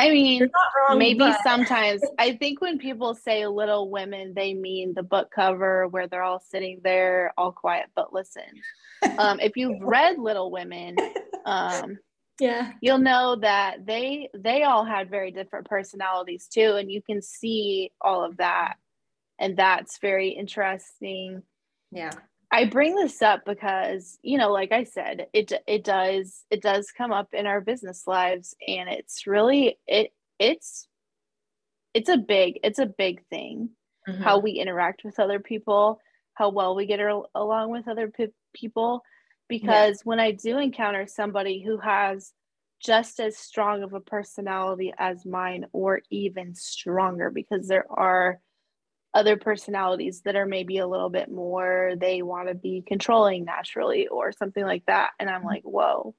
I 0.00 0.10
mean, 0.10 0.48
wrong, 0.88 0.98
maybe 0.98 1.18
but... 1.18 1.42
sometimes 1.42 2.02
I 2.18 2.36
think 2.36 2.60
when 2.60 2.78
people 2.78 3.14
say 3.14 3.46
Little 3.46 3.90
Women, 3.90 4.32
they 4.34 4.54
mean 4.54 4.94
the 4.94 5.02
book 5.02 5.30
cover 5.30 5.86
where 5.88 6.08
they're 6.08 6.22
all 6.22 6.40
sitting 6.40 6.80
there, 6.82 7.32
all 7.36 7.52
quiet. 7.52 7.86
But 7.94 8.12
listen, 8.12 8.42
um, 9.18 9.40
if 9.40 9.56
you've 9.56 9.80
read 9.82 10.18
Little 10.18 10.50
Women, 10.50 10.96
um, 11.44 11.98
yeah, 12.40 12.72
you'll 12.80 12.98
know 12.98 13.36
that 13.36 13.84
they 13.86 14.30
they 14.34 14.62
all 14.62 14.84
had 14.84 15.10
very 15.10 15.30
different 15.30 15.66
personalities 15.68 16.48
too, 16.48 16.76
and 16.76 16.90
you 16.90 17.02
can 17.02 17.20
see 17.20 17.92
all 18.00 18.24
of 18.24 18.38
that, 18.38 18.76
and 19.38 19.56
that's 19.56 19.98
very 19.98 20.30
interesting. 20.30 21.42
Yeah. 21.92 22.12
I 22.52 22.64
bring 22.64 22.96
this 22.96 23.22
up 23.22 23.44
because, 23.46 24.18
you 24.22 24.36
know, 24.36 24.50
like 24.50 24.72
I 24.72 24.84
said, 24.84 25.28
it 25.32 25.52
it 25.66 25.84
does 25.84 26.44
it 26.50 26.62
does 26.62 26.90
come 26.96 27.12
up 27.12 27.28
in 27.32 27.46
our 27.46 27.60
business 27.60 28.06
lives 28.06 28.54
and 28.66 28.88
it's 28.88 29.26
really 29.26 29.78
it 29.86 30.12
it's 30.38 30.88
it's 31.94 32.08
a 32.08 32.16
big 32.16 32.58
it's 32.64 32.78
a 32.78 32.86
big 32.86 33.24
thing 33.26 33.70
mm-hmm. 34.08 34.22
how 34.22 34.38
we 34.38 34.52
interact 34.52 35.04
with 35.04 35.18
other 35.18 35.38
people, 35.38 36.00
how 36.34 36.50
well 36.50 36.74
we 36.74 36.86
get 36.86 37.00
along 37.34 37.70
with 37.70 37.88
other 37.88 38.08
pe- 38.08 38.28
people 38.54 39.02
because 39.48 39.98
yeah. 39.98 40.04
when 40.04 40.20
I 40.20 40.32
do 40.32 40.58
encounter 40.58 41.06
somebody 41.06 41.62
who 41.62 41.78
has 41.78 42.32
just 42.80 43.20
as 43.20 43.36
strong 43.36 43.82
of 43.82 43.92
a 43.92 44.00
personality 44.00 44.92
as 44.98 45.26
mine 45.26 45.66
or 45.72 46.00
even 46.10 46.54
stronger 46.54 47.30
because 47.30 47.68
there 47.68 47.84
are 47.90 48.40
other 49.12 49.36
personalities 49.36 50.22
that 50.24 50.36
are 50.36 50.46
maybe 50.46 50.78
a 50.78 50.86
little 50.86 51.10
bit 51.10 51.30
more 51.30 51.94
they 52.00 52.22
want 52.22 52.48
to 52.48 52.54
be 52.54 52.84
controlling 52.86 53.44
naturally 53.44 54.06
or 54.08 54.32
something 54.32 54.64
like 54.64 54.84
that. 54.86 55.10
And 55.18 55.28
i'm 55.28 55.42
like 55.42 55.62
whoa 55.64 56.14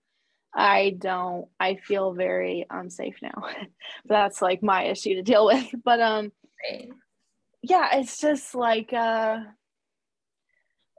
i 0.54 0.96
don't 0.98 1.48
i 1.60 1.76
feel 1.76 2.14
very 2.14 2.66
unsafe 2.70 3.16
now. 3.22 3.44
That's 4.06 4.42
like 4.42 4.62
my 4.62 4.86
issue 4.86 5.16
to 5.16 5.22
deal 5.22 5.46
with. 5.46 5.68
But 5.84 6.02
um 6.02 6.32
yeah 7.64 7.98
it's 7.98 8.20
just 8.20 8.56
like 8.56 8.92
uh 8.94 9.38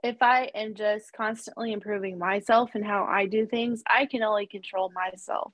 if 0.03 0.21
i 0.21 0.49
am 0.55 0.75
just 0.75 1.13
constantly 1.13 1.71
improving 1.71 2.17
myself 2.17 2.71
and 2.73 2.85
how 2.85 3.05
i 3.05 3.25
do 3.25 3.45
things 3.45 3.81
i 3.87 4.05
can 4.05 4.23
only 4.23 4.47
control 4.47 4.91
myself. 4.93 5.53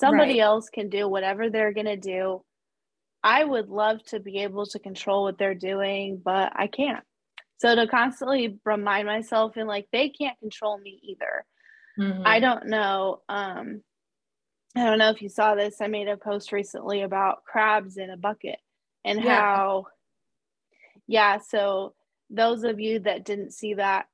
Somebody 0.00 0.34
right. 0.34 0.40
else 0.40 0.70
can 0.70 0.88
do 0.88 1.08
whatever 1.08 1.50
they're 1.50 1.72
going 1.72 1.86
to 1.86 1.96
do 1.96 2.42
I 3.24 3.42
would 3.42 3.70
love 3.70 4.04
to 4.08 4.20
be 4.20 4.40
able 4.42 4.66
to 4.66 4.78
control 4.78 5.24
what 5.24 5.38
they're 5.38 5.54
doing, 5.54 6.20
but 6.22 6.52
I 6.54 6.66
can't. 6.66 7.02
So 7.56 7.74
to 7.74 7.86
constantly 7.86 8.58
remind 8.66 9.06
myself 9.06 9.56
and 9.56 9.66
like 9.66 9.88
they 9.90 10.10
can't 10.10 10.38
control 10.40 10.78
me 10.78 11.00
either. 11.02 11.46
Mm-hmm. 11.98 12.22
I 12.26 12.40
don't 12.40 12.66
know. 12.66 13.22
Um, 13.30 13.82
I 14.76 14.84
don't 14.84 14.98
know 14.98 15.08
if 15.08 15.22
you 15.22 15.30
saw 15.30 15.54
this. 15.54 15.80
I 15.80 15.86
made 15.86 16.08
a 16.08 16.18
post 16.18 16.52
recently 16.52 17.00
about 17.00 17.44
crabs 17.44 17.96
in 17.96 18.10
a 18.10 18.18
bucket 18.18 18.58
and 19.06 19.22
yeah. 19.22 19.40
how, 19.40 19.86
yeah. 21.06 21.38
So 21.38 21.94
those 22.28 22.62
of 22.62 22.78
you 22.78 22.98
that 23.00 23.24
didn't 23.24 23.52
see 23.52 23.74
that, 23.74 24.04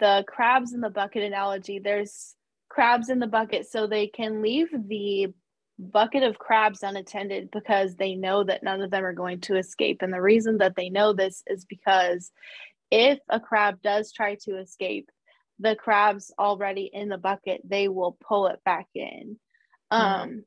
the 0.00 0.24
crabs 0.26 0.72
in 0.72 0.80
the 0.80 0.90
bucket 0.90 1.22
analogy, 1.22 1.78
there's 1.78 2.34
crabs 2.68 3.10
in 3.10 3.20
the 3.20 3.26
bucket 3.28 3.70
so 3.70 3.86
they 3.86 4.08
can 4.08 4.42
leave 4.42 4.68
the 4.72 5.32
bucket 5.78 6.22
of 6.22 6.38
crabs 6.38 6.82
unattended 6.82 7.50
because 7.50 7.94
they 7.94 8.14
know 8.14 8.42
that 8.44 8.62
none 8.62 8.80
of 8.80 8.90
them 8.90 9.04
are 9.04 9.12
going 9.12 9.40
to 9.42 9.56
escape. 9.56 10.02
And 10.02 10.12
the 10.12 10.20
reason 10.20 10.58
that 10.58 10.74
they 10.76 10.90
know 10.90 11.12
this 11.12 11.42
is 11.46 11.64
because 11.64 12.32
if 12.90 13.18
a 13.28 13.38
crab 13.38 13.80
does 13.82 14.12
try 14.12 14.36
to 14.42 14.58
escape, 14.58 15.10
the 15.60 15.76
crabs 15.76 16.32
already 16.38 16.90
in 16.92 17.08
the 17.08 17.18
bucket, 17.18 17.60
they 17.64 17.88
will 17.88 18.16
pull 18.26 18.48
it 18.48 18.60
back 18.64 18.86
in. 18.94 19.38
Mm-hmm. 19.92 20.22
Um, 20.22 20.44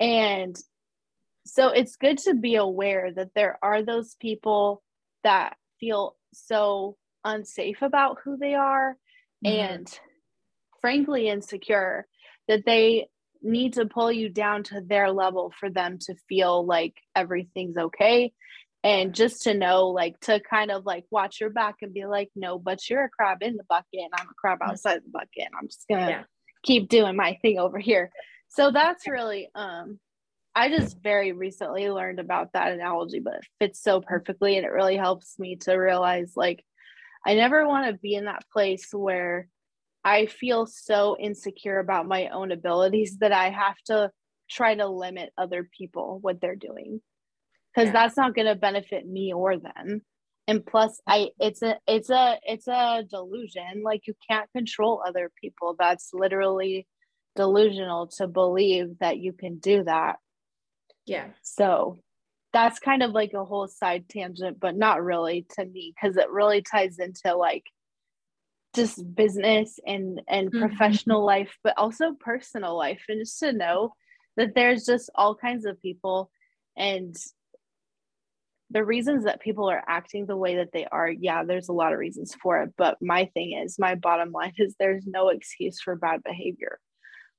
and 0.00 0.56
so 1.44 1.68
it's 1.68 1.96
good 1.96 2.18
to 2.18 2.34
be 2.34 2.56
aware 2.56 3.12
that 3.12 3.34
there 3.34 3.58
are 3.62 3.82
those 3.82 4.14
people 4.20 4.82
that 5.24 5.56
feel 5.78 6.16
so 6.32 6.96
unsafe 7.24 7.82
about 7.82 8.18
who 8.24 8.36
they 8.36 8.54
are 8.54 8.96
mm-hmm. 9.44 9.72
and 9.72 9.98
frankly 10.80 11.28
insecure 11.28 12.06
that 12.48 12.64
they 12.64 13.08
need 13.42 13.74
to 13.74 13.86
pull 13.86 14.10
you 14.10 14.28
down 14.28 14.62
to 14.64 14.80
their 14.80 15.10
level 15.10 15.52
for 15.58 15.70
them 15.70 15.98
to 16.02 16.14
feel 16.28 16.64
like 16.64 16.94
everything's 17.14 17.76
okay. 17.76 18.32
And 18.84 19.14
just 19.14 19.42
to 19.42 19.54
know 19.54 19.88
like 19.88 20.18
to 20.20 20.40
kind 20.40 20.70
of 20.70 20.84
like 20.84 21.04
watch 21.10 21.40
your 21.40 21.50
back 21.50 21.76
and 21.82 21.94
be 21.94 22.04
like 22.04 22.30
no 22.34 22.58
but 22.58 22.88
you're 22.90 23.04
a 23.04 23.08
crab 23.08 23.38
in 23.42 23.56
the 23.56 23.64
bucket. 23.68 23.86
And 23.92 24.10
i'm 24.16 24.26
a 24.26 24.34
crab 24.36 24.58
outside 24.62 25.02
the 25.04 25.10
bucket. 25.10 25.30
And 25.36 25.54
i'm 25.58 25.68
just 25.68 25.86
gonna 25.88 26.08
yeah. 26.08 26.22
keep 26.64 26.88
doing 26.88 27.16
my 27.16 27.38
thing 27.42 27.58
over 27.58 27.78
here. 27.78 28.10
So 28.48 28.70
that's 28.70 29.06
really 29.06 29.48
um 29.54 29.98
i 30.54 30.68
just 30.68 31.00
very 31.02 31.32
recently 31.32 31.88
learned 31.90 32.18
about 32.18 32.52
that 32.52 32.72
analogy 32.72 33.20
but 33.20 33.34
it 33.34 33.46
fits 33.58 33.82
so 33.82 34.00
perfectly 34.00 34.56
and 34.56 34.66
it 34.66 34.72
really 34.72 34.96
helps 34.96 35.38
me 35.38 35.56
to 35.56 35.74
realize 35.74 36.32
like 36.36 36.64
i 37.26 37.34
never 37.34 37.66
want 37.66 37.86
to 37.86 37.98
be 37.98 38.14
in 38.14 38.26
that 38.26 38.44
place 38.52 38.88
where 38.92 39.48
I 40.04 40.26
feel 40.26 40.66
so 40.66 41.16
insecure 41.18 41.78
about 41.78 42.06
my 42.06 42.28
own 42.28 42.52
abilities 42.52 43.18
that 43.18 43.32
I 43.32 43.50
have 43.50 43.76
to 43.86 44.10
try 44.50 44.74
to 44.74 44.86
limit 44.86 45.32
other 45.38 45.68
people 45.76 46.18
what 46.20 46.40
they're 46.40 46.56
doing. 46.56 47.00
Because 47.74 47.88
yeah. 47.88 47.92
that's 47.92 48.16
not 48.16 48.34
going 48.34 48.48
to 48.48 48.54
benefit 48.54 49.06
me 49.06 49.32
or 49.32 49.56
them. 49.56 50.02
And 50.48 50.66
plus 50.66 51.00
i 51.06 51.28
it's 51.38 51.62
a 51.62 51.78
it's 51.86 52.10
a 52.10 52.36
it's 52.42 52.66
a 52.66 53.04
delusion. 53.08 53.82
Like 53.84 54.06
you 54.06 54.14
can't 54.28 54.50
control 54.52 55.02
other 55.06 55.30
people. 55.40 55.76
That's 55.78 56.10
literally 56.12 56.86
delusional 57.36 58.08
to 58.18 58.26
believe 58.26 58.98
that 59.00 59.18
you 59.18 59.32
can 59.32 59.58
do 59.58 59.84
that. 59.84 60.16
Yeah. 61.06 61.28
So 61.42 62.00
that's 62.52 62.78
kind 62.78 63.02
of 63.02 63.12
like 63.12 63.32
a 63.32 63.44
whole 63.44 63.66
side 63.66 64.08
tangent 64.08 64.60
but 64.60 64.76
not 64.76 65.02
really 65.02 65.46
to 65.56 65.64
me 65.64 65.94
because 65.94 66.16
it 66.16 66.30
really 66.30 66.62
ties 66.62 66.98
into 66.98 67.34
like 67.34 67.64
just 68.74 69.14
business 69.14 69.78
and 69.86 70.20
and 70.28 70.50
mm-hmm. 70.50 70.60
professional 70.60 71.24
life 71.24 71.56
but 71.62 71.74
also 71.76 72.12
personal 72.18 72.76
life 72.76 73.02
and 73.08 73.20
just 73.20 73.38
to 73.38 73.52
know 73.52 73.92
that 74.36 74.54
there's 74.54 74.84
just 74.84 75.10
all 75.14 75.34
kinds 75.34 75.64
of 75.64 75.80
people 75.80 76.30
and 76.76 77.16
the 78.70 78.82
reasons 78.82 79.24
that 79.24 79.42
people 79.42 79.68
are 79.68 79.82
acting 79.86 80.24
the 80.24 80.36
way 80.36 80.56
that 80.56 80.72
they 80.72 80.86
are 80.90 81.10
yeah 81.10 81.44
there's 81.44 81.68
a 81.68 81.74
lot 81.74 81.92
of 81.92 81.98
reasons 81.98 82.34
for 82.42 82.62
it 82.62 82.72
but 82.78 82.96
my 83.02 83.26
thing 83.34 83.60
is 83.62 83.78
my 83.78 83.94
bottom 83.94 84.32
line 84.32 84.52
is 84.56 84.74
there's 84.78 85.06
no 85.06 85.28
excuse 85.28 85.80
for 85.80 85.94
bad 85.94 86.22
behavior 86.22 86.78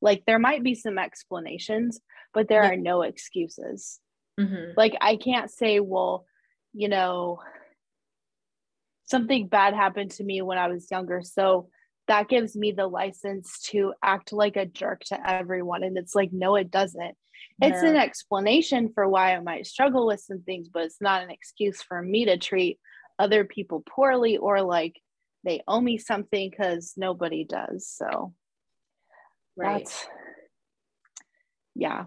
like 0.02 0.24
there 0.28 0.40
might 0.40 0.64
be 0.64 0.76
some 0.76 1.00
explanations 1.00 2.00
but 2.34 2.48
there 2.48 2.64
yeah. 2.64 2.72
are 2.72 2.76
no 2.76 3.04
excuses. 3.04 4.00
Mm-hmm. 4.40 4.72
Like 4.76 4.96
I 5.00 5.16
can't 5.16 5.52
say, 5.52 5.80
well, 5.80 6.26
you 6.74 6.90
know, 6.90 7.40
something 9.06 9.48
bad 9.48 9.74
happened 9.74 10.12
to 10.12 10.24
me 10.24 10.42
when 10.42 10.58
I 10.58 10.68
was 10.68 10.90
younger. 10.90 11.22
So 11.24 11.70
that 12.08 12.28
gives 12.28 12.56
me 12.56 12.72
the 12.72 12.88
license 12.88 13.60
to 13.70 13.94
act 14.04 14.34
like 14.34 14.56
a 14.56 14.66
jerk 14.66 15.04
to 15.06 15.30
everyone. 15.30 15.84
And 15.84 15.98
it's 15.98 16.16
like, 16.16 16.32
no, 16.32 16.56
it 16.56 16.70
doesn't. 16.72 17.16
It's 17.62 17.84
an 17.84 17.96
explanation 17.96 18.92
for 18.94 19.08
why 19.08 19.36
I 19.36 19.40
might 19.40 19.68
struggle 19.68 20.08
with 20.08 20.20
some 20.20 20.42
things, 20.42 20.70
but 20.70 20.84
it's 20.84 21.02
not 21.02 21.24
an 21.24 21.30
excuse 21.30 21.82
for 21.82 22.02
me 22.02 22.26
to 22.26 22.38
treat 22.38 22.80
other 23.20 23.46
people 23.46 23.84
poorly 23.88 24.38
or 24.38 24.62
like 24.62 25.00
they 25.44 25.62
owe 25.68 25.80
me 25.80 25.98
something 25.98 26.50
because 26.50 26.94
nobody 26.98 27.46
does. 27.46 27.88
So 27.88 28.34
right. 29.56 29.86
that's 29.86 30.08
yeah, 31.76 32.06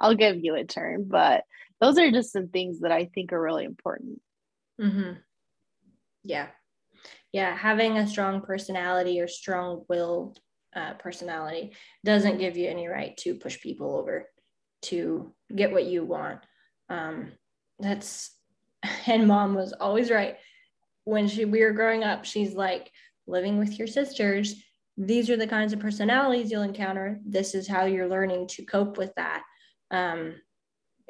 I'll 0.00 0.14
give 0.14 0.38
you 0.42 0.54
a 0.54 0.64
turn, 0.64 1.04
but 1.08 1.44
those 1.80 1.98
are 1.98 2.10
just 2.10 2.32
some 2.32 2.48
things 2.48 2.80
that 2.80 2.92
I 2.92 3.06
think 3.06 3.32
are 3.32 3.40
really 3.40 3.64
important. 3.64 4.20
Mm-hmm. 4.80 5.12
Yeah. 6.26 6.48
Yeah. 7.32 7.56
Having 7.56 7.98
a 7.98 8.06
strong 8.06 8.40
personality 8.40 9.20
or 9.20 9.28
strong 9.28 9.84
willed 9.88 10.38
uh, 10.74 10.94
personality 10.94 11.72
doesn't 12.04 12.38
give 12.38 12.56
you 12.56 12.68
any 12.68 12.86
right 12.86 13.16
to 13.18 13.34
push 13.34 13.60
people 13.60 13.96
over 13.96 14.28
to 14.82 15.32
get 15.54 15.72
what 15.72 15.86
you 15.86 16.04
want. 16.04 16.40
Um, 16.88 17.32
that's, 17.78 18.30
and 19.06 19.26
mom 19.26 19.54
was 19.54 19.72
always 19.72 20.10
right. 20.10 20.36
When 21.04 21.28
she, 21.28 21.44
we 21.44 21.62
were 21.62 21.72
growing 21.72 22.04
up, 22.04 22.24
she's 22.24 22.54
like, 22.54 22.90
living 23.26 23.58
with 23.58 23.78
your 23.78 23.88
sisters, 23.88 24.54
these 24.96 25.28
are 25.28 25.36
the 25.36 25.46
kinds 25.46 25.72
of 25.72 25.80
personalities 25.80 26.50
you'll 26.50 26.62
encounter. 26.62 27.20
This 27.24 27.54
is 27.54 27.68
how 27.68 27.84
you're 27.84 28.08
learning 28.08 28.48
to 28.48 28.64
cope 28.64 28.96
with 28.96 29.14
that. 29.16 29.42
Um, 29.90 30.36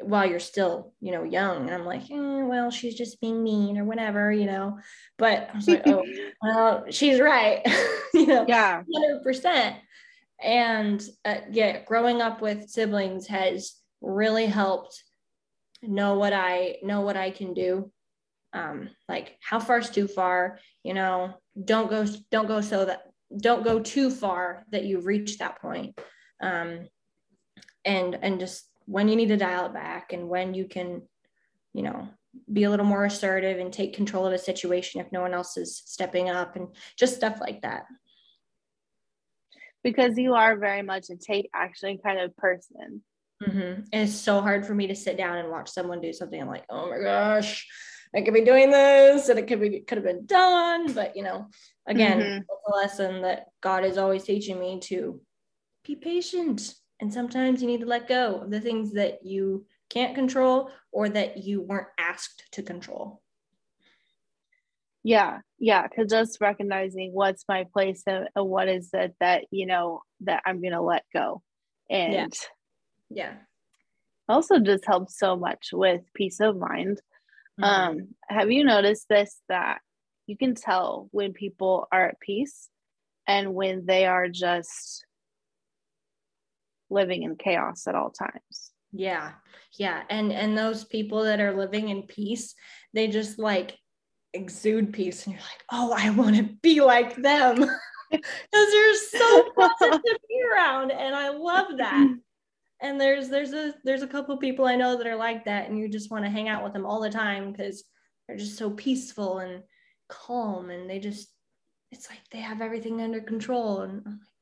while 0.01 0.29
you're 0.29 0.39
still, 0.39 0.93
you 1.01 1.13
know, 1.13 1.23
young. 1.23 1.67
And 1.67 1.75
I'm 1.75 1.87
like, 1.87 2.11
eh, 2.11 2.43
well, 2.43 2.71
she's 2.71 2.95
just 2.95 3.21
being 3.21 3.43
mean 3.43 3.79
or 3.79 3.85
whatever, 3.85 4.31
you 4.31 4.47
know. 4.47 4.79
But 5.17 5.51
I 5.53 5.57
was 5.57 5.69
like, 5.69 5.87
oh, 5.87 6.05
well, 6.43 6.85
she's 6.91 7.21
right, 7.21 7.63
you 8.15 8.27
know, 8.27 8.45
yeah, 8.47 8.83
100%. 9.27 9.77
And 10.43 11.03
uh, 11.25 11.39
yeah, 11.51 11.83
growing 11.85 12.21
up 12.21 12.43
with 12.43 12.69
siblings 12.69 13.27
has 13.29 13.77
really 14.03 14.47
helped 14.47 15.03
know 15.83 16.19
what 16.19 16.33
I 16.33 16.77
know 16.83 17.01
what 17.01 17.17
I 17.17 17.31
can 17.31 17.55
do. 17.55 17.91
Um, 18.53 18.91
like 19.09 19.37
how 19.41 19.61
far's 19.61 19.91
too 19.91 20.09
far, 20.09 20.59
you 20.83 20.95
know, 20.95 21.35
don't 21.63 21.91
go, 21.91 22.07
don't 22.31 22.49
go 22.49 22.61
so 22.61 22.85
that 22.85 23.03
don't 23.37 23.65
go 23.65 23.81
too 23.81 24.11
far 24.11 24.65
that 24.73 24.85
you've 24.85 25.07
reached 25.07 25.39
that 25.39 25.61
point. 25.61 25.99
Um, 26.41 26.89
and 27.85 28.19
and 28.21 28.41
just 28.41 28.69
when 28.87 29.09
you 29.09 29.17
need 29.17 29.29
to 29.29 29.37
dial 29.37 29.67
it 29.67 29.75
back 29.75 30.13
and 30.13 30.29
when 30.29 30.55
you 30.55 30.67
can, 30.67 31.03
you 31.75 31.83
know, 31.83 32.09
be 32.51 32.65
a 32.65 32.71
little 32.71 32.87
more 32.87 33.05
assertive 33.05 33.59
and 33.59 33.73
take 33.73 33.97
control 33.97 34.27
of 34.27 34.33
a 34.33 34.39
situation 34.39 35.01
if 35.01 35.13
no 35.13 35.21
one 35.21 35.35
else 35.35 35.57
is 35.57 35.83
stepping 35.85 36.31
up 36.31 36.57
and 36.57 36.69
just 36.99 37.17
stuff 37.17 37.39
like 37.41 37.63
that. 37.63 37.85
Because 39.83 40.19
you 40.19 40.35
are 40.35 40.57
very 40.57 40.83
much 40.83 41.11
a 41.11 41.17
take 41.17 41.49
action 41.55 41.99
kind 41.99 42.21
of 42.21 42.37
person. 42.37 43.03
Mm-hmm. 43.43 43.83
And 43.93 44.09
it's 44.09 44.15
so 44.15 44.41
hard 44.41 44.67
for 44.67 44.75
me 44.75 44.87
to 44.89 44.95
sit 44.95 45.17
down 45.17 45.39
and 45.39 45.51
watch 45.51 45.71
someone 45.71 46.01
do 46.01 46.13
something. 46.13 46.41
I'm 46.41 46.49
like, 46.49 46.65
oh 46.71 46.91
my 46.91 46.99
gosh, 46.99 47.67
I 48.15 48.23
could 48.23 48.35
be 48.35 48.45
doing 48.45 48.71
this 48.71 49.29
and 49.29 49.39
it 49.39 49.47
could 49.47 49.61
be 49.61 49.81
could 49.81 49.99
have 49.99 50.05
been 50.05 50.27
done. 50.27 50.93
But 50.93 51.17
you 51.17 51.23
know, 51.23 51.49
again, 51.87 52.21
mm-hmm. 52.21 52.73
a 52.73 52.77
lesson 52.77 53.23
that 53.23 53.47
God 53.63 53.85
is 53.85 53.99
always 53.99 54.25
teaching 54.25 54.59
me 54.59 54.81
to 54.85 55.21
be 55.85 55.97
patient 55.97 56.75
and 57.01 57.13
sometimes 57.13 57.61
you 57.61 57.69
need 57.69 57.81
to 57.81 57.87
let 57.87 58.09
go 58.09 58.41
of 58.41 58.51
the 58.51 58.61
things 58.61 58.93
that 58.93 59.25
you 59.25 59.67
can't 59.89 60.15
control 60.15 60.71
or 60.93 61.09
that 61.09 61.39
you 61.39 61.61
weren't 61.61 61.89
asked 61.99 62.45
to 62.53 62.63
control. 62.63 63.23
Yeah, 65.05 65.41
yeah, 65.59 65.87
because 65.87 66.11
just 66.11 66.41
recognizing 66.41 67.13
what's 67.13 67.45
my 67.49 67.65
place 67.73 68.03
and, 68.07 68.29
what 68.35 68.69
is 68.69 68.91
it 68.93 69.15
that 69.21 69.45
you 69.53 69.67
know 69.67 70.03
that 70.23 70.43
I'm 70.45 70.61
gonna 70.61 70.83
let 70.83 71.05
go, 71.15 71.43
and 71.89 72.13
yeah, 72.13 72.27
yeah. 73.09 73.35
also 74.29 74.59
just 74.59 74.85
helps 74.85 75.17
so 75.17 75.37
much 75.37 75.69
with 75.73 76.03
peace 76.13 76.41
of 76.41 76.59
mind. 76.59 77.01
Mm-hmm. 77.61 77.65
Um, 77.65 78.09
have 78.29 78.51
you 78.51 78.65
noticed 78.65 79.07
this 79.09 79.41
that 79.49 79.79
you 80.27 80.37
can 80.37 80.57
tell 80.57 81.09
when 81.13 81.33
people 81.33 81.87
are 81.93 82.09
at 82.09 82.19
peace 82.19 82.69
and 83.29 83.55
when 83.55 83.87
they 83.87 84.07
are 84.07 84.29
just 84.29 85.06
living 86.91 87.23
in 87.23 87.37
chaos 87.37 87.87
at 87.87 87.95
all 87.95 88.11
times. 88.11 88.73
Yeah. 88.93 89.33
Yeah. 89.79 90.03
And 90.09 90.33
and 90.33 90.57
those 90.57 90.85
people 90.85 91.25
that 91.25 91.41
are 91.41 91.57
living 91.57 91.89
in 91.89 92.03
peace, 92.03 92.55
they 92.95 93.09
just 93.09 93.39
like 93.39 93.77
exude 94.33 94.93
peace 94.93 95.25
and 95.25 95.35
you're 95.35 95.43
like, 95.43 95.65
"Oh, 95.73 95.93
I 95.97 96.11
want 96.11 96.37
to 96.37 96.45
be 96.63 96.81
like 96.81 97.17
them." 97.17 97.57
Cuz 98.13 98.23
you're 98.53 98.95
so 98.95 99.51
pleasant 99.55 100.05
to 100.05 100.19
be 100.29 100.43
around 100.53 100.93
and 100.93 101.15
I 101.15 101.29
love 101.31 101.79
that. 101.79 102.17
And 102.81 103.01
there's 103.01 103.29
there's 103.29 103.53
a 103.53 103.75
there's 103.85 104.03
a 104.03 104.09
couple 104.09 104.37
people 104.37 104.67
I 104.67 104.77
know 104.77 104.97
that 104.97 105.07
are 105.07 105.17
like 105.17 105.45
that 105.47 105.69
and 105.69 105.79
you 105.79 105.89
just 105.89 106.11
want 106.11 106.25
to 106.25 106.31
hang 106.31 106.49
out 106.49 106.63
with 106.63 106.73
them 106.73 106.87
all 106.87 107.01
the 107.01 107.11
time 107.11 107.55
cuz 107.55 107.85
they're 108.27 108.37
just 108.37 108.57
so 108.57 108.71
peaceful 108.71 109.39
and 109.39 109.63
calm 110.09 110.71
and 110.71 110.89
they 110.89 110.99
just 110.99 111.29
it's 111.91 112.09
like 112.11 112.21
they 112.31 112.41
have 112.41 112.61
everything 112.61 113.01
under 113.01 113.21
control 113.21 113.81
and 113.81 114.03
I'm 114.07 114.13
like 114.21 114.36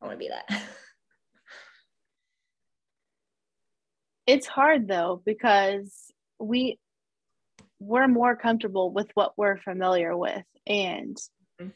I 0.00 0.06
want 0.06 0.18
to 0.18 0.24
be 0.24 0.28
that. 0.28 0.62
it's 4.26 4.46
hard 4.46 4.86
though 4.86 5.22
because 5.24 6.12
we 6.38 6.78
we're 7.80 8.08
more 8.08 8.36
comfortable 8.36 8.92
with 8.92 9.10
what 9.14 9.32
we're 9.36 9.56
familiar 9.56 10.16
with 10.16 10.44
and 10.66 11.16
mm-hmm. 11.60 11.68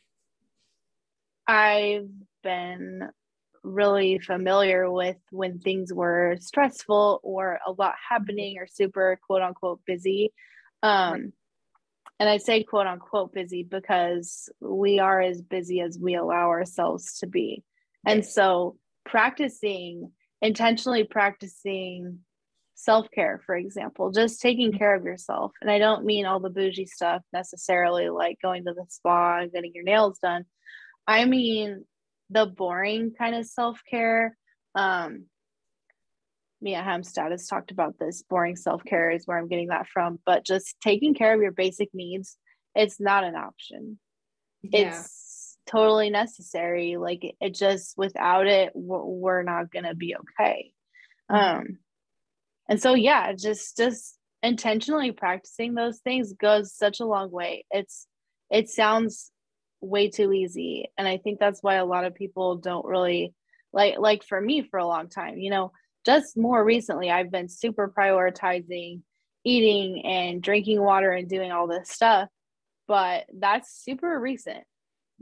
I've 1.47 2.11
been 2.43 3.09
really 3.62 4.18
familiar 4.18 4.91
with 4.91 5.16
when 5.31 5.59
things 5.59 5.93
were 5.93 6.37
stressful 6.41 7.20
or 7.23 7.59
a 7.66 7.73
lot 7.73 7.95
happening 8.09 8.57
or 8.59 8.66
super 8.66 9.18
quote 9.27 9.43
unquote 9.43 9.81
busy. 9.87 10.33
Um, 10.83 11.33
and 12.18 12.29
I 12.29 12.39
say 12.39 12.64
quote 12.64 12.87
unquote 12.87 13.33
busy 13.33 13.62
because 13.62 14.49
we 14.61 14.99
are 14.99 15.20
as 15.20 15.41
busy 15.43 15.81
as 15.81 15.99
we 15.99 16.14
allow 16.14 16.49
ourselves 16.49 17.18
to 17.20 17.27
be. 17.27 17.62
And 18.07 18.25
so 18.25 18.77
practicing, 19.05 20.13
intentionally 20.41 21.05
practicing 21.05 22.21
self 22.75 23.11
care, 23.11 23.41
for 23.47 23.55
example, 23.55 24.11
just 24.11 24.41
taking 24.41 24.71
mm-hmm. 24.71 24.79
care 24.79 24.95
of 24.97 25.05
yourself. 25.05 25.53
And 25.61 25.71
I 25.71 25.79
don't 25.79 26.05
mean 26.05 26.27
all 26.27 26.41
the 26.41 26.51
bougie 26.51 26.87
stuff 26.87 27.23
necessarily, 27.33 28.09
like 28.09 28.39
going 28.43 28.65
to 28.65 28.75
the 28.75 28.85
spa 28.89 29.41
and 29.41 29.53
getting 29.53 29.73
your 29.75 29.85
nails 29.85 30.19
done. 30.21 30.45
I 31.07 31.25
mean 31.25 31.85
the 32.31 32.47
boring 32.47 33.13
kind 33.17 33.35
of 33.35 33.47
self 33.47 33.81
care. 33.89 34.37
Um, 34.75 35.27
Mia 36.61 36.81
Hemstad 36.81 37.33
has 37.33 37.47
talked 37.47 37.73
about 37.73 37.99
this. 37.99 38.23
Boring 38.29 38.57
self 38.57 38.85
care 38.85 39.11
is 39.11 39.27
where 39.27 39.39
I'm 39.39 39.49
getting 39.49 39.69
that 39.69 39.89
from. 39.89 40.19
But 40.25 40.45
just 40.47 40.77
taking 40.83 41.15
care 41.15 41.35
of 41.35 41.41
your 41.41 41.53
basic 41.53 41.91
needs, 41.93 42.37
it's 42.75 43.01
not 43.01 43.25
an 43.25 43.35
option. 43.35 43.99
Yeah. 44.63 44.99
It's 44.99 45.32
totally 45.67 46.11
necessary. 46.11 46.97
Like 46.97 47.23
it 47.41 47.55
just 47.55 47.97
without 47.97 48.47
it 48.47 48.73
we're 48.75 49.43
not 49.43 49.71
gonna 49.71 49.95
be 49.95 50.17
okay. 50.17 50.73
Mm-hmm. 51.31 51.61
um 51.61 51.79
and 52.69 52.81
so 52.81 52.95
yeah 52.95 53.33
just 53.33 53.77
just 53.77 54.19
intentionally 54.43 55.13
practicing 55.13 55.75
those 55.75 55.99
things 55.99 56.33
goes 56.33 56.75
such 56.75 57.01
a 57.01 57.07
long 57.07 57.31
way. 57.31 57.65
It's 57.71 58.07
it 58.51 58.69
sounds 58.69 59.33
way 59.83 60.09
too 60.09 60.33
easy 60.33 60.87
and 60.97 61.09
i 61.09 61.19
think 61.19 61.41
that's 61.41 61.61
why 61.61 61.75
a 61.75 61.85
lot 61.85 62.05
of 62.05 62.15
people 62.15 62.57
don't 62.57 62.87
really 62.87 63.35
like 63.73 63.99
like 63.99 64.23
for 64.23 64.41
me 64.41 64.63
for 64.63 64.79
a 64.79 64.87
long 64.87 65.09
time 65.09 65.39
you 65.39 65.51
know 65.51 65.73
just 66.07 66.37
more 66.37 66.65
recently 66.65 67.11
i've 67.11 67.33
been 67.33 67.49
super 67.49 67.93
prioritizing 67.95 69.01
eating 69.45 70.05
and 70.07 70.41
drinking 70.41 70.81
water 70.81 71.11
and 71.11 71.29
doing 71.29 71.51
all 71.51 71.67
this 71.67 71.91
stuff 71.91 72.29
but 72.87 73.25
that's 73.37 73.83
super 73.83 74.19
recent 74.21 74.63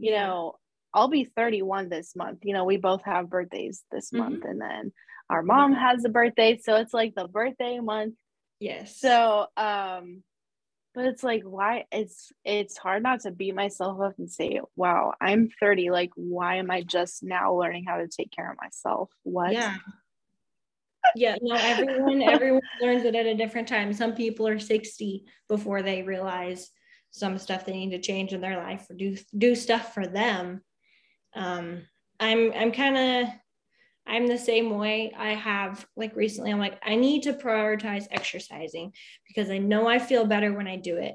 you 0.01 0.13
yeah. 0.13 0.27
know, 0.27 0.57
I'll 0.93 1.09
be 1.09 1.25
31 1.25 1.89
this 1.89 2.17
month. 2.17 2.41
You 2.43 2.55
know, 2.55 2.65
we 2.65 2.77
both 2.77 3.03
have 3.05 3.31
birthdays 3.31 3.85
this 3.93 4.11
mm-hmm. 4.11 4.19
month, 4.19 4.45
and 4.45 4.61
then 4.61 4.93
our 5.29 5.43
mom 5.43 5.73
yeah. 5.73 5.91
has 5.91 6.05
a 6.05 6.09
birthday. 6.09 6.59
So 6.63 6.77
it's 6.77 6.95
like 6.95 7.15
the 7.15 7.29
birthday 7.29 7.79
month. 7.79 8.15
Yes. 8.59 8.99
So, 8.99 9.47
um, 9.57 10.23
but 10.95 11.05
it's 11.05 11.23
like, 11.23 11.43
why? 11.45 11.85
It's 11.93 12.33
it's 12.45 12.77
hard 12.77 13.03
not 13.03 13.21
to 13.21 13.31
beat 13.31 13.55
myself 13.55 14.01
up 14.01 14.15
and 14.19 14.31
say, 14.31 14.61
wow, 14.75 15.15
I'm 15.21 15.51
30. 15.61 15.91
Like, 15.91 16.11
why 16.17 16.57
am 16.57 16.71
I 16.71 16.83
just 16.83 17.23
now 17.23 17.55
learning 17.55 17.85
how 17.87 17.99
to 17.99 18.09
take 18.09 18.33
care 18.33 18.51
of 18.51 18.59
myself? 18.61 19.11
What? 19.23 19.53
Yeah. 19.53 19.77
yeah 21.17 21.37
no 21.41 21.55
everyone 21.55 22.21
everyone 22.29 22.61
learns 22.83 23.05
it 23.05 23.15
at 23.15 23.25
a 23.25 23.35
different 23.35 23.67
time 23.67 23.91
some 23.91 24.15
people 24.15 24.47
are 24.47 24.59
60 24.59 25.25
before 25.49 25.81
they 25.81 26.03
realize 26.03 26.71
some 27.11 27.39
stuff 27.39 27.65
they 27.65 27.73
need 27.73 27.91
to 27.91 28.01
change 28.01 28.33
in 28.33 28.41
their 28.41 28.59
life 28.59 28.87
or 28.89 28.95
do 28.95 29.17
do 29.37 29.55
stuff 29.55 29.95
for 29.95 30.07
them 30.07 30.63
um 31.35 31.83
i'm 32.21 32.53
i'm 32.53 32.73
kind 32.73 32.97
of 32.97 33.33
I'm 34.11 34.27
the 34.27 34.39
same 34.39 34.77
way. 34.77 35.13
I 35.17 35.35
have 35.35 35.87
like 35.97 36.17
recently, 36.17 36.51
I'm 36.51 36.59
like, 36.59 36.81
I 36.85 36.97
need 36.97 37.23
to 37.25 37.33
prioritize 37.33 38.07
exercising 38.11 38.93
because 39.27 39.51
I 39.51 39.59
know 39.59 39.87
I 39.87 40.01
feel 40.01 40.27
better 40.27 40.53
when 40.53 40.67
I 40.67 40.77
do 40.77 40.97
it. 40.97 41.15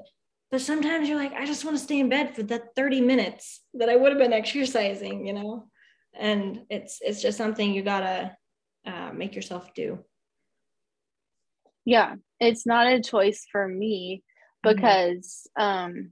But 0.50 0.62
sometimes 0.62 1.08
you're 1.08 1.18
like, 1.18 1.34
I 1.34 1.44
just 1.44 1.64
want 1.64 1.76
to 1.76 1.82
stay 1.82 1.98
in 1.98 2.08
bed 2.08 2.34
for 2.34 2.42
the 2.42 2.62
30 2.74 3.00
minutes 3.02 3.60
that 3.74 3.90
I 3.90 3.96
would 3.96 4.12
have 4.12 4.18
been 4.18 4.32
exercising, 4.32 5.26
you 5.26 5.34
know? 5.34 5.68
And 6.18 6.62
it's 6.70 7.00
it's 7.02 7.20
just 7.20 7.36
something 7.36 7.74
you 7.74 7.82
gotta 7.82 8.34
uh, 8.86 9.10
make 9.12 9.34
yourself 9.34 9.74
do. 9.74 9.98
Yeah, 11.84 12.14
it's 12.40 12.64
not 12.64 12.86
a 12.86 13.02
choice 13.02 13.46
for 13.52 13.68
me. 13.68 14.22
Because 14.74 15.48
mm-hmm. 15.58 15.62
um 15.62 16.10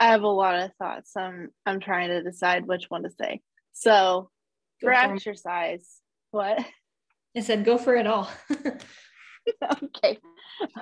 I 0.00 0.06
have 0.06 0.22
a 0.22 0.28
lot 0.28 0.56
of 0.56 0.74
thoughts. 0.80 1.12
I'm 1.16 1.50
I'm 1.64 1.78
trying 1.78 2.08
to 2.08 2.22
decide 2.22 2.66
which 2.66 2.86
one 2.88 3.04
to 3.04 3.10
say. 3.10 3.40
So 3.72 4.30
go 4.80 4.88
for, 4.88 4.92
exercise, 4.92 5.88
what? 6.32 6.58
I 7.36 7.40
said 7.40 7.64
go 7.64 7.78
for 7.78 7.94
it 7.94 8.06
all. 8.08 8.28
okay. 9.82 10.18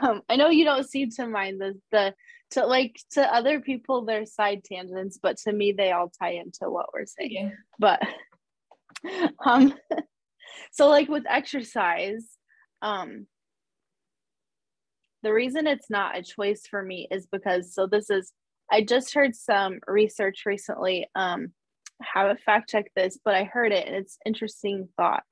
Um, 0.01 0.23
I 0.29 0.37
know 0.37 0.49
you 0.49 0.65
don't 0.65 0.89
seem 0.89 1.11
to 1.11 1.27
mind 1.27 1.61
the 1.61 1.79
the 1.93 2.15
to 2.53 2.67
like 2.67 2.99
to 3.13 3.23
other 3.23 3.61
people 3.61 4.07
their 4.07 4.25
side 4.25 4.65
tangents, 4.65 5.19
but 5.23 5.37
to 5.39 5.53
me 5.53 5.73
they 5.73 5.93
all 5.93 6.11
tie 6.19 6.33
into 6.33 6.71
what 6.71 6.87
we're 6.95 7.05
saying. 7.05 7.31
Yeah. 7.31 7.51
But 7.79 8.03
um 9.45 9.75
so 10.73 10.89
like 10.89 11.09
with 11.09 11.25
exercise, 11.29 12.27
um 12.81 13.27
the 15.23 15.33
reason 15.33 15.67
it's 15.67 15.91
not 15.91 16.17
a 16.17 16.23
choice 16.23 16.63
for 16.69 16.83
me 16.83 17.09
is 17.11 17.27
because 17.27 17.75
so 17.75 17.87
this 17.87 18.11
is 18.11 18.33
I 18.71 18.83
just 18.83 19.15
heard 19.15 19.35
some 19.35 19.81
research 19.87 20.43
recently. 20.47 21.09
Um, 21.15 21.53
haven't 22.01 22.41
fact 22.41 22.71
checked 22.71 22.95
this, 22.95 23.19
but 23.25 23.35
I 23.35 23.45
heard 23.45 23.73
it 23.73 23.87
and 23.87 23.97
it's 23.97 24.19
interesting 24.25 24.89
thought. 24.97 25.25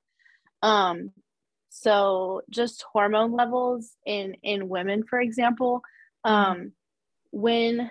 Um, 0.61 1.11
so 1.69 2.41
just 2.49 2.83
hormone 2.91 3.31
levels 3.31 3.91
in 4.05 4.35
in 4.43 4.69
women, 4.69 5.03
for 5.03 5.19
example, 5.21 5.81
um, 6.23 6.73
when 7.31 7.89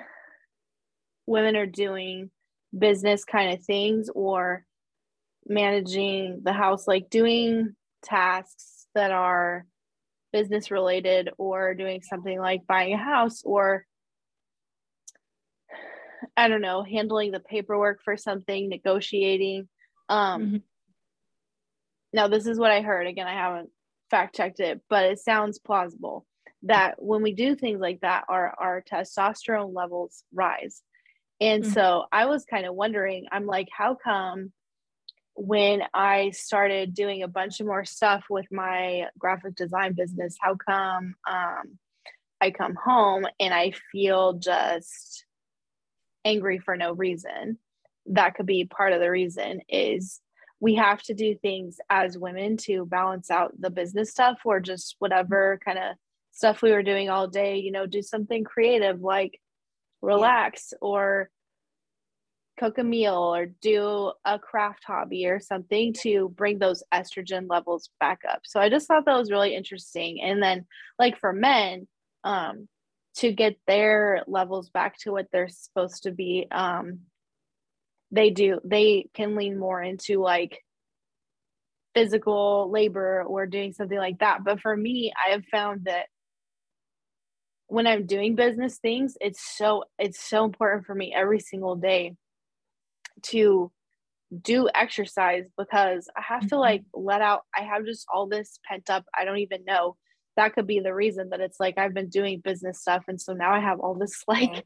women 1.26 1.56
are 1.56 1.66
doing 1.66 2.30
business 2.76 3.24
kind 3.24 3.52
of 3.52 3.64
things 3.64 4.10
or 4.14 4.64
managing 5.46 6.40
the 6.42 6.52
house, 6.52 6.86
like 6.86 7.08
doing 7.10 7.74
tasks 8.02 8.86
that 8.94 9.10
are 9.10 9.66
business 10.32 10.70
related 10.70 11.30
or 11.38 11.74
doing 11.74 12.02
something 12.02 12.38
like 12.38 12.66
buying 12.66 12.94
a 12.94 12.98
house 12.98 13.42
or 13.44 13.84
I 16.36 16.48
don't 16.48 16.60
know, 16.60 16.82
handling 16.82 17.32
the 17.32 17.40
paperwork 17.40 18.00
for 18.04 18.16
something, 18.16 18.68
negotiating. 18.68 19.68
Um, 20.08 20.42
mm-hmm. 20.42 20.56
Now, 22.12 22.28
this 22.28 22.46
is 22.46 22.58
what 22.58 22.70
I 22.70 22.80
heard. 22.80 23.06
Again, 23.06 23.26
I 23.26 23.34
haven't 23.34 23.70
fact 24.10 24.36
checked 24.36 24.60
it, 24.60 24.80
but 24.88 25.04
it 25.06 25.18
sounds 25.18 25.58
plausible 25.58 26.26
that 26.62 27.00
when 27.00 27.22
we 27.22 27.32
do 27.32 27.54
things 27.54 27.80
like 27.80 28.00
that, 28.00 28.24
our, 28.28 28.54
our 28.58 28.82
testosterone 28.90 29.74
levels 29.74 30.24
rise. 30.32 30.82
And 31.40 31.62
mm-hmm. 31.62 31.72
so 31.72 32.04
I 32.10 32.26
was 32.26 32.44
kind 32.44 32.66
of 32.66 32.74
wondering, 32.74 33.26
I'm 33.30 33.46
like, 33.46 33.68
how 33.76 33.96
come 34.02 34.52
when 35.38 35.82
I 35.94 36.30
started 36.30 36.94
doing 36.94 37.22
a 37.22 37.28
bunch 37.28 37.60
of 37.60 37.66
more 37.66 37.84
stuff 37.84 38.24
with 38.28 38.46
my 38.50 39.06
graphic 39.18 39.54
design 39.54 39.92
business, 39.92 40.36
how 40.40 40.56
come 40.56 41.14
um, 41.30 41.78
I 42.40 42.50
come 42.50 42.74
home 42.74 43.24
and 43.38 43.54
I 43.54 43.72
feel 43.92 44.32
just 44.34 45.24
angry 46.24 46.58
for 46.58 46.76
no 46.76 46.92
reason. 46.92 47.58
That 48.06 48.34
could 48.34 48.46
be 48.46 48.64
part 48.64 48.92
of 48.92 49.00
the 49.00 49.10
reason 49.10 49.60
is 49.68 50.20
we 50.58 50.74
have 50.74 51.02
to 51.02 51.14
do 51.14 51.36
things 51.36 51.78
as 51.88 52.18
women 52.18 52.56
to 52.56 52.84
balance 52.84 53.30
out 53.30 53.52
the 53.60 53.70
business 53.70 54.10
stuff 54.10 54.38
or 54.44 54.58
just 54.58 54.96
whatever 54.98 55.60
kind 55.64 55.78
of 55.78 55.94
stuff 56.32 56.62
we 56.62 56.72
were 56.72 56.82
doing 56.82 57.10
all 57.10 57.28
day, 57.28 57.58
you 57.58 57.70
know, 57.70 57.86
do 57.86 58.02
something 58.02 58.42
creative 58.42 59.02
like 59.02 59.40
relax 60.02 60.72
yeah. 60.72 60.78
or 60.80 61.30
cook 62.58 62.78
a 62.78 62.84
meal 62.84 63.34
or 63.34 63.46
do 63.46 64.12
a 64.24 64.38
craft 64.38 64.84
hobby 64.86 65.26
or 65.26 65.40
something 65.40 65.92
to 65.92 66.28
bring 66.30 66.58
those 66.58 66.82
estrogen 66.92 67.46
levels 67.48 67.90
back 68.00 68.20
up. 68.28 68.40
So 68.44 68.60
I 68.60 68.68
just 68.68 68.88
thought 68.88 69.04
that 69.06 69.18
was 69.18 69.30
really 69.30 69.54
interesting. 69.54 70.20
And 70.20 70.42
then 70.42 70.66
like 70.98 71.18
for 71.18 71.32
men, 71.32 71.86
um 72.24 72.68
to 73.16 73.32
get 73.32 73.56
their 73.66 74.22
levels 74.26 74.70
back 74.70 74.96
to 74.98 75.10
what 75.10 75.26
they're 75.32 75.48
supposed 75.48 76.04
to 76.04 76.12
be 76.12 76.46
um 76.50 77.00
they 78.10 78.30
do 78.30 78.60
they 78.64 79.08
can 79.14 79.36
lean 79.36 79.58
more 79.58 79.82
into 79.82 80.20
like 80.20 80.62
physical 81.94 82.70
labor 82.70 83.24
or 83.24 83.46
doing 83.46 83.72
something 83.72 83.98
like 83.98 84.18
that 84.20 84.44
but 84.44 84.60
for 84.60 84.76
me 84.76 85.12
i 85.26 85.32
have 85.32 85.44
found 85.46 85.84
that 85.84 86.06
when 87.66 87.86
i'm 87.86 88.06
doing 88.06 88.34
business 88.34 88.78
things 88.78 89.16
it's 89.20 89.56
so 89.56 89.84
it's 89.98 90.22
so 90.22 90.44
important 90.44 90.86
for 90.86 90.94
me 90.94 91.12
every 91.14 91.40
single 91.40 91.76
day 91.76 92.14
to 93.22 93.70
do 94.42 94.68
exercise 94.74 95.46
because 95.56 96.08
i 96.16 96.20
have 96.20 96.40
mm-hmm. 96.40 96.48
to 96.48 96.58
like 96.58 96.82
let 96.92 97.22
out 97.22 97.42
i 97.56 97.62
have 97.62 97.86
just 97.86 98.06
all 98.12 98.26
this 98.26 98.58
pent 98.68 98.90
up 98.90 99.04
i 99.16 99.24
don't 99.24 99.38
even 99.38 99.64
know 99.64 99.96
that 100.38 100.54
could 100.54 100.68
be 100.68 100.78
the 100.78 100.94
reason 100.94 101.30
that 101.30 101.40
it's 101.40 101.58
like 101.58 101.78
I've 101.78 101.92
been 101.92 102.08
doing 102.08 102.40
business 102.40 102.80
stuff 102.80 103.04
and 103.08 103.20
so 103.20 103.32
now 103.32 103.52
I 103.52 103.58
have 103.58 103.80
all 103.80 103.94
this 103.94 104.22
like 104.28 104.64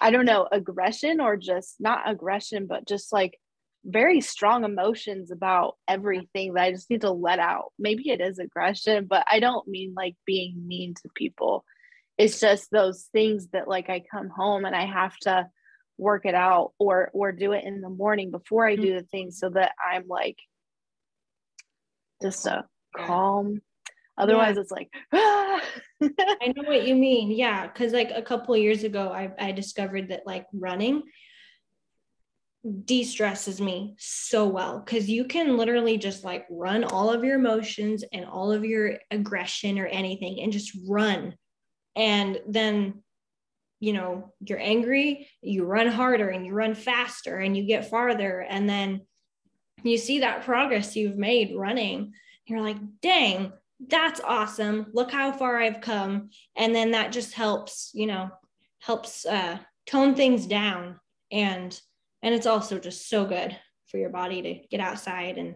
I 0.00 0.10
don't 0.12 0.24
know 0.24 0.48
aggression 0.50 1.20
or 1.20 1.36
just 1.36 1.74
not 1.80 2.08
aggression 2.08 2.66
but 2.66 2.86
just 2.86 3.12
like 3.12 3.36
very 3.84 4.20
strong 4.20 4.64
emotions 4.64 5.30
about 5.30 5.76
everything 5.88 6.54
that 6.54 6.62
I 6.62 6.72
just 6.72 6.90
need 6.90 7.02
to 7.02 7.10
let 7.10 7.38
out. 7.38 7.72
Maybe 7.78 8.10
it 8.10 8.20
is 8.20 8.38
aggression, 8.38 9.06
but 9.08 9.24
I 9.30 9.40
don't 9.40 9.66
mean 9.66 9.94
like 9.96 10.14
being 10.26 10.66
mean 10.66 10.94
to 10.94 11.08
people. 11.14 11.64
It's 12.16 12.40
just 12.40 12.70
those 12.70 13.08
things 13.12 13.48
that 13.52 13.68
like 13.68 13.88
I 13.88 14.04
come 14.10 14.28
home 14.28 14.64
and 14.64 14.74
I 14.74 14.84
have 14.84 15.16
to 15.22 15.48
work 15.98 16.24
it 16.24 16.34
out 16.34 16.72
or 16.78 17.10
or 17.12 17.32
do 17.32 17.52
it 17.52 17.64
in 17.64 17.80
the 17.80 17.90
morning 17.90 18.30
before 18.30 18.66
I 18.66 18.76
do 18.76 18.94
the 18.94 19.02
thing 19.02 19.30
so 19.30 19.50
that 19.50 19.72
I'm 19.84 20.06
like 20.08 20.38
just 22.22 22.46
a 22.46 22.64
calm 22.96 23.60
otherwise 24.16 24.56
yeah. 24.56 24.62
it's 24.62 24.70
like 24.70 24.90
ah. 25.12 25.60
i 26.02 26.52
know 26.56 26.62
what 26.64 26.86
you 26.86 26.94
mean 26.94 27.30
yeah 27.30 27.66
because 27.66 27.92
like 27.92 28.10
a 28.14 28.22
couple 28.22 28.56
years 28.56 28.82
ago 28.82 29.10
I, 29.12 29.30
I 29.38 29.52
discovered 29.52 30.08
that 30.08 30.26
like 30.26 30.46
running 30.52 31.02
de-stresses 32.84 33.60
me 33.60 33.94
so 33.98 34.46
well 34.46 34.80
because 34.80 35.08
you 35.08 35.24
can 35.24 35.56
literally 35.56 35.96
just 35.96 36.24
like 36.24 36.44
run 36.50 36.82
all 36.82 37.10
of 37.10 37.22
your 37.22 37.36
emotions 37.36 38.04
and 38.12 38.24
all 38.24 38.50
of 38.50 38.64
your 38.64 38.98
aggression 39.12 39.78
or 39.78 39.86
anything 39.86 40.40
and 40.40 40.52
just 40.52 40.76
run 40.88 41.34
and 41.94 42.40
then 42.48 43.02
you 43.80 43.92
know 43.92 44.32
you're 44.40 44.60
angry 44.60 45.28
you 45.42 45.64
run 45.64 45.86
harder 45.86 46.28
and 46.28 46.44
you 46.44 46.52
run 46.52 46.74
faster 46.74 47.38
and 47.38 47.56
you 47.56 47.64
get 47.64 47.90
farther 47.90 48.40
and 48.40 48.68
then 48.68 49.00
you 49.82 49.96
see 49.96 50.20
that 50.20 50.44
progress 50.44 50.96
you've 50.96 51.16
made 51.16 51.54
running 51.56 52.12
you're 52.46 52.62
like 52.62 52.78
dang 53.00 53.52
that's 53.86 54.20
awesome. 54.20 54.86
Look 54.92 55.10
how 55.10 55.32
far 55.32 55.58
I've 55.58 55.80
come. 55.80 56.30
And 56.56 56.74
then 56.74 56.92
that 56.92 57.12
just 57.12 57.34
helps, 57.34 57.90
you 57.94 58.06
know, 58.06 58.30
helps 58.80 59.24
uh, 59.24 59.58
tone 59.86 60.14
things 60.14 60.46
down. 60.46 60.98
And 61.30 61.78
and 62.22 62.34
it's 62.34 62.46
also 62.46 62.80
just 62.80 63.08
so 63.08 63.24
good 63.24 63.56
for 63.86 63.98
your 63.98 64.10
body 64.10 64.42
to 64.42 64.54
get 64.70 64.80
outside 64.80 65.38
and 65.38 65.54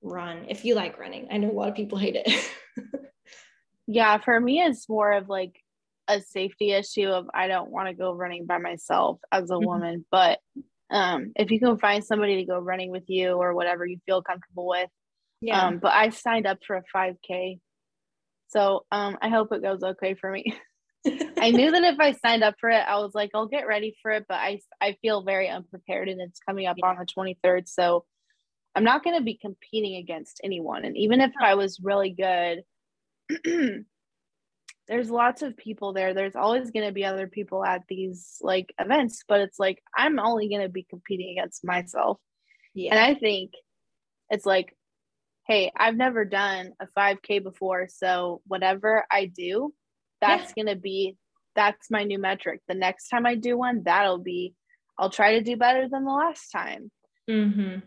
run 0.00 0.46
if 0.48 0.64
you 0.64 0.74
like 0.74 0.98
running. 0.98 1.28
I 1.30 1.36
know 1.36 1.50
a 1.50 1.52
lot 1.52 1.68
of 1.68 1.74
people 1.74 1.98
hate 1.98 2.16
it. 2.16 2.50
yeah, 3.86 4.18
for 4.18 4.40
me 4.40 4.60
it's 4.60 4.88
more 4.88 5.12
of 5.12 5.28
like 5.28 5.60
a 6.08 6.20
safety 6.20 6.72
issue 6.72 7.08
of 7.08 7.26
I 7.34 7.48
don't 7.48 7.70
want 7.70 7.88
to 7.88 7.94
go 7.94 8.12
running 8.12 8.46
by 8.46 8.58
myself 8.58 9.20
as 9.30 9.50
a 9.50 9.54
mm-hmm. 9.54 9.66
woman, 9.66 10.04
but 10.10 10.40
um, 10.90 11.32
if 11.36 11.50
you 11.50 11.58
can 11.58 11.78
find 11.78 12.04
somebody 12.04 12.36
to 12.36 12.44
go 12.44 12.58
running 12.58 12.90
with 12.90 13.04
you 13.08 13.32
or 13.32 13.54
whatever 13.54 13.86
you 13.86 13.98
feel 14.06 14.22
comfortable 14.22 14.66
with, 14.66 14.90
yeah. 15.42 15.66
Um, 15.66 15.78
but 15.78 15.92
I 15.92 16.10
signed 16.10 16.46
up 16.46 16.58
for 16.64 16.76
a 16.76 16.82
5K. 16.96 17.58
So 18.48 18.86
um, 18.92 19.18
I 19.20 19.28
hope 19.28 19.52
it 19.52 19.62
goes 19.62 19.82
okay 19.82 20.14
for 20.14 20.30
me. 20.30 20.56
I 21.04 21.50
knew 21.50 21.72
that 21.72 21.82
if 21.82 21.98
I 21.98 22.12
signed 22.12 22.44
up 22.44 22.54
for 22.60 22.70
it, 22.70 22.84
I 22.86 22.98
was 22.98 23.10
like, 23.12 23.30
I'll 23.34 23.48
get 23.48 23.66
ready 23.66 23.96
for 24.00 24.12
it, 24.12 24.26
but 24.28 24.36
I, 24.36 24.60
I 24.80 24.96
feel 25.02 25.24
very 25.24 25.48
unprepared 25.48 26.08
and 26.08 26.20
it's 26.20 26.38
coming 26.38 26.66
up 26.66 26.76
yeah. 26.78 26.86
on 26.86 26.96
the 26.96 27.06
23rd. 27.06 27.68
So 27.68 28.04
I'm 28.76 28.84
not 28.84 29.02
going 29.02 29.18
to 29.18 29.24
be 29.24 29.36
competing 29.36 29.96
against 29.96 30.40
anyone. 30.44 30.84
And 30.84 30.96
even 30.96 31.20
if 31.20 31.32
I 31.40 31.56
was 31.56 31.80
really 31.82 32.10
good, 32.10 32.62
there's 34.88 35.10
lots 35.10 35.42
of 35.42 35.56
people 35.56 35.92
there. 35.92 36.12
There's 36.12 36.36
always 36.36 36.70
going 36.70 36.86
to 36.86 36.92
be 36.92 37.04
other 37.04 37.26
people 37.26 37.64
at 37.64 37.82
these 37.88 38.38
like 38.40 38.74
events, 38.78 39.24
but 39.28 39.40
it's 39.40 39.58
like 39.58 39.82
I'm 39.96 40.18
only 40.18 40.48
going 40.48 40.62
to 40.62 40.68
be 40.68 40.86
competing 40.88 41.38
against 41.38 41.64
myself. 41.64 42.18
Yeah. 42.74 42.94
And 42.94 43.00
I 43.00 43.14
think 43.18 43.52
it's 44.30 44.46
like 44.46 44.74
hey, 45.46 45.72
I've 45.76 45.96
never 45.96 46.24
done 46.24 46.72
a 46.80 46.86
5K 46.98 47.42
before. 47.42 47.88
So 47.88 48.40
whatever 48.46 49.04
I 49.10 49.26
do, 49.26 49.74
that's 50.20 50.52
yeah. 50.56 50.64
going 50.64 50.74
to 50.74 50.80
be, 50.80 51.16
that's 51.54 51.90
my 51.90 52.04
new 52.04 52.18
metric. 52.18 52.60
The 52.68 52.74
next 52.74 53.08
time 53.08 53.26
I 53.26 53.34
do 53.34 53.58
one, 53.58 53.82
that'll 53.84 54.18
be, 54.18 54.54
I'll 54.98 55.10
try 55.10 55.38
to 55.38 55.42
do 55.42 55.56
better 55.56 55.88
than 55.88 56.04
the 56.04 56.12
last 56.12 56.50
time. 56.50 56.90
Mm-hmm. 57.28 57.80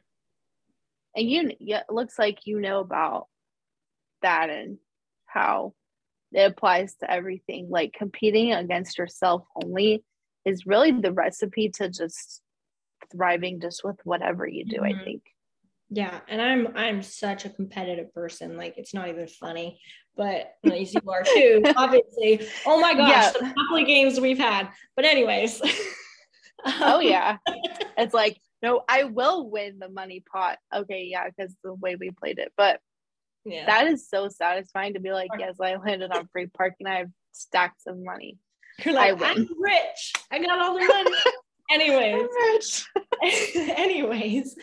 And 1.16 1.30
you, 1.30 1.52
yeah, 1.60 1.80
it 1.90 1.94
looks 1.94 2.20
like 2.20 2.40
you 2.46 2.60
know 2.60 2.82
about 2.82 3.28
that 4.22 4.50
and 4.50 4.78
how 5.26 5.74
it 6.36 6.52
applies 6.52 6.96
to 6.96 7.10
everything. 7.10 7.70
Like 7.70 7.94
competing 7.94 8.54
against 8.54 8.98
yourself 8.98 9.44
only 9.64 10.04
is 10.44 10.66
really 10.66 10.92
the 10.92 11.12
recipe 11.12 11.70
to 11.70 11.90
just 11.90 12.42
thriving 13.12 13.60
just 13.62 13.84
with 13.84 14.00
whatever 14.04 14.46
you 14.46 14.66
do, 14.66 14.78
mm-hmm. 14.78 15.00
I 15.00 15.04
think. 15.04 15.24
Yeah, 15.90 16.20
and 16.28 16.42
I'm 16.42 16.76
I'm 16.76 17.02
such 17.04 17.46
a 17.46 17.50
competitive 17.50 18.14
person. 18.14 18.58
Like 18.58 18.74
it's 18.78 18.94
not 18.94 19.08
even 19.08 19.28
funny, 19.28 19.80
but 20.18 20.54
you 20.64 21.00
are 21.08 21.24
too, 21.24 21.62
obviously. 21.78 22.48
Oh 22.66 22.80
my 22.80 22.94
gosh, 22.94 23.10
yeah. 23.10 23.32
the 23.32 23.46
Monopoly 23.46 23.86
games 23.86 24.20
we've 24.20 24.38
had. 24.38 24.70
But 24.96 25.06
anyways. 25.06 25.62
oh 26.66 27.00
yeah, 27.00 27.38
it's 27.98 28.14
like 28.14 28.40
no, 28.64 28.82
I 28.90 29.04
will 29.04 29.50
win 29.50 29.78
the 29.80 29.90
money 29.90 30.24
pot. 30.32 30.58
Okay, 30.76 31.04
yeah, 31.04 31.30
because 31.30 31.56
the 31.64 31.76
way 31.76 31.96
we 31.96 32.10
played 32.10 32.40
it, 32.40 32.52
but 32.58 32.80
yeah, 33.46 33.66
that 33.66 33.88
is 33.88 34.08
so 34.10 34.28
satisfying 34.30 34.94
to 34.96 35.00
be 35.00 35.12
like, 35.12 35.30
yes, 35.38 35.56
I 35.62 35.76
landed 35.76 36.12
on 36.12 36.28
free 36.28 36.48
parking. 36.48 36.88
I 36.88 37.00
have 37.00 37.10
stacks 37.32 37.84
of 37.88 37.98
money. 37.98 38.38
You're 38.84 38.94
like, 38.94 39.22
I'm 39.22 39.48
rich. 39.60 40.14
I 40.32 40.40
got 40.40 40.60
all 40.60 40.74
the 40.78 40.86
money. 40.86 41.12
anyways 41.72 42.88
anyways 43.76 44.56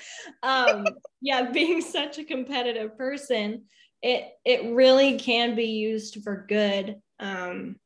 um 0.43 0.87
yeah 1.21 1.51
being 1.51 1.81
such 1.81 2.19
a 2.19 2.25
competitive 2.25 2.97
person 2.97 3.65
it 4.03 4.29
it 4.45 4.73
really 4.73 5.19
can 5.19 5.55
be 5.55 5.65
used 5.65 6.23
for 6.23 6.47
good 6.49 6.97
um 7.19 7.77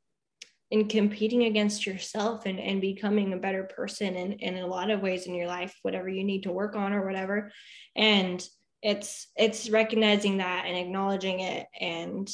in 0.73 0.89
competing 0.89 1.45
against 1.45 1.87
yourself 1.87 2.45
and, 2.45 2.59
and 2.59 2.81
becoming 2.81 3.33
a 3.33 3.39
better 3.39 3.65
person 3.65 4.17
and, 4.17 4.35
in 4.35 4.57
a 4.57 4.67
lot 4.67 4.91
of 4.91 5.01
ways 5.01 5.27
in 5.27 5.35
your 5.35 5.47
life 5.47 5.75
whatever 5.83 6.09
you 6.09 6.25
need 6.25 6.43
to 6.43 6.53
work 6.53 6.77
on 6.77 6.93
or 6.93 7.07
whatever 7.07 7.51
and 7.95 8.47
it's 8.87 9.27
it's 9.37 9.69
recognizing 9.69 10.39
that 10.39 10.65
and 10.65 10.77
acknowledging 10.77 11.41
it 11.41 11.67
and 11.81 12.31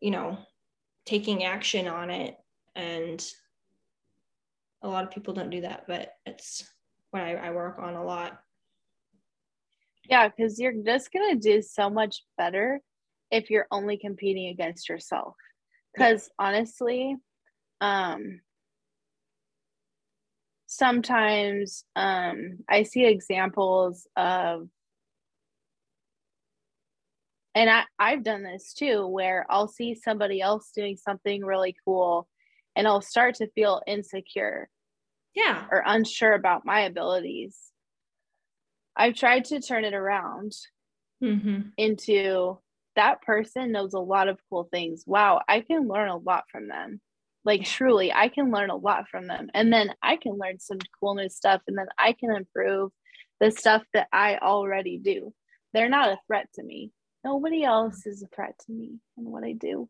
you 0.00 0.10
know 0.10 0.38
taking 1.04 1.44
action 1.44 1.86
on 1.86 2.08
it 2.08 2.36
and 2.74 3.22
a 4.80 4.88
lot 4.88 5.04
of 5.04 5.10
people 5.10 5.34
don't 5.34 5.50
do 5.50 5.62
that, 5.62 5.84
but 5.86 6.12
it's 6.24 6.66
what 7.10 7.22
I, 7.22 7.34
I 7.34 7.50
work 7.50 7.78
on 7.78 7.94
a 7.94 8.04
lot. 8.04 8.38
Yeah, 10.08 10.28
because 10.28 10.58
you're 10.58 10.82
just 10.84 11.12
gonna 11.12 11.34
do 11.34 11.60
so 11.60 11.90
much 11.90 12.22
better 12.38 12.80
if 13.30 13.50
you're 13.50 13.66
only 13.70 13.98
competing 13.98 14.48
against 14.48 14.88
yourself. 14.88 15.34
Because 15.92 16.30
yeah. 16.38 16.46
honestly, 16.46 17.16
um, 17.82 18.40
sometimes 20.66 21.84
um, 21.94 22.60
I 22.68 22.84
see 22.84 23.04
examples 23.04 24.06
of, 24.16 24.68
and 27.58 27.68
I, 27.68 27.82
I've 27.98 28.22
done 28.22 28.44
this 28.44 28.72
too, 28.72 29.04
where 29.08 29.44
I'll 29.50 29.66
see 29.66 29.96
somebody 29.96 30.40
else 30.40 30.70
doing 30.72 30.96
something 30.96 31.44
really 31.44 31.74
cool 31.84 32.28
and 32.76 32.86
I'll 32.86 33.00
start 33.00 33.34
to 33.36 33.50
feel 33.50 33.82
insecure. 33.84 34.68
Yeah. 35.34 35.64
Or 35.72 35.82
unsure 35.84 36.34
about 36.34 36.64
my 36.64 36.82
abilities. 36.82 37.58
I've 38.96 39.16
tried 39.16 39.46
to 39.46 39.60
turn 39.60 39.84
it 39.84 39.92
around 39.92 40.52
mm-hmm. 41.20 41.70
into 41.76 42.58
that 42.94 43.22
person 43.22 43.72
knows 43.72 43.92
a 43.92 43.98
lot 43.98 44.28
of 44.28 44.38
cool 44.48 44.68
things. 44.72 45.02
Wow, 45.04 45.40
I 45.48 45.60
can 45.60 45.88
learn 45.88 46.10
a 46.10 46.16
lot 46.16 46.44
from 46.52 46.68
them. 46.68 47.00
Like 47.44 47.64
truly, 47.64 48.12
I 48.12 48.28
can 48.28 48.52
learn 48.52 48.70
a 48.70 48.76
lot 48.76 49.08
from 49.08 49.26
them. 49.26 49.50
And 49.52 49.72
then 49.72 49.92
I 50.00 50.14
can 50.14 50.38
learn 50.38 50.60
some 50.60 50.78
cool 51.00 51.16
new 51.16 51.28
stuff 51.28 51.60
and 51.66 51.76
then 51.76 51.88
I 51.98 52.12
can 52.12 52.30
improve 52.30 52.92
the 53.40 53.50
stuff 53.50 53.82
that 53.94 54.06
I 54.12 54.38
already 54.38 54.98
do. 54.98 55.34
They're 55.74 55.88
not 55.88 56.10
a 56.10 56.20
threat 56.28 56.46
to 56.54 56.62
me. 56.62 56.92
Nobody 57.24 57.64
else 57.64 58.06
is 58.06 58.22
a 58.22 58.28
threat 58.34 58.54
to 58.66 58.72
me 58.72 58.98
and 59.16 59.26
what 59.26 59.44
I 59.44 59.52
do 59.52 59.88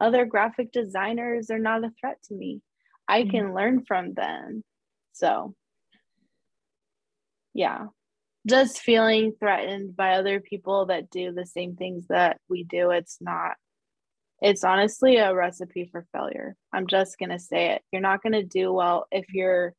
other 0.00 0.24
graphic 0.24 0.72
designers 0.72 1.50
are 1.50 1.58
not 1.58 1.84
a 1.84 1.92
threat 2.00 2.18
to 2.24 2.34
me. 2.34 2.60
I 3.08 3.22
mm-hmm. 3.22 3.30
can 3.30 3.54
learn 3.54 3.84
from 3.84 4.14
them. 4.14 4.62
So, 5.12 5.54
yeah, 7.54 7.86
just 8.46 8.80
feeling 8.80 9.32
threatened 9.38 9.96
by 9.96 10.14
other 10.14 10.40
people 10.40 10.86
that 10.86 11.10
do 11.10 11.32
the 11.32 11.46
same 11.46 11.76
things 11.76 12.06
that 12.08 12.38
we 12.48 12.64
do, 12.64 12.90
it's 12.90 13.18
not, 13.20 13.56
it's 14.40 14.62
honestly 14.62 15.16
a 15.16 15.34
recipe 15.34 15.88
for 15.90 16.06
failure. 16.12 16.54
I'm 16.72 16.86
just 16.86 17.18
going 17.18 17.30
to 17.30 17.40
say 17.40 17.72
it. 17.72 17.82
You're 17.90 18.02
not 18.02 18.22
going 18.22 18.34
to 18.34 18.44
do 18.44 18.72
well 18.72 19.06
if 19.10 19.32
you're, 19.32 19.74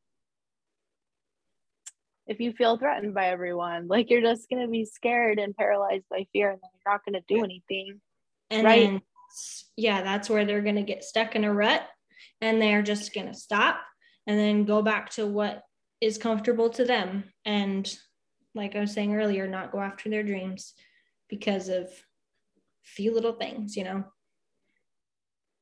if 2.29 2.39
you 2.39 2.53
feel 2.53 2.77
threatened 2.77 3.15
by 3.15 3.25
everyone, 3.27 3.87
like 3.87 4.09
you're 4.09 4.21
just 4.21 4.49
going 4.49 4.61
to 4.61 4.71
be 4.71 4.85
scared 4.85 5.39
and 5.39 5.57
paralyzed 5.57 6.05
by 6.09 6.27
fear, 6.31 6.51
and 6.51 6.59
then 6.61 6.69
you're 6.73 6.93
not 6.93 7.03
going 7.03 7.21
to 7.21 7.33
do 7.35 7.43
anything. 7.43 7.99
And 8.49 8.63
right? 8.63 8.85
Then- 8.85 9.01
yeah, 9.75 10.01
that's 10.01 10.29
where 10.29 10.45
they're 10.45 10.61
going 10.61 10.75
to 10.75 10.81
get 10.81 11.03
stuck 11.03 11.35
in 11.35 11.43
a 11.43 11.53
rut 11.53 11.87
and 12.41 12.61
they're 12.61 12.81
just 12.81 13.13
going 13.13 13.27
to 13.27 13.33
stop 13.33 13.79
and 14.27 14.39
then 14.39 14.65
go 14.65 14.81
back 14.81 15.09
to 15.11 15.25
what 15.25 15.63
is 16.01 16.17
comfortable 16.17 16.69
to 16.71 16.85
them. 16.85 17.25
And 17.45 17.91
like 18.55 18.75
I 18.75 18.79
was 18.79 18.93
saying 18.93 19.15
earlier, 19.15 19.47
not 19.47 19.71
go 19.71 19.79
after 19.79 20.09
their 20.09 20.23
dreams 20.23 20.73
because 21.29 21.69
of 21.69 21.89
few 22.83 23.13
little 23.13 23.33
things, 23.33 23.75
you 23.75 23.83
know? 23.83 24.03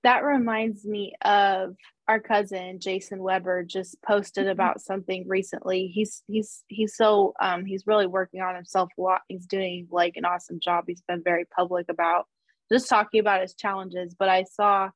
That 0.03 0.23
reminds 0.23 0.85
me 0.85 1.13
of 1.23 1.75
our 2.07 2.19
cousin 2.19 2.79
Jason 2.79 3.21
Weber 3.21 3.63
just 3.63 4.01
posted 4.01 4.43
mm-hmm. 4.43 4.51
about 4.51 4.81
something 4.81 5.27
recently. 5.27 5.87
He's 5.87 6.23
he's 6.27 6.63
he's 6.67 6.95
so 6.95 7.33
um 7.41 7.65
he's 7.65 7.87
really 7.87 8.07
working 8.07 8.41
on 8.41 8.55
himself 8.55 8.91
a 8.97 9.01
lot. 9.01 9.21
He's 9.27 9.45
doing 9.45 9.87
like 9.91 10.15
an 10.15 10.25
awesome 10.25 10.59
job. 10.59 10.85
He's 10.87 11.01
been 11.01 11.23
very 11.23 11.45
public 11.45 11.87
about 11.89 12.27
just 12.69 12.89
talking 12.89 13.19
about 13.19 13.41
his 13.41 13.53
challenges 13.53 14.15
but 14.17 14.29
i 14.29 14.43
saw 14.43 14.89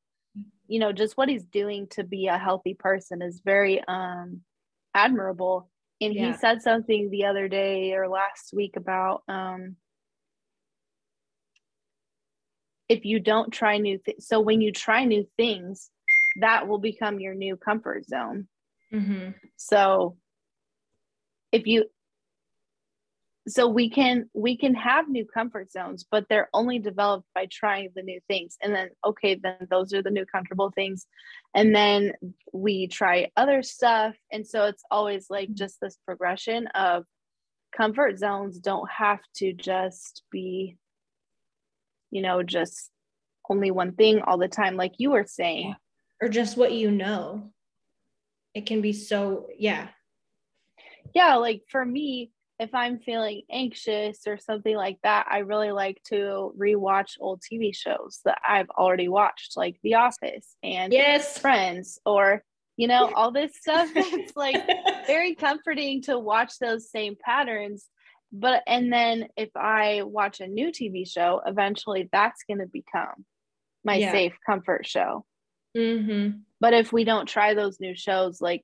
you 0.68 0.80
know 0.80 0.92
just 0.92 1.18
what 1.18 1.30
he's 1.30 1.46
doing 1.46 1.88
to 1.88 2.04
be 2.04 2.28
a 2.28 2.38
healthy 2.38 2.74
person 2.74 3.22
is 3.22 3.42
very 3.44 3.84
um 3.88 4.42
admirable 4.94 5.70
and 6.00 6.14
yeah. 6.14 6.32
he 6.32 6.38
said 6.38 6.62
something 6.62 7.10
the 7.10 7.26
other 7.26 7.48
day 7.48 7.94
or 7.94 8.08
last 8.08 8.54
week 8.54 8.76
about 8.76 9.24
um 9.28 9.76
if 12.92 13.06
you 13.06 13.22
don't 13.22 13.52
try 13.52 13.78
new 13.78 13.98
things 13.98 14.28
so 14.28 14.42
when 14.42 14.60
you 14.60 14.70
try 14.72 15.06
new 15.06 15.26
things 15.38 15.90
that 16.42 16.68
will 16.68 16.78
become 16.78 17.22
your 17.22 17.34
new 17.34 17.56
comfort 17.56 18.06
zone 18.06 18.48
mm-hmm. 18.94 19.30
so 19.56 20.18
if 21.54 21.66
you 21.68 21.86
so 23.48 23.66
we 23.68 23.90
can 23.90 24.30
we 24.34 24.58
can 24.58 24.76
have 24.76 25.08
new 25.08 25.26
comfort 25.26 25.72
zones 25.72 26.06
but 26.12 26.26
they're 26.28 26.50
only 26.54 26.80
developed 26.80 27.28
by 27.34 27.48
trying 27.50 27.90
the 27.96 28.04
new 28.04 28.20
things 28.28 28.58
and 28.62 28.76
then 28.76 28.90
okay 29.06 29.36
then 29.42 29.56
those 29.70 29.94
are 29.94 30.04
the 30.04 30.12
new 30.12 30.26
comfortable 30.26 30.72
things 30.76 31.08
and 31.56 31.74
then 31.74 32.12
we 32.52 32.88
try 32.88 33.32
other 33.38 33.64
stuff 33.64 34.14
and 34.34 34.46
so 34.46 34.66
it's 34.66 34.84
always 34.92 35.28
like 35.30 35.48
mm-hmm. 35.48 35.56
just 35.56 35.80
this 35.82 35.98
progression 36.06 36.68
of 36.68 37.06
comfort 37.76 38.20
zones 38.20 38.60
don't 38.60 38.90
have 38.92 39.22
to 39.34 39.54
just 39.54 40.24
be 40.30 40.78
you 42.12 42.22
know 42.22 42.44
just 42.44 42.90
only 43.50 43.72
one 43.72 43.94
thing 43.94 44.22
all 44.22 44.38
the 44.38 44.48
time 44.48 44.76
like 44.76 44.94
you 44.98 45.12
were 45.12 45.26
saying 45.26 45.76
or 46.22 46.30
just 46.30 46.58
what 46.58 46.72
you 46.72 46.92
know 46.92 47.52
it 48.54 48.66
can 48.66 48.82
be 48.82 48.94
so 48.94 49.48
yeah 49.58 49.88
yeah 51.14 51.36
like 51.36 51.64
for 51.70 51.84
me 51.84 52.32
if 52.62 52.76
I'm 52.76 53.00
feeling 53.00 53.42
anxious 53.52 54.28
or 54.28 54.38
something 54.38 54.76
like 54.76 55.00
that, 55.02 55.26
I 55.28 55.40
really 55.40 55.72
like 55.72 56.00
to 56.10 56.54
rewatch 56.56 57.18
old 57.20 57.42
TV 57.42 57.76
shows 57.76 58.20
that 58.24 58.38
I've 58.48 58.70
already 58.70 59.08
watched, 59.08 59.58
like 59.58 59.78
The 59.82 59.96
Office 59.96 60.56
and 60.62 60.94
yes. 60.94 61.40
Friends, 61.40 61.98
or 62.06 62.44
you 62.78 62.88
know, 62.88 63.12
all 63.16 63.32
this 63.32 63.58
stuff. 63.58 63.90
it's 63.96 64.36
like 64.36 64.64
very 65.08 65.34
comforting 65.34 66.04
to 66.04 66.20
watch 66.20 66.60
those 66.60 66.92
same 66.92 67.16
patterns. 67.20 67.88
But 68.32 68.64
and 68.66 68.92
then 68.92 69.28
if 69.36 69.50
I 69.56 70.04
watch 70.04 70.40
a 70.40 70.48
new 70.48 70.70
TV 70.72 71.08
show, 71.08 71.42
eventually 71.46 72.10
that's 72.12 72.44
going 72.48 72.60
to 72.60 72.68
become 72.68 73.26
my 73.84 73.96
yeah. 73.96 74.12
safe 74.12 74.34
comfort 74.46 74.86
show. 74.86 75.26
Mm-hmm. 75.76 76.38
But 76.60 76.74
if 76.74 76.94
we 76.94 77.04
don't 77.04 77.28
try 77.28 77.54
those 77.54 77.80
new 77.80 77.96
shows, 77.96 78.42
like 78.42 78.64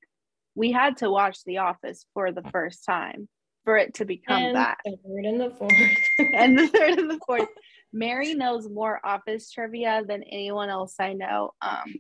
we 0.56 0.72
had 0.72 0.98
to 0.98 1.10
watch 1.10 1.40
The 1.46 1.60
Office 1.60 2.06
for 2.14 2.32
the 2.32 2.44
first 2.44 2.86
time 2.86 3.28
for 3.66 3.78
it 3.78 3.96
to 3.96 4.06
become 4.06 4.42
and 4.42 4.56
that. 4.56 4.78
The 4.86 4.98
third 5.04 5.26
and 5.26 5.42
the 5.42 5.50
fourth. 5.50 5.74
and 6.34 6.58
the 6.58 6.68
third 6.68 7.00
and 7.00 7.12
the 7.12 7.20
fourth. 7.28 7.50
Mary 7.92 8.34
knows 8.34 8.70
more 8.70 9.00
office 9.04 9.52
trivia 9.52 10.04
than 10.08 10.24
anyone 10.24 10.70
else 10.70 10.96
I 11.00 11.14
know. 11.14 11.52
Um, 11.62 11.96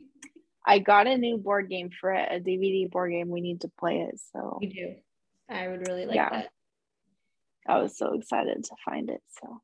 I 0.65 0.79
got 0.79 1.07
a 1.07 1.17
new 1.17 1.37
board 1.37 1.69
game 1.69 1.89
for 1.89 2.13
it, 2.13 2.29
a 2.31 2.39
DVD 2.39 2.89
board 2.89 3.11
game. 3.11 3.29
We 3.29 3.41
need 3.41 3.61
to 3.61 3.71
play 3.79 3.99
it. 3.99 4.19
So 4.33 4.57
we 4.59 4.67
do. 4.67 4.95
I 5.49 5.67
would 5.67 5.87
really 5.87 6.05
like 6.05 6.15
yeah. 6.15 6.29
that. 6.29 6.49
I 7.67 7.79
was 7.79 7.97
so 7.97 8.13
excited 8.13 8.63
to 8.63 8.75
find 8.85 9.09
it. 9.09 9.21
So, 9.41 9.61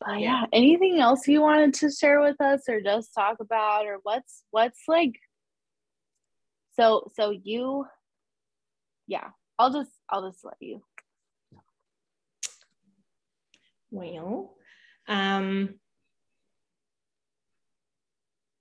but 0.00 0.20
yeah, 0.20 0.44
anything 0.52 1.00
else 1.00 1.26
you 1.26 1.40
wanted 1.40 1.74
to 1.74 1.90
share 1.90 2.20
with 2.20 2.40
us, 2.40 2.62
or 2.68 2.80
just 2.80 3.14
talk 3.14 3.38
about, 3.40 3.86
or 3.86 3.98
what's 4.02 4.44
what's 4.50 4.82
like? 4.88 5.18
So, 6.74 7.10
so 7.14 7.30
you, 7.30 7.86
yeah, 9.06 9.28
I'll 9.58 9.72
just 9.72 9.90
I'll 10.10 10.30
just 10.30 10.44
let 10.44 10.56
you. 10.60 10.82
Well, 13.90 14.54
um, 15.08 15.74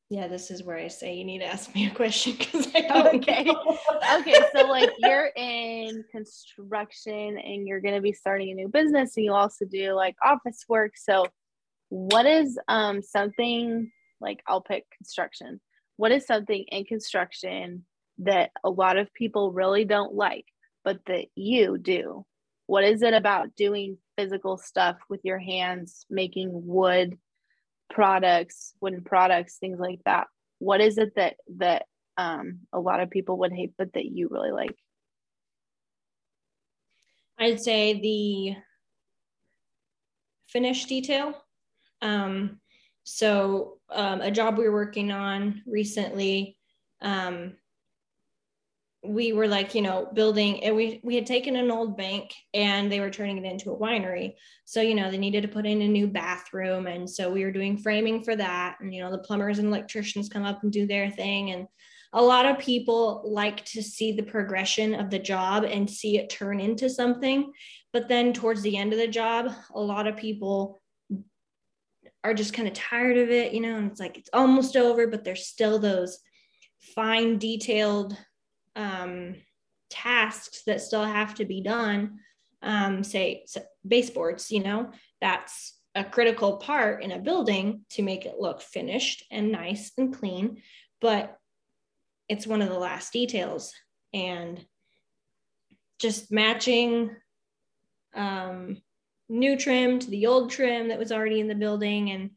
yeah, 0.10 0.28
this 0.28 0.52
is 0.52 0.64
where 0.64 0.78
I 0.78 0.88
say 0.88 1.16
you 1.16 1.26
need 1.26 1.40
to 1.40 1.48
ask 1.48 1.74
me 1.74 1.88
a 1.88 1.92
question 1.92 2.36
because 2.38 2.68
I 2.76 2.82
don't 2.82 3.16
okay. 3.16 3.44
know. 3.44 3.78
okay, 4.20 4.36
so 4.56 4.68
like 4.68 4.92
you're 5.00 5.32
in 5.36 6.04
construction 6.12 7.38
and 7.38 7.68
you're 7.68 7.82
going 7.82 7.96
to 7.96 8.02
be 8.02 8.14
starting 8.14 8.52
a 8.52 8.54
new 8.54 8.68
business 8.68 9.18
and 9.18 9.26
you 9.26 9.34
also 9.34 9.66
do 9.66 9.94
like 9.94 10.16
office 10.24 10.64
work. 10.70 10.94
So 10.96 11.26
what 11.90 12.26
is 12.26 12.60
um 12.68 13.02
something 13.02 13.92
like 14.22 14.42
I'll 14.48 14.62
pick 14.62 14.86
construction. 14.98 15.60
What 15.98 16.12
is 16.12 16.26
something 16.26 16.66
in 16.68 16.86
construction 16.86 17.86
that 18.20 18.52
a 18.64 18.70
lot 18.70 18.98
of 18.98 19.14
people 19.14 19.52
really 19.52 19.86
don't 19.86 20.14
like 20.14 20.46
but 20.84 21.00
that 21.08 21.26
you 21.36 21.78
do? 21.78 22.26
What 22.68 22.84
is 22.84 23.02
it 23.02 23.14
about 23.14 23.56
doing 23.56 23.98
physical 24.18 24.58
stuff 24.58 24.98
with 25.10 25.22
your 25.24 25.40
hands, 25.40 26.06
making 26.10 26.50
wood 26.52 27.18
products, 27.90 28.74
wooden 28.82 29.04
products, 29.04 29.58
things 29.58 29.80
like 29.80 30.00
that. 30.06 30.28
What 30.60 30.82
is 30.82 30.98
it 30.98 31.14
that 31.16 31.36
that 31.58 31.86
um, 32.18 32.60
a 32.72 32.80
lot 32.80 33.02
of 33.02 33.10
people 33.10 33.40
would 33.40 33.54
hate, 33.54 33.74
but 33.78 33.94
that 33.94 34.06
you 34.06 34.30
really 34.32 34.52
like? 34.52 34.76
I'd 37.38 37.62
say 37.62 38.00
the 38.00 38.56
finish 40.48 40.86
detail. 40.86 41.34
Um, 42.02 42.60
so 43.04 43.78
um, 43.90 44.22
a 44.22 44.32
job 44.32 44.58
we 44.58 44.70
were 44.70 44.74
working 44.74 45.12
on 45.12 45.62
recently, 45.66 46.58
um, 47.02 47.54
we 49.08 49.34
were 49.34 49.48
like 49.48 49.76
you 49.76 49.82
know 49.82 50.10
building 50.14 50.64
and 50.64 50.76
we 50.76 51.00
we 51.04 51.16
had 51.16 51.26
taken 51.26 51.56
an 51.56 51.72
old 51.72 51.98
bank 51.98 52.34
and 52.54 52.92
they 52.92 53.00
were 53.00 53.10
turning 53.10 53.38
it 53.38 53.50
into 53.50 53.72
a 53.72 53.78
winery. 53.78 54.34
So 54.66 54.82
you 54.82 54.96
know 54.96 55.12
they 55.12 55.18
needed 55.18 55.42
to 55.42 55.48
put 55.48 55.66
in 55.66 55.82
a 55.82 55.88
new 55.88 56.08
bathroom. 56.08 56.88
And 56.88 57.10
so 57.10 57.32
we 57.32 57.44
were 57.44 57.52
doing 57.52 57.78
framing 57.78 58.24
for 58.24 58.36
that. 58.36 58.78
And 58.80 58.94
you 58.94 59.02
know 59.02 59.12
the 59.12 59.20
plumbers 59.20 59.60
and 59.60 59.68
electricians 59.68 60.30
come 60.30 60.44
up 60.44 60.64
and 60.64 60.72
do 60.72 60.88
their 60.88 61.10
thing. 61.10 61.52
And 61.52 61.68
a 62.14 62.22
lot 62.22 62.46
of 62.46 62.60
people 62.60 63.24
like 63.26 63.66
to 63.66 63.84
see 63.84 64.14
the 64.14 64.24
progression 64.24 64.96
of 64.96 65.10
the 65.10 65.20
job 65.20 65.64
and 65.64 65.90
see 65.90 66.18
it 66.18 66.30
turn 66.30 66.60
into 66.60 66.90
something. 66.90 67.52
But 67.92 68.08
then 68.08 68.34
towards 68.34 68.62
the 68.62 68.78
end 68.78 68.94
of 68.94 69.00
the 69.00 69.08
job 69.08 69.52
a 69.74 69.82
lot 69.82 70.08
of 70.08 70.18
people 70.18 70.82
are 72.24 72.34
just 72.34 72.54
kind 72.54 72.68
of 72.68 72.74
tired 72.74 73.18
of 73.18 73.30
it 73.30 73.54
you 73.54 73.62
know 73.62 73.76
and 73.76 73.92
it's 73.92 74.00
like 74.00 74.18
it's 74.18 74.32
almost 74.34 74.76
over 74.76 75.06
but 75.06 75.24
there's 75.24 75.46
still 75.46 75.78
those 75.78 76.18
fine 76.96 77.38
detailed 77.38 78.18
um, 78.76 79.36
tasks 79.90 80.64
that 80.66 80.82
still 80.82 81.04
have 81.04 81.36
to 81.36 81.46
be 81.46 81.62
done, 81.62 82.20
um, 82.62 83.04
say 83.04 83.46
baseboards, 83.88 84.52
you 84.52 84.64
know, 84.64 84.92
that's 85.22 85.80
a 85.96 86.04
critical 86.04 86.58
part 86.58 87.04
in 87.04 87.12
a 87.12 87.20
building 87.20 87.86
to 87.90 88.02
make 88.02 88.26
it 88.26 88.40
look 88.40 88.62
finished 88.62 89.24
and 89.32 89.52
nice 89.52 89.92
and 89.98 90.14
clean, 90.14 90.62
but 91.00 91.38
it's 92.28 92.48
one 92.48 92.62
of 92.62 92.70
the 92.70 92.78
last 92.78 93.14
details. 93.14 93.74
And 94.14 94.66
just 96.00 96.32
matching 96.32 97.16
um, 98.14 98.82
new 99.30 99.58
trim 99.58 100.00
to 100.00 100.10
the 100.10 100.28
old 100.28 100.52
trim 100.52 100.90
that 100.90 101.00
was 101.00 101.12
already 101.12 101.40
in 101.40 101.48
the 101.48 101.56
building 101.56 102.12
and 102.12 102.30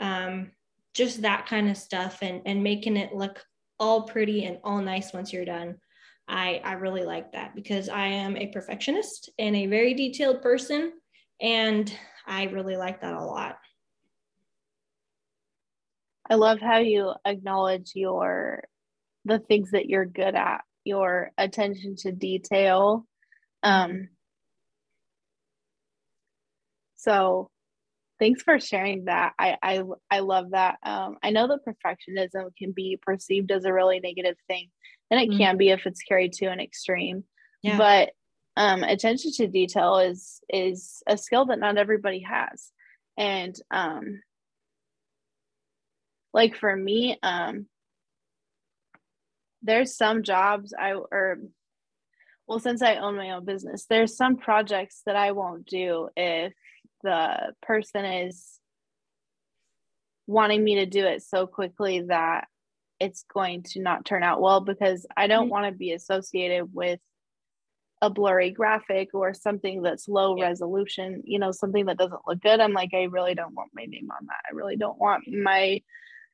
um, 0.00 0.50
just 0.94 1.22
that 1.22 1.46
kind 1.46 1.68
of 1.68 1.76
stuff 1.76 2.18
and, 2.22 2.42
and 2.46 2.62
making 2.62 2.96
it 2.96 3.14
look 3.14 3.44
all 3.78 4.02
pretty 4.02 4.44
and 4.44 4.58
all 4.64 4.80
nice 4.80 5.12
once 5.12 5.32
you're 5.32 5.44
done. 5.44 5.76
I, 6.28 6.60
I 6.64 6.72
really 6.72 7.04
like 7.04 7.32
that 7.32 7.54
because 7.54 7.88
I 7.88 8.06
am 8.06 8.36
a 8.36 8.48
perfectionist 8.48 9.30
and 9.38 9.54
a 9.54 9.66
very 9.66 9.94
detailed 9.94 10.42
person. 10.42 10.92
And 11.40 11.92
I 12.26 12.44
really 12.44 12.76
like 12.76 13.02
that 13.02 13.14
a 13.14 13.24
lot. 13.24 13.58
I 16.28 16.34
love 16.34 16.60
how 16.60 16.78
you 16.78 17.12
acknowledge 17.24 17.92
your 17.94 18.64
the 19.24 19.38
things 19.38 19.72
that 19.72 19.86
you're 19.86 20.06
good 20.06 20.34
at, 20.34 20.62
your 20.84 21.30
attention 21.36 21.96
to 21.96 22.12
detail. 22.12 23.06
Um, 23.62 24.08
so 26.96 27.50
thanks 28.18 28.42
for 28.42 28.58
sharing 28.58 29.04
that 29.06 29.32
i 29.38 29.56
i, 29.62 29.82
I 30.10 30.18
love 30.20 30.50
that 30.50 30.76
um, 30.82 31.16
i 31.22 31.30
know 31.30 31.48
that 31.48 31.64
perfectionism 31.66 32.50
can 32.56 32.72
be 32.72 32.98
perceived 33.00 33.50
as 33.50 33.64
a 33.64 33.72
really 33.72 34.00
negative 34.00 34.36
thing 34.48 34.68
and 35.10 35.20
it 35.20 35.30
mm-hmm. 35.30 35.38
can 35.38 35.56
be 35.56 35.70
if 35.70 35.86
it's 35.86 36.02
carried 36.02 36.32
to 36.34 36.46
an 36.46 36.60
extreme 36.60 37.24
yeah. 37.62 37.78
but 37.78 38.10
um, 38.58 38.82
attention 38.82 39.32
to 39.32 39.48
detail 39.48 39.98
is 39.98 40.40
is 40.48 41.02
a 41.06 41.18
skill 41.18 41.46
that 41.46 41.58
not 41.58 41.76
everybody 41.76 42.20
has 42.20 42.70
and 43.18 43.54
um, 43.70 44.22
like 46.32 46.56
for 46.56 46.74
me 46.74 47.18
um, 47.22 47.66
there's 49.62 49.96
some 49.96 50.22
jobs 50.22 50.72
i 50.78 50.92
or 50.92 51.38
well 52.46 52.60
since 52.60 52.82
i 52.82 52.96
own 52.96 53.16
my 53.16 53.32
own 53.32 53.44
business 53.44 53.86
there's 53.90 54.16
some 54.16 54.36
projects 54.36 55.02
that 55.06 55.16
i 55.16 55.32
won't 55.32 55.66
do 55.66 56.08
if 56.16 56.52
the 57.06 57.54
person 57.62 58.04
is 58.04 58.58
wanting 60.26 60.62
me 60.62 60.76
to 60.76 60.86
do 60.86 61.06
it 61.06 61.22
so 61.22 61.46
quickly 61.46 62.02
that 62.08 62.48
it's 62.98 63.24
going 63.32 63.62
to 63.62 63.80
not 63.80 64.04
turn 64.04 64.24
out 64.24 64.40
well 64.40 64.60
because 64.60 65.06
I 65.16 65.28
don't 65.28 65.44
mm-hmm. 65.44 65.50
want 65.50 65.66
to 65.66 65.78
be 65.78 65.92
associated 65.92 66.68
with 66.72 66.98
a 68.02 68.10
blurry 68.10 68.50
graphic 68.50 69.10
or 69.14 69.32
something 69.34 69.82
that's 69.82 70.08
low 70.08 70.36
yeah. 70.36 70.48
resolution, 70.48 71.22
you 71.24 71.38
know, 71.38 71.52
something 71.52 71.86
that 71.86 71.96
doesn't 71.96 72.26
look 72.26 72.40
good. 72.40 72.60
I'm 72.60 72.72
like, 72.72 72.90
I 72.92 73.04
really 73.04 73.34
don't 73.34 73.54
want 73.54 73.70
my 73.72 73.84
name 73.84 74.08
on 74.10 74.26
that. 74.26 74.50
I 74.50 74.54
really 74.54 74.76
don't 74.76 74.98
want 74.98 75.24
my 75.28 75.80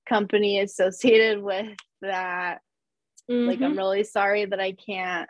company 0.09 0.61
associated 0.61 1.43
with 1.43 1.77
that. 2.01 2.61
Mm-hmm. 3.31 3.49
Like, 3.49 3.61
I'm 3.61 3.70
mm-hmm. 3.70 3.79
really 3.79 4.05
sorry 4.05 4.47
that 4.47 4.61
I 4.61 4.73
can't 4.73 5.29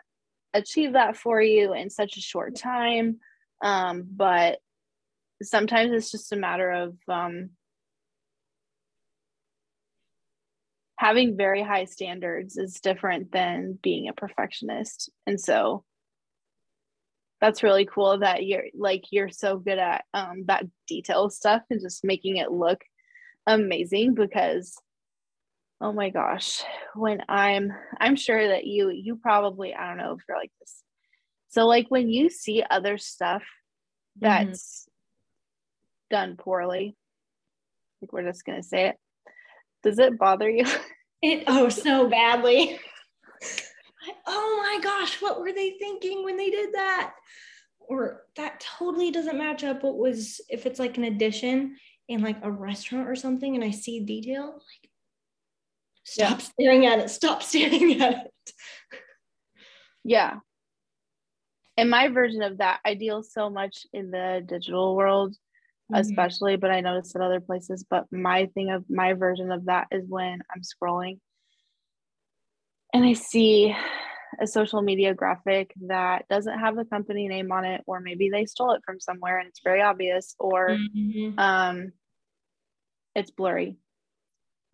achieve 0.53 0.93
that 0.93 1.17
for 1.17 1.41
you 1.41 1.73
in 1.73 1.89
such 1.89 2.17
a 2.17 2.21
short 2.21 2.55
time. 2.55 3.19
Um, 3.61 4.05
but 4.09 4.59
sometimes 5.41 5.91
it's 5.91 6.11
just 6.11 6.31
a 6.31 6.37
matter 6.37 6.71
of 6.71 6.95
um, 7.07 7.51
having 10.97 11.35
very 11.35 11.61
high 11.61 11.85
standards 11.85 12.57
is 12.57 12.79
different 12.79 13.31
than 13.31 13.77
being 13.81 14.07
a 14.07 14.13
perfectionist 14.13 15.11
and 15.27 15.39
so 15.39 15.83
that's 17.41 17.61
really 17.61 17.85
cool 17.85 18.19
that 18.19 18.45
you're 18.45 18.63
like 18.73 19.03
you're 19.11 19.27
so 19.27 19.57
good 19.57 19.77
at 19.77 20.05
um, 20.13 20.45
that 20.47 20.63
detail 20.87 21.29
stuff 21.29 21.61
and 21.69 21.81
just 21.81 22.05
making 22.05 22.37
it 22.37 22.51
look 22.51 22.81
amazing 23.45 24.13
because 24.13 24.77
oh 25.81 25.91
my 25.91 26.09
gosh 26.09 26.63
when 26.95 27.21
i'm 27.27 27.73
i'm 27.99 28.15
sure 28.15 28.47
that 28.47 28.65
you 28.65 28.89
you 28.89 29.17
probably 29.17 29.75
i 29.75 29.89
don't 29.89 29.97
know 29.97 30.13
if 30.13 30.23
you're 30.27 30.37
like 30.37 30.53
this 30.61 30.81
so 31.49 31.67
like 31.67 31.87
when 31.89 32.09
you 32.09 32.29
see 32.29 32.63
other 32.71 32.97
stuff 32.97 33.43
mm-hmm. 34.21 34.45
that's 34.45 34.87
done 36.13 36.37
poorly. 36.37 36.95
Like 37.99 38.13
we're 38.13 38.29
just 38.29 38.45
gonna 38.45 38.61
say 38.61 38.89
it. 38.89 38.95
Does 39.81 39.97
it 39.97 40.19
bother 40.19 40.49
you? 40.49 40.65
It 41.25 41.45
oh 41.47 41.69
so 41.69 42.09
badly. 42.09 42.77
oh 44.27 44.61
my 44.61 44.83
gosh, 44.83 45.21
what 45.21 45.39
were 45.39 45.53
they 45.53 45.77
thinking 45.79 46.25
when 46.25 46.35
they 46.35 46.49
did 46.49 46.73
that? 46.73 47.13
Or 47.79 48.23
that 48.35 48.59
totally 48.59 49.09
doesn't 49.09 49.37
match 49.37 49.63
up 49.63 49.83
what 49.83 49.95
was 49.97 50.41
if 50.49 50.65
it's 50.65 50.79
like 50.79 50.97
an 50.97 51.05
addition 51.05 51.77
in 52.09 52.21
like 52.21 52.35
a 52.43 52.51
restaurant 52.51 53.07
or 53.07 53.15
something 53.15 53.55
and 53.55 53.63
I 53.63 53.71
see 53.71 54.01
detail, 54.01 54.47
like 54.47 54.91
stop 56.03 56.39
yeah. 56.39 56.45
staring 56.45 56.85
at 56.87 56.99
it, 56.99 57.09
stop 57.09 57.41
staring 57.51 58.01
at 58.01 58.25
it. 58.25 58.53
Yeah. 60.03 60.39
And 61.77 61.89
my 61.89 62.09
version 62.09 62.41
of 62.41 62.57
that, 62.57 62.81
I 62.83 62.95
deal 62.95 63.23
so 63.23 63.49
much 63.49 63.87
in 63.93 64.11
the 64.11 64.43
digital 64.45 64.97
world 64.97 65.37
mm-hmm. 65.93 66.01
especially, 66.01 66.55
but 66.55 66.71
I 66.71 66.81
noticed 66.81 67.15
at 67.15 67.21
other 67.21 67.39
places. 67.39 67.85
But 67.89 68.05
my 68.11 68.47
thing 68.53 68.71
of 68.71 68.85
my 68.89 69.13
version 69.13 69.51
of 69.51 69.65
that 69.65 69.87
is 69.91 70.05
when 70.07 70.41
I'm 70.53 70.61
scrolling 70.61 71.19
and 72.93 73.03
I 73.03 73.13
see 73.13 73.75
a 74.39 74.47
social 74.47 74.81
media 74.81 75.13
graphic 75.13 75.73
that 75.87 76.27
doesn't 76.29 76.59
have 76.59 76.75
the 76.75 76.85
company 76.85 77.27
name 77.27 77.51
on 77.51 77.65
it, 77.65 77.81
or 77.87 77.99
maybe 77.99 78.29
they 78.29 78.45
stole 78.45 78.71
it 78.71 78.81
from 78.85 78.99
somewhere 78.99 79.39
and 79.39 79.47
it's 79.47 79.61
very 79.63 79.81
obvious, 79.81 80.35
or 80.39 80.69
mm-hmm. 80.69 81.37
um, 81.39 81.91
it's 83.15 83.31
blurry. 83.31 83.77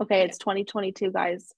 Okay, 0.02 0.22
it's 0.24 0.38
2022, 0.38 1.12
guys. 1.12 1.54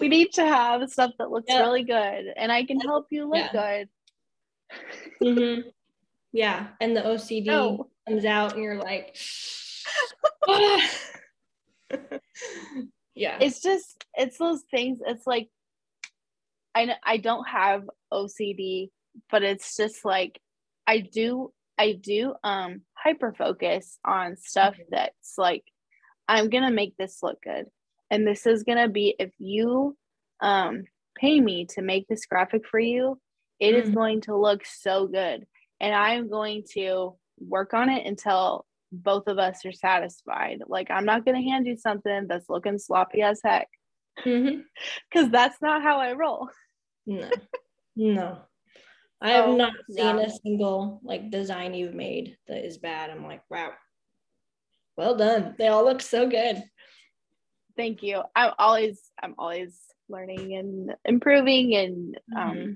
we 0.00 0.08
need 0.08 0.32
to 0.32 0.44
have 0.44 0.88
stuff 0.90 1.12
that 1.18 1.30
looks 1.30 1.46
yep. 1.48 1.62
really 1.62 1.84
good, 1.84 2.32
and 2.36 2.52
I 2.52 2.64
can 2.64 2.80
help 2.80 3.06
you 3.10 3.28
look 3.28 3.52
yeah. 3.52 3.52
good. 3.52 3.88
mm-hmm. 5.22 5.68
Yeah. 6.32 6.68
And 6.80 6.96
the 6.96 7.02
OCD 7.02 7.46
no. 7.46 7.88
comes 8.08 8.24
out 8.24 8.54
and 8.54 8.62
you're 8.62 8.76
like, 8.76 9.16
yeah. 13.14 13.38
It's 13.40 13.60
just, 13.60 14.04
it's 14.14 14.38
those 14.38 14.62
things. 14.70 15.00
It's 15.06 15.26
like, 15.26 15.48
I, 16.74 16.94
I 17.04 17.16
don't 17.16 17.48
have 17.48 17.88
OCD, 18.12 18.90
but 19.30 19.42
it's 19.42 19.76
just 19.76 20.04
like, 20.04 20.40
I 20.86 20.98
do 20.98 21.52
I 21.78 21.92
do 21.92 22.34
um 22.44 22.82
hyper 22.94 23.32
focus 23.32 23.98
on 24.04 24.36
stuff 24.36 24.74
mm-hmm. 24.74 24.82
that's 24.90 25.38
like 25.38 25.64
I'm 26.28 26.50
gonna 26.50 26.70
make 26.70 26.96
this 26.96 27.22
look 27.22 27.40
good. 27.42 27.66
And 28.10 28.26
this 28.26 28.44
is 28.46 28.64
gonna 28.64 28.88
be 28.88 29.14
if 29.18 29.30
you 29.38 29.96
um 30.40 30.84
pay 31.16 31.40
me 31.40 31.66
to 31.70 31.82
make 31.82 32.06
this 32.08 32.26
graphic 32.26 32.66
for 32.66 32.80
you, 32.80 33.18
it 33.60 33.72
mm-hmm. 33.72 33.88
is 33.88 33.94
going 33.94 34.20
to 34.22 34.36
look 34.36 34.66
so 34.66 35.06
good. 35.06 35.46
And 35.80 35.94
I'm 35.94 36.28
going 36.28 36.64
to 36.74 37.16
work 37.38 37.74
on 37.74 37.88
it 37.88 38.06
until 38.06 38.66
both 38.92 39.28
of 39.28 39.38
us 39.38 39.64
are 39.64 39.72
satisfied. 39.72 40.62
Like 40.66 40.90
I'm 40.90 41.04
not 41.04 41.24
gonna 41.24 41.42
hand 41.42 41.66
you 41.66 41.76
something 41.76 42.26
that's 42.28 42.48
looking 42.48 42.78
sloppy 42.78 43.22
as 43.22 43.40
heck. 43.42 43.68
Because 44.16 44.34
mm-hmm. 44.34 45.30
that's 45.30 45.60
not 45.62 45.82
how 45.82 45.98
I 45.98 46.12
roll. 46.12 46.48
no. 47.06 47.30
No. 47.96 48.38
I 49.22 49.30
have 49.32 49.48
oh, 49.50 49.56
not 49.56 49.74
seen 49.90 50.18
yeah. 50.18 50.20
a 50.20 50.30
single 50.30 51.00
like 51.04 51.30
design 51.30 51.74
you've 51.74 51.94
made 51.94 52.36
that 52.48 52.64
is 52.64 52.78
bad. 52.78 53.10
I'm 53.10 53.24
like, 53.24 53.42
wow, 53.50 53.72
well 54.96 55.14
done. 55.14 55.54
They 55.58 55.68
all 55.68 55.84
look 55.84 56.00
so 56.00 56.28
good. 56.28 56.62
Thank 57.76 58.02
you. 58.02 58.22
I'm 58.34 58.52
always 58.58 59.00
I'm 59.22 59.34
always 59.38 59.78
learning 60.08 60.54
and 60.54 60.94
improving 61.04 61.74
and 61.74 62.20
um 62.36 62.56
mm-hmm. 62.56 62.72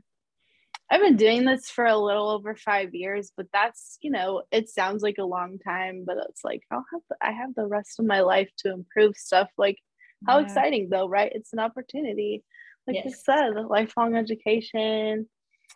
I've 0.90 1.00
been 1.00 1.16
doing 1.16 1.44
this 1.44 1.70
for 1.70 1.86
a 1.86 1.96
little 1.96 2.28
over 2.28 2.54
five 2.54 2.94
years, 2.94 3.32
but 3.36 3.46
that's 3.52 3.98
you 4.00 4.10
know, 4.10 4.42
it 4.52 4.68
sounds 4.68 5.02
like 5.02 5.18
a 5.18 5.24
long 5.24 5.58
time, 5.58 6.04
but 6.06 6.18
it's 6.28 6.44
like 6.44 6.62
I'll 6.70 6.84
have 6.92 7.02
the, 7.08 7.16
I 7.20 7.32
have 7.32 7.54
the 7.54 7.66
rest 7.66 7.98
of 7.98 8.06
my 8.06 8.20
life 8.20 8.50
to 8.58 8.72
improve 8.72 9.16
stuff. 9.16 9.48
Like 9.58 9.78
how 10.26 10.38
yeah. 10.38 10.44
exciting 10.44 10.88
though, 10.90 11.08
right? 11.08 11.32
It's 11.34 11.52
an 11.52 11.58
opportunity. 11.58 12.44
Like 12.86 12.96
yes. 12.96 13.04
you 13.06 13.12
said, 13.12 13.54
lifelong 13.68 14.14
education, 14.14 15.26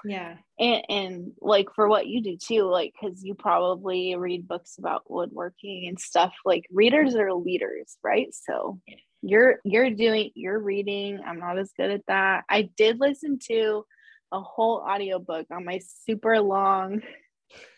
yeah 0.04 0.36
and, 0.58 0.82
and 0.88 1.32
like 1.40 1.68
for 1.74 1.88
what 1.88 2.06
you 2.06 2.22
do 2.22 2.36
too 2.36 2.62
like 2.64 2.92
because 3.00 3.24
you 3.24 3.34
probably 3.34 4.14
read 4.16 4.46
books 4.46 4.76
about 4.78 5.10
woodworking 5.10 5.86
and 5.88 5.98
stuff 5.98 6.32
like 6.44 6.64
readers 6.70 7.14
are 7.16 7.32
leaders 7.32 7.96
right 8.02 8.28
so 8.32 8.80
you're 9.22 9.58
you're 9.64 9.90
doing 9.90 10.30
you're 10.34 10.58
reading 10.58 11.18
i'm 11.26 11.40
not 11.40 11.58
as 11.58 11.72
good 11.76 11.90
at 11.90 12.06
that 12.06 12.44
i 12.48 12.62
did 12.76 13.00
listen 13.00 13.38
to 13.42 13.84
a 14.32 14.40
whole 14.40 14.78
audiobook 14.78 15.46
on 15.50 15.64
my 15.64 15.80
super 16.06 16.40
long 16.40 17.02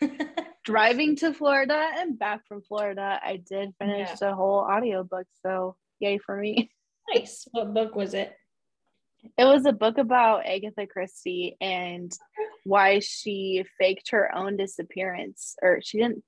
driving 0.64 1.16
to 1.16 1.32
florida 1.32 1.90
and 1.96 2.18
back 2.18 2.46
from 2.46 2.60
florida 2.62 3.18
i 3.22 3.36
did 3.36 3.72
finish 3.78 4.08
yeah. 4.08 4.16
the 4.16 4.34
whole 4.34 4.60
audiobook 4.60 5.26
so 5.44 5.76
yay 6.00 6.18
for 6.18 6.36
me 6.36 6.70
nice 7.14 7.46
what 7.52 7.72
book 7.72 7.94
was 7.94 8.14
it 8.14 8.34
it 9.36 9.44
was 9.44 9.66
a 9.66 9.72
book 9.72 9.98
about 9.98 10.46
Agatha 10.46 10.86
Christie 10.86 11.56
and 11.60 12.12
why 12.64 13.00
she 13.00 13.64
faked 13.78 14.10
her 14.10 14.34
own 14.34 14.56
disappearance, 14.56 15.56
or 15.62 15.80
she 15.82 15.98
didn't. 15.98 16.24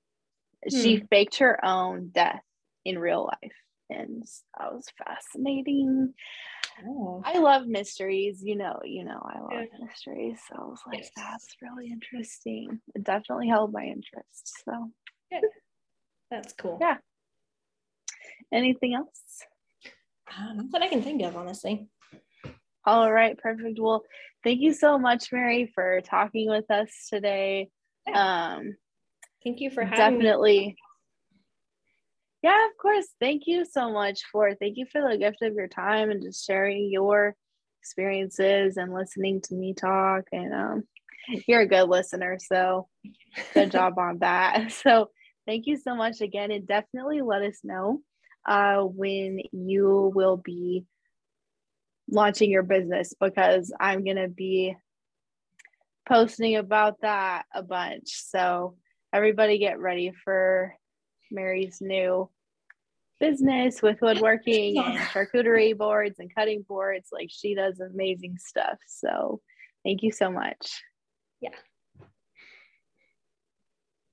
Hmm. 0.69 0.81
She 0.81 1.03
faked 1.09 1.39
her 1.39 1.63
own 1.63 2.09
death 2.13 2.41
in 2.85 2.99
real 2.99 3.25
life, 3.25 3.55
and 3.89 4.23
that 4.57 4.73
was 4.73 4.87
fascinating. 5.05 6.13
Oh. 6.85 7.21
I 7.25 7.39
love 7.39 7.67
mysteries, 7.67 8.41
you 8.43 8.55
know. 8.55 8.79
You 8.83 9.05
know, 9.05 9.21
I 9.23 9.39
love 9.39 9.67
yeah. 9.71 9.85
mysteries, 9.85 10.39
so 10.47 10.55
I 10.59 10.65
was 10.65 10.81
like, 10.87 10.99
yes. 10.99 11.11
"That's 11.15 11.55
really 11.61 11.91
interesting." 11.91 12.81
It 12.95 13.03
definitely 13.03 13.47
held 13.47 13.71
my 13.71 13.83
interest. 13.83 14.63
So, 14.65 14.91
yeah. 15.31 15.41
that's 16.31 16.53
cool. 16.53 16.77
Yeah. 16.81 16.97
Anything 18.51 18.93
else? 18.95 19.43
Uh, 20.27 20.53
not 20.53 20.71
that 20.71 20.81
I 20.81 20.87
can 20.87 21.01
think 21.01 21.21
of, 21.23 21.35
honestly. 21.35 21.87
All 22.85 23.11
right, 23.11 23.37
perfect. 23.37 23.79
Well, 23.79 24.03
thank 24.43 24.59
you 24.59 24.73
so 24.73 24.97
much, 24.97 25.31
Mary, 25.31 25.71
for 25.73 26.01
talking 26.01 26.49
with 26.49 26.69
us 26.69 27.07
today. 27.09 27.69
Yeah. 28.07 28.55
Um, 28.55 28.75
thank 29.43 29.61
you 29.61 29.69
for 29.69 29.83
having 29.83 30.19
definitely. 30.19 30.59
Me. 30.59 30.75
Yeah, 32.43 32.65
of 32.67 32.77
course. 32.77 33.07
Thank 33.21 33.43
you 33.47 33.63
so 33.63 33.89
much 33.89 34.23
for 34.29 34.53
thank 34.53 34.77
you 34.77 34.85
for 34.91 35.01
the 35.01 35.17
gift 35.17 35.41
of 35.41 35.53
your 35.53 35.69
time 35.69 36.11
and 36.11 36.21
just 36.21 36.45
sharing 36.45 36.91
your 36.91 37.37
experiences 37.81 38.75
and 38.75 38.93
listening 38.93 39.39
to 39.43 39.55
me 39.55 39.73
talk. 39.73 40.25
And 40.33 40.53
um, 40.53 40.83
you're 41.47 41.61
a 41.61 41.67
good 41.67 41.87
listener, 41.87 42.37
so 42.39 42.89
good 43.53 43.71
job 43.77 43.97
on 43.97 44.19
that. 44.19 44.73
So 44.83 45.09
thank 45.47 45.67
you 45.67 45.77
so 45.77 45.95
much 45.95 46.19
again, 46.19 46.51
and 46.51 46.67
definitely 46.67 47.21
let 47.21 47.43
us 47.43 47.59
know 47.63 48.01
uh, 48.45 48.81
when 48.81 49.39
you 49.53 50.11
will 50.13 50.35
be 50.35 50.85
launching 52.09 52.51
your 52.51 52.63
business 52.63 53.13
because 53.21 53.71
I'm 53.79 54.03
going 54.03 54.17
to 54.17 54.27
be 54.27 54.75
posting 56.05 56.57
about 56.57 56.99
that 57.01 57.43
a 57.55 57.63
bunch. 57.63 58.09
So, 58.09 58.75
everybody 59.13 59.59
get 59.59 59.79
ready 59.79 60.11
for 60.25 60.75
Mary's 61.31 61.79
new 61.81 62.29
business 63.19 63.81
with 63.81 64.01
woodworking 64.01 64.77
and 64.77 64.97
charcuterie 64.99 65.77
boards 65.77 66.19
and 66.19 66.33
cutting 66.33 66.65
boards. 66.67 67.09
Like, 67.11 67.29
she 67.31 67.55
does 67.55 67.79
amazing 67.79 68.37
stuff. 68.37 68.77
So, 68.87 69.41
thank 69.83 70.03
you 70.03 70.11
so 70.11 70.31
much. 70.31 70.81
Yeah. 71.41 71.49